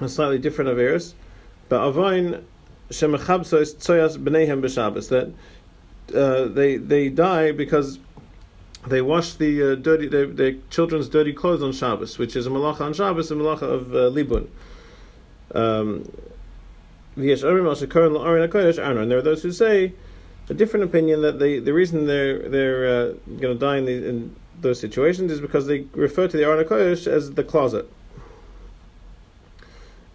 a 0.00 0.08
slightly 0.08 0.38
different 0.38 0.70
averis, 0.70 1.12
but 1.68 1.82
avoin 1.82 2.44
shemachabsos 2.90 3.76
tzoyas 3.76 4.18
b'neihem 4.18 4.60
b'shabbos, 4.60 5.08
that 5.10 5.32
uh, 6.14 6.48
they 6.48 6.76
they 6.76 7.08
die 7.08 7.52
because 7.52 7.98
they 8.86 9.00
wash 9.00 9.34
the 9.34 9.72
uh, 9.72 9.74
dirty 9.76 10.08
their, 10.08 10.26
their, 10.26 10.54
children's 10.70 11.08
dirty 11.08 11.32
clothes 11.32 11.62
on 11.62 11.72
Shabbos, 11.72 12.18
which 12.18 12.34
is 12.34 12.46
a 12.46 12.50
malacha 12.50 12.80
on 12.80 12.94
Shabbos, 12.94 13.30
a 13.30 13.34
malacha 13.34 13.62
of 13.62 13.94
uh, 13.94 14.10
libun. 14.10 14.48
Um, 15.54 16.10
and 17.14 17.28
there 17.28 19.18
are 19.18 19.22
those 19.22 19.42
who 19.42 19.52
say 19.52 19.92
a 20.48 20.54
different 20.54 20.84
opinion 20.84 21.22
that 21.22 21.38
the, 21.38 21.58
the 21.58 21.72
reason 21.72 22.06
they're 22.06 22.48
they're 22.48 22.86
uh, 22.86 23.12
going 23.38 23.54
to 23.54 23.58
die 23.58 23.76
in, 23.78 23.84
the, 23.84 24.08
in 24.08 24.36
those 24.60 24.80
situations 24.80 25.30
is 25.30 25.40
because 25.40 25.66
they 25.66 25.86
refer 25.92 26.26
to 26.26 26.36
the 26.36 26.44
Aron 26.44 26.64
Kodesh 26.64 27.06
as 27.06 27.32
the 27.32 27.44
closet, 27.44 27.88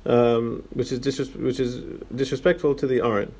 um, 0.05 0.63
which 0.73 0.91
is 0.91 0.99
disres- 0.99 1.35
which 1.35 1.59
is 1.59 1.81
disrespectful 2.13 2.75
to 2.75 2.87
the 2.87 2.99
Aron. 3.01 3.33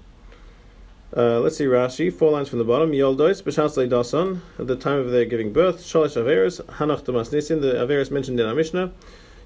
Uh, 1.16 1.40
let's 1.40 1.56
see 1.56 1.64
Rashi, 1.64 2.12
four 2.12 2.32
lines 2.32 2.50
from 2.50 2.60
the 2.60 2.66
bottom. 2.66 2.92
Yoldois 2.92 3.42
b'shas 3.42 3.78
dasan 3.90 4.42
at 4.60 4.68
the 4.68 4.76
time 4.76 5.00
of 5.00 5.12
their 5.12 5.24
giving 5.24 5.54
birth. 5.54 5.80
Shalish 5.80 6.22
averis 6.22 6.62
hanach 6.66 7.06
damas 7.06 7.30
nisin. 7.30 7.62
The 7.62 7.76
averis 7.76 8.12
mentioned 8.12 8.40
in 8.40 8.46
our 8.46 8.54
Mishnah. 8.54 8.92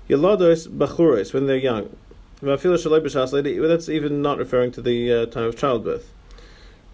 Yolodos 0.10 0.68
bachuris 0.68 1.34
when 1.34 1.46
they're 1.46 1.58
young. 1.58 1.96
That's 2.42 3.90
even 3.90 4.22
not 4.24 4.40
referring 4.40 4.72
to 4.72 4.82
the 4.82 5.14
uh, 5.14 5.26
time 5.28 5.44
of 5.44 5.56
childbirth. 5.56 6.12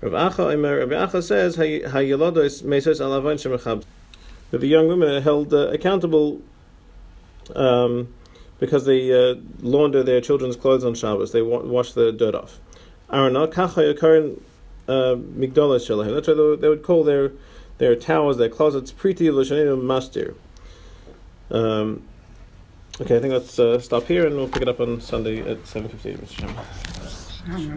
Rav 0.01 0.34
Acha, 0.34 0.89
Rav 0.89 1.11
Acha 1.11 1.24
says, 1.24 1.55
"Hayelados 1.55 2.63
mesos 2.63 2.99
shemachab." 2.99 3.84
That 4.51 4.59
the 4.59 4.68
young 4.68 4.89
women 4.89 5.09
are 5.09 5.22
held 5.22 5.53
uh, 5.53 5.70
accountable 5.70 6.41
um, 7.55 8.13
because 8.59 8.86
they 8.86 9.11
uh, 9.13 9.36
launder 9.61 10.03
their 10.03 10.20
children's 10.20 10.57
clothes 10.57 10.84
on 10.84 10.93
Shabbos. 10.93 11.32
They 11.32 11.41
wa- 11.41 11.61
wash 11.61 11.93
the 11.93 12.11
dirt 12.11 12.36
off. 12.36 12.59
Arana 13.09 13.47
kachayakarin 13.47 14.38
uh, 14.38 14.41
migdalas 14.88 15.86
shalahim. 15.88 16.14
That's 16.14 16.28
why 16.28 16.56
they 16.60 16.70
would 16.70 16.84
call 16.84 17.04
their 17.04 17.32
their 17.78 17.96
towers, 17.96 18.38
their 18.38 18.50
closets, 18.50 18.92
priti 18.92 19.32
l'shaninu 19.32 19.82
mastir. 19.82 20.36
Um, 21.50 22.04
okay, 23.00 23.18
I 23.18 23.20
think 23.20 23.34
let's 23.34 23.60
uh, 23.60 23.80
stop 23.80 24.06
here 24.06 24.26
and 24.26 24.36
we'll 24.36 24.50
pick 24.50 24.62
it 24.62 24.68
up 24.68 24.80
on 24.80 25.00
Sunday 25.00 25.40
at 25.40 25.64
7.15, 25.64 26.18
Mr. 26.18 27.48
Chairman. 27.48 27.77